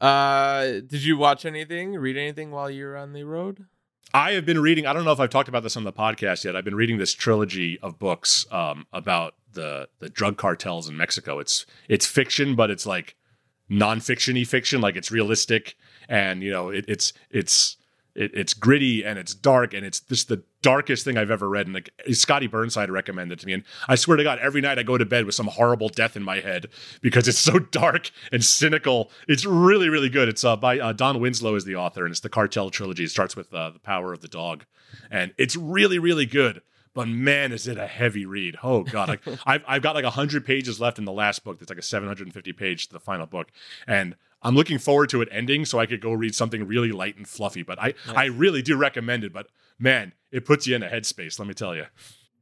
Uh, 0.00 0.80
did 0.86 1.02
you 1.02 1.16
watch 1.16 1.44
anything, 1.44 1.94
read 1.94 2.16
anything 2.16 2.50
while 2.50 2.70
you 2.70 2.84
were 2.84 2.96
on 2.96 3.12
the 3.14 3.24
road? 3.24 3.64
I 4.14 4.32
have 4.32 4.46
been 4.46 4.60
reading. 4.60 4.86
I 4.86 4.92
don't 4.92 5.04
know 5.04 5.12
if 5.12 5.20
I've 5.20 5.30
talked 5.30 5.48
about 5.48 5.62
this 5.62 5.76
on 5.76 5.84
the 5.84 5.92
podcast 5.92 6.44
yet. 6.44 6.56
I've 6.56 6.64
been 6.64 6.74
reading 6.74 6.98
this 6.98 7.12
trilogy 7.12 7.78
of 7.80 7.98
books 7.98 8.46
um, 8.50 8.86
about 8.92 9.34
the 9.52 9.88
the 9.98 10.08
drug 10.08 10.36
cartels 10.36 10.88
in 10.88 10.96
Mexico. 10.96 11.38
It's 11.38 11.66
it's 11.88 12.06
fiction, 12.06 12.54
but 12.54 12.70
it's 12.70 12.86
like 12.86 13.16
non-fictiony 13.68 14.46
fiction. 14.46 14.80
Like 14.80 14.96
it's 14.96 15.10
realistic, 15.10 15.76
and 16.08 16.42
you 16.42 16.50
know 16.50 16.70
it, 16.70 16.86
it's 16.88 17.12
it's 17.30 17.76
it, 18.14 18.32
it's 18.34 18.54
gritty 18.54 19.04
and 19.04 19.18
it's 19.18 19.34
dark, 19.34 19.74
and 19.74 19.84
it's 19.84 20.00
just 20.00 20.28
the 20.28 20.42
darkest 20.62 21.04
thing 21.04 21.16
I've 21.16 21.30
ever 21.30 21.48
read. 21.48 21.66
And 21.66 21.74
like 21.74 21.90
Scotty 22.12 22.46
Burnside 22.46 22.90
recommended 22.90 23.38
it 23.38 23.40
to 23.42 23.46
me, 23.46 23.52
and 23.54 23.64
I 23.88 23.94
swear 23.94 24.16
to 24.16 24.24
God, 24.24 24.38
every 24.40 24.60
night 24.60 24.78
I 24.78 24.82
go 24.82 24.98
to 24.98 25.06
bed 25.06 25.24
with 25.24 25.34
some 25.34 25.46
horrible 25.46 25.88
death 25.88 26.16
in 26.16 26.22
my 26.22 26.40
head 26.40 26.68
because 27.00 27.28
it's 27.28 27.38
so 27.38 27.58
dark 27.70 28.10
and 28.32 28.44
cynical. 28.44 29.10
It's 29.26 29.44
really 29.44 29.88
really 29.88 30.08
good. 30.08 30.28
It's 30.28 30.44
uh, 30.44 30.56
by 30.56 30.78
uh, 30.78 30.92
Don 30.92 31.20
Winslow 31.20 31.54
is 31.54 31.64
the 31.64 31.76
author, 31.76 32.04
and 32.04 32.12
it's 32.12 32.20
the 32.20 32.28
Cartel 32.28 32.70
trilogy. 32.70 33.04
It 33.04 33.10
starts 33.10 33.36
with 33.36 33.52
uh, 33.52 33.70
the 33.70 33.78
Power 33.78 34.12
of 34.12 34.20
the 34.20 34.28
Dog, 34.28 34.64
and 35.10 35.32
it's 35.38 35.56
really 35.56 35.98
really 35.98 36.26
good. 36.26 36.62
But 36.94 37.06
man, 37.06 37.52
is 37.52 37.68
it 37.68 37.78
a 37.78 37.86
heavy 37.86 38.26
read? 38.26 38.56
Oh 38.62 38.82
god, 38.82 39.08
like 39.08 39.20
I've 39.46 39.62
I've 39.68 39.82
got 39.82 39.94
like 39.94 40.04
hundred 40.04 40.44
pages 40.44 40.80
left 40.80 40.98
in 40.98 41.04
the 41.04 41.12
last 41.12 41.44
book. 41.44 41.58
That's 41.58 41.70
like 41.70 41.78
a 41.78 41.82
seven 41.82 42.08
hundred 42.08 42.26
and 42.26 42.34
fifty 42.34 42.52
page 42.52 42.88
to 42.88 42.92
the 42.92 43.00
final 43.00 43.26
book, 43.26 43.52
and 43.86 44.16
I'm 44.42 44.54
looking 44.54 44.78
forward 44.78 45.10
to 45.10 45.20
it 45.22 45.28
ending 45.32 45.64
so 45.64 45.78
I 45.80 45.86
could 45.86 46.00
go 46.00 46.12
read 46.12 46.34
something 46.34 46.66
really 46.66 46.92
light 46.92 47.16
and 47.16 47.26
fluffy. 47.28 47.62
But 47.62 47.78
I 47.80 47.94
I 48.08 48.26
really 48.26 48.62
do 48.62 48.76
recommend 48.76 49.24
it. 49.24 49.32
But 49.32 49.48
man, 49.78 50.12
it 50.30 50.44
puts 50.44 50.66
you 50.66 50.76
in 50.76 50.82
a 50.82 50.88
headspace. 50.88 51.38
Let 51.38 51.48
me 51.48 51.54
tell 51.54 51.74
you. 51.74 51.86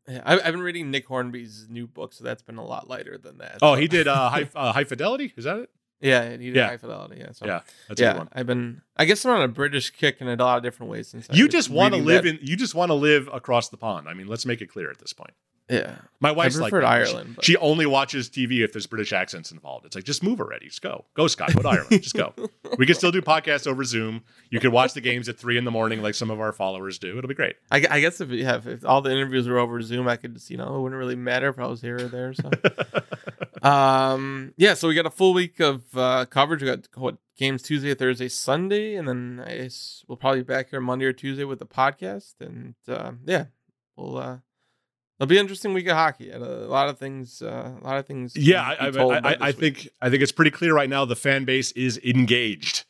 Yeah, 0.09 0.23
I, 0.25 0.35
I've 0.39 0.53
been 0.53 0.61
reading 0.63 0.91
Nick 0.93 1.07
Hornby's 1.07 1.67
new 1.69 1.87
book, 1.89 2.13
so 2.13 2.23
that's 2.23 2.43
been 2.43 2.59
a 2.59 2.65
lot 2.65 2.89
lighter 2.89 3.19
than 3.19 3.39
that. 3.39 3.59
Oh, 3.63 3.75
so- 3.75 3.81
he 3.81 3.89
did 3.89 4.07
uh, 4.07 4.29
high 4.31 4.49
uh, 4.55 4.73
high 4.73 4.85
fidelity. 4.85 5.33
Is 5.37 5.45
that 5.45 5.59
it? 5.59 5.71
yeah, 6.01 6.31
he 6.33 6.37
did 6.37 6.57
Yeah. 6.57 6.69
high 6.69 6.77
fidelity. 6.77 7.17
Yeah, 7.21 7.33
so 7.33 7.47
Yeah, 7.47 7.61
that's 7.89 8.01
a 8.01 8.05
yeah, 8.05 8.13
good 8.13 8.19
one. 8.19 8.29
I've 8.33 8.47
been. 8.47 8.83
I 8.97 9.05
guess 9.07 9.25
I'm 9.25 9.33
on 9.33 9.43
a 9.43 9.49
British 9.49 9.91
kick 9.91 10.21
in 10.21 10.29
a 10.29 10.37
lot 10.37 10.59
of 10.59 10.63
different 10.63 10.93
ways 10.93 11.09
since 11.09 11.27
You 11.33 11.49
just 11.49 11.71
want 11.71 11.95
to 11.95 12.01
live 12.01 12.25
that. 12.25 12.39
in. 12.39 12.39
You 12.43 12.55
just 12.57 12.75
want 12.75 12.91
to 12.91 12.95
live 12.95 13.29
across 13.33 13.71
the 13.71 13.79
pond. 13.79 14.07
I 14.09 14.15
mean, 14.15 14.27
let's 14.29 14.45
make 14.47 14.61
it 14.61 14.67
clear 14.67 14.91
at 14.91 14.99
this 14.99 15.13
point. 15.15 15.33
Yeah. 15.69 15.97
My 16.21 16.31
wife's 16.31 16.59
like 16.59 16.73
that. 16.73 16.81
She- 16.81 16.87
Ireland, 16.87 17.39
She, 17.43 17.57
only 17.57 17.87
watches 17.87 18.31
TV 18.31 18.65
if 18.65 18.73
there's 18.73 18.87
British 18.87 19.13
accents 19.13 19.51
involved. 19.51 19.85
It's 19.85 19.95
like 19.97 20.05
just 20.05 20.23
move 20.23 20.41
already. 20.41 20.67
Just 20.67 20.81
go. 20.81 21.05
Go, 21.15 21.27
Scott. 21.27 21.55
Go 21.55 21.63
to 21.63 21.69
Ireland. 21.69 22.03
Just 22.03 22.15
go. 22.15 22.33
We 22.79 22.85
can 22.85 22.95
still 22.97 23.13
do 23.13 23.23
podcasts 23.23 23.67
over 23.67 23.85
Zoom. 23.85 24.23
You 24.51 24.61
can 24.61 24.71
watch 24.73 24.93
the 24.93 25.01
games 25.01 25.29
at 25.29 25.39
three 25.39 25.57
in 25.57 25.65
the 25.65 25.71
morning 25.71 26.03
like 26.03 26.15
some 26.15 26.31
of 26.31 26.41
our 26.41 26.53
followers 26.53 26.99
do. 26.99 27.17
It'll 27.17 27.29
be 27.29 27.35
great. 27.35 27.57
I, 27.71 27.87
I 27.89 28.01
guess 28.01 28.21
if 28.21 28.29
yeah, 28.31 28.61
if 28.65 28.85
all 28.85 29.01
the 29.01 29.11
interviews 29.11 29.49
were 29.49 29.59
over 29.59 29.81
Zoom, 29.81 30.09
I 30.09 30.17
could 30.17 30.35
just 30.35 30.51
you 30.51 30.57
know 30.57 30.77
it 30.77 30.81
wouldn't 30.81 30.99
really 30.99 31.15
matter 31.15 31.49
if 31.49 31.59
I 31.59 31.67
was 31.69 31.81
here 31.81 31.97
or 31.97 32.09
there. 32.09 32.35
So, 32.35 32.51
um, 33.63 34.53
yeah. 34.57 34.75
So 34.75 34.89
we 34.89 34.95
got 34.95 35.07
a 35.07 35.11
full 35.11 35.33
week 35.33 35.61
of 35.61 35.85
uh, 35.97 36.27
coverage. 36.27 36.61
We 36.61 36.67
got 36.69 36.87
what 36.97 37.17
games 37.37 37.63
Tuesday, 37.63 37.95
Thursday, 37.95 38.29
Sunday, 38.29 38.97
and 38.97 39.09
then 39.09 39.43
I 39.47 39.57
guess 39.59 40.05
we'll 40.09 40.17
probably 40.17 40.41
be 40.41 40.53
back 40.53 40.71
here 40.71 40.81
Monday 40.81 41.07
or 41.07 41.13
Tuesday 41.13 41.45
with 41.45 41.61
the 41.61 41.67
podcast. 41.67 42.35
And 42.41 42.75
uh, 42.89 43.13
yeah, 43.25 43.47
we'll. 43.97 44.19
Uh, 44.19 44.37
It'll 45.19 45.29
be 45.29 45.37
an 45.39 45.43
interesting 45.43 45.73
week 45.73 45.87
of 45.87 45.97
hockey. 45.97 46.31
And 46.31 46.43
a 46.45 46.67
lot 46.67 46.89
of 46.89 46.99
things. 46.99 47.41
Uh, 47.43 47.73
a 47.81 47.85
lot 47.85 47.97
of 47.99 48.07
things. 48.07 48.37
Yeah, 48.37 48.63
I, 48.63 48.87
I, 48.89 49.19
I, 49.31 49.37
I 49.49 49.53
think 49.53 49.89
I 50.03 50.11
think 50.11 50.23
it's 50.23 50.33
pretty 50.33 50.51
clear 50.51 50.75
right 50.75 50.91
now. 50.91 51.05
The 51.05 51.17
fan 51.17 51.45
base 51.45 51.73
is 51.73 51.99
engaged 52.05 52.85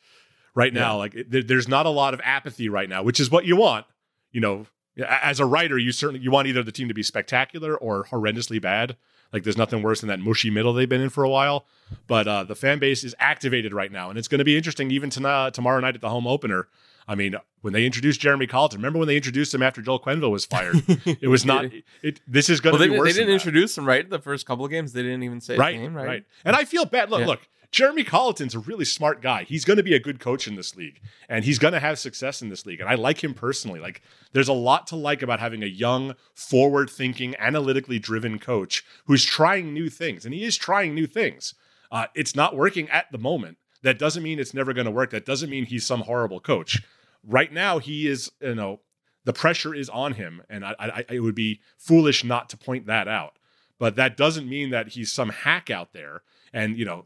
right 0.55 0.73
now. 0.73 0.93
Yeah. 0.93 0.97
Like 0.97 1.15
it- 1.15 1.47
there's 1.47 1.67
not 1.67 1.85
a 1.85 1.89
lot 1.89 2.13
of 2.13 2.21
apathy 2.23 2.67
right 2.69 2.89
now, 2.89 3.01
which 3.03 3.19
is 3.19 3.31
what 3.31 3.45
you 3.45 3.55
want. 3.55 3.85
You 4.31 4.41
know, 4.41 4.65
as 5.07 5.39
a 5.39 5.45
writer, 5.45 5.77
you 5.77 5.91
certainly 5.91 6.21
you 6.21 6.31
want 6.31 6.47
either 6.47 6.63
the 6.63 6.71
team 6.71 6.87
to 6.89 6.93
be 6.93 7.03
spectacular 7.03 7.75
or 7.77 8.05
horrendously 8.05 8.61
bad. 8.61 8.97
Like 9.33 9.43
there's 9.43 9.57
nothing 9.57 9.81
worse 9.81 10.01
than 10.01 10.07
that 10.09 10.19
mushy 10.19 10.49
middle 10.49 10.73
they've 10.73 10.87
been 10.87 11.01
in 11.01 11.09
for 11.09 11.23
a 11.23 11.29
while. 11.29 11.65
But 12.07 12.27
uh, 12.27 12.43
the 12.43 12.55
fan 12.55 12.79
base 12.79 13.03
is 13.03 13.15
activated 13.19 13.73
right 13.73 13.91
now, 13.91 14.09
and 14.09 14.17
it's 14.19 14.27
going 14.27 14.39
to 14.39 14.45
be 14.45 14.55
interesting 14.57 14.91
even 14.91 15.09
tonight, 15.09 15.53
tomorrow 15.53 15.79
night 15.79 15.95
at 15.95 16.01
the 16.01 16.09
home 16.09 16.27
opener. 16.27 16.67
I 17.07 17.15
mean, 17.15 17.35
when 17.61 17.73
they 17.73 17.85
introduced 17.85 18.19
Jeremy 18.19 18.47
Colliton, 18.47 18.79
remember 18.79 18.99
when 18.99 19.07
they 19.07 19.15
introduced 19.15 19.53
him 19.53 19.63
after 19.63 19.81
Joel 19.81 19.99
Quenneville 19.99 20.31
was 20.31 20.45
fired? 20.45 20.75
it 21.21 21.29
was 21.29 21.45
not. 21.45 21.65
It, 22.03 22.19
this 22.27 22.49
is 22.49 22.59
going 22.59 22.73
Well, 22.73 22.79
to 22.79 22.83
they, 22.83 22.87
be 22.87 22.91
didn't- 22.91 22.99
worse. 22.99 23.13
they 23.13 23.19
didn't 23.19 23.27
than 23.27 23.27
that. 23.27 23.33
introduce 23.47 23.77
him 23.77 23.85
right 23.85 24.09
the 24.09 24.19
first 24.19 24.45
couple 24.45 24.65
of 24.65 24.71
games. 24.71 24.93
They 24.93 25.03
didn't 25.03 25.23
even 25.23 25.39
say 25.41 25.53
his 25.53 25.59
right, 25.59 25.77
name, 25.77 25.93
right, 25.95 26.07
right? 26.07 26.23
And 26.43 26.55
I 26.55 26.65
feel 26.65 26.85
bad. 26.85 27.09
Look, 27.09 27.21
Yeah. 27.21 27.27
look, 27.27 27.47
Jeremy 27.71 28.03
Colliton's 28.05 28.55
a 28.55 28.59
really 28.59 28.85
smart 28.85 29.21
guy. 29.21 29.43
He's 29.43 29.65
going 29.65 29.75
to 29.77 29.83
be 29.83 29.93
a 29.93 29.99
good 29.99 30.19
coach 30.21 30.47
in 30.47 30.55
this 30.55 30.75
league, 30.77 31.01
and 31.27 31.43
he's 31.43 31.59
going 31.59 31.73
to 31.73 31.81
have 31.81 31.99
success 31.99 32.41
in 32.41 32.47
this 32.49 32.65
league. 32.65 32.79
And 32.79 32.89
I 32.89 32.95
like 32.95 33.21
him 33.23 33.33
personally. 33.33 33.79
Like, 33.81 34.01
there's 34.31 34.47
a 34.47 34.53
lot 34.53 34.87
to 34.87 34.95
like 34.95 35.21
about 35.21 35.39
having 35.41 35.63
a 35.63 35.67
young, 35.67 36.15
forward-thinking, 36.35 37.35
analytically 37.39 37.99
driven 37.99 38.39
coach 38.39 38.83
who's 39.05 39.23
trying 39.25 39.73
new 39.73 39.89
things, 39.89 40.25
and 40.25 40.33
he 40.33 40.43
is 40.43 40.57
trying 40.57 40.95
new 40.95 41.07
things. 41.07 41.53
Uh, 41.91 42.07
it's 42.15 42.35
not 42.35 42.55
working 42.55 42.89
at 42.89 43.05
the 43.11 43.17
moment. 43.17 43.57
That 43.83 43.99
doesn't 43.99 44.23
mean 44.23 44.39
it's 44.39 44.53
never 44.53 44.73
going 44.73 44.85
to 44.85 44.91
work. 44.91 45.11
That 45.11 45.25
doesn't 45.25 45.49
mean 45.49 45.65
he's 45.65 45.85
some 45.85 46.01
horrible 46.01 46.39
coach. 46.39 46.81
Right 47.27 47.51
now, 47.51 47.79
he 47.79 48.07
is. 48.07 48.31
You 48.41 48.55
know, 48.55 48.79
the 49.25 49.33
pressure 49.33 49.75
is 49.75 49.89
on 49.89 50.13
him, 50.13 50.41
and 50.49 50.65
I, 50.65 50.75
I, 50.79 51.05
it 51.09 51.19
would 51.19 51.35
be 51.35 51.59
foolish 51.77 52.23
not 52.23 52.49
to 52.49 52.57
point 52.57 52.85
that 52.87 53.07
out. 53.07 53.37
But 53.79 53.95
that 53.97 54.17
doesn't 54.17 54.49
mean 54.49 54.71
that 54.71 54.89
he's 54.89 55.11
some 55.11 55.29
hack 55.29 55.69
out 55.69 55.93
there. 55.93 56.23
And 56.53 56.77
you 56.77 56.85
know, 56.85 57.05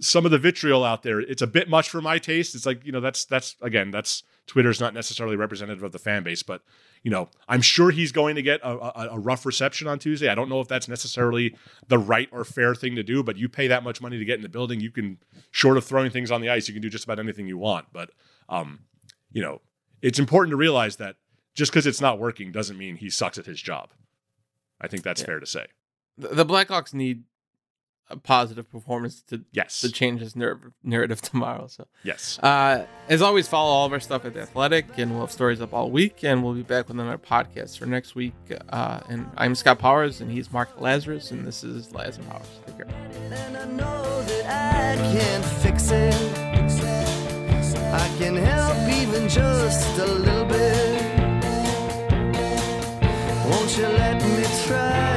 some 0.00 0.24
of 0.24 0.30
the 0.30 0.38
vitriol 0.38 0.84
out 0.84 1.02
there, 1.02 1.20
it's 1.20 1.42
a 1.42 1.46
bit 1.46 1.68
much 1.68 1.90
for 1.90 2.00
my 2.00 2.18
taste. 2.18 2.54
It's 2.54 2.66
like 2.66 2.86
you 2.86 2.92
know, 2.92 3.00
that's 3.00 3.24
that's 3.24 3.56
again, 3.60 3.90
that's 3.90 4.22
Twitter's 4.46 4.80
not 4.80 4.94
necessarily 4.94 5.36
representative 5.36 5.82
of 5.82 5.92
the 5.92 5.98
fan 5.98 6.22
base, 6.22 6.42
but 6.42 6.62
you 7.02 7.10
know, 7.10 7.28
I'm 7.48 7.62
sure 7.62 7.90
he's 7.90 8.12
going 8.12 8.36
to 8.36 8.42
get 8.42 8.60
a, 8.62 8.70
a, 8.70 9.08
a 9.12 9.18
rough 9.18 9.44
reception 9.44 9.88
on 9.88 9.98
Tuesday. 9.98 10.28
I 10.28 10.34
don't 10.34 10.48
know 10.48 10.60
if 10.60 10.68
that's 10.68 10.88
necessarily 10.88 11.56
the 11.88 11.98
right 11.98 12.28
or 12.32 12.44
fair 12.44 12.74
thing 12.74 12.94
to 12.96 13.02
do, 13.02 13.22
but 13.22 13.36
you 13.36 13.48
pay 13.48 13.66
that 13.68 13.84
much 13.84 14.00
money 14.00 14.18
to 14.18 14.24
get 14.24 14.36
in 14.36 14.42
the 14.42 14.48
building, 14.48 14.80
you 14.80 14.90
can, 14.90 15.18
short 15.50 15.76
of 15.76 15.84
throwing 15.84 16.10
things 16.10 16.30
on 16.30 16.40
the 16.40 16.48
ice, 16.48 16.68
you 16.68 16.74
can 16.74 16.82
do 16.82 16.90
just 16.90 17.04
about 17.04 17.18
anything 17.18 17.46
you 17.46 17.58
want. 17.58 17.86
But 17.92 18.10
um, 18.48 18.80
you 19.32 19.42
know, 19.42 19.60
it's 20.02 20.18
important 20.18 20.50
to 20.52 20.56
realize 20.56 20.96
that 20.96 21.16
just 21.54 21.72
because 21.72 21.86
it's 21.86 22.00
not 22.00 22.18
working 22.18 22.52
doesn't 22.52 22.76
mean 22.78 22.96
he 22.96 23.10
sucks 23.10 23.38
at 23.38 23.46
his 23.46 23.60
job. 23.60 23.90
I 24.80 24.88
think 24.88 25.02
that's 25.02 25.20
Yeah. 25.22 25.26
fair 25.26 25.40
to 25.40 25.46
say. 25.46 25.66
The, 26.18 26.28
the 26.28 26.46
Blackhawks 26.46 26.92
need 26.94 27.24
a 28.08 28.16
positive 28.16 28.70
performance 28.70 29.20
to 29.22 29.42
Yes. 29.52 29.80
to 29.80 29.90
change 29.90 30.20
his 30.20 30.36
nar- 30.36 30.72
narrative 30.84 31.20
tomorrow. 31.30 31.66
So, 31.66 31.88
Yes. 32.04 32.38
uh, 32.40 32.86
as 33.08 33.20
always, 33.20 33.48
follow 33.48 33.70
all 33.72 33.86
of 33.86 33.92
our 33.92 33.98
stuff 34.00 34.24
at 34.24 34.34
the 34.34 34.42
Athletic, 34.42 34.86
and 34.96 35.10
we'll 35.12 35.22
have 35.22 35.32
stories 35.32 35.60
up 35.60 35.72
all 35.74 35.90
week. 35.90 36.22
And 36.22 36.44
we'll 36.44 36.54
be 36.54 36.62
back 36.62 36.86
with 36.88 37.00
another 37.00 37.18
podcast 37.18 37.78
for 37.78 37.86
next 37.86 38.14
week. 38.14 38.34
Uh, 38.68 39.00
and 39.08 39.28
I'm 39.36 39.54
Scott 39.56 39.78
Powers, 39.80 40.20
and 40.20 40.30
he's 40.30 40.52
Mark 40.52 40.78
Lazerus, 40.78 41.32
and 41.32 41.44
this 41.46 41.64
is 41.64 41.88
Lazerus 41.88 42.28
Powers. 42.28 42.46
Take 42.66 42.76
care. 46.36 46.45
I 47.98 48.08
can 48.18 48.36
help 48.36 48.76
even 49.00 49.26
just 49.28 49.98
a 49.98 50.06
little 50.06 50.44
bit. 50.44 51.02
Won't 53.48 53.76
you 53.78 53.86
let 53.86 54.22
me 54.22 54.44
try? 54.66 55.15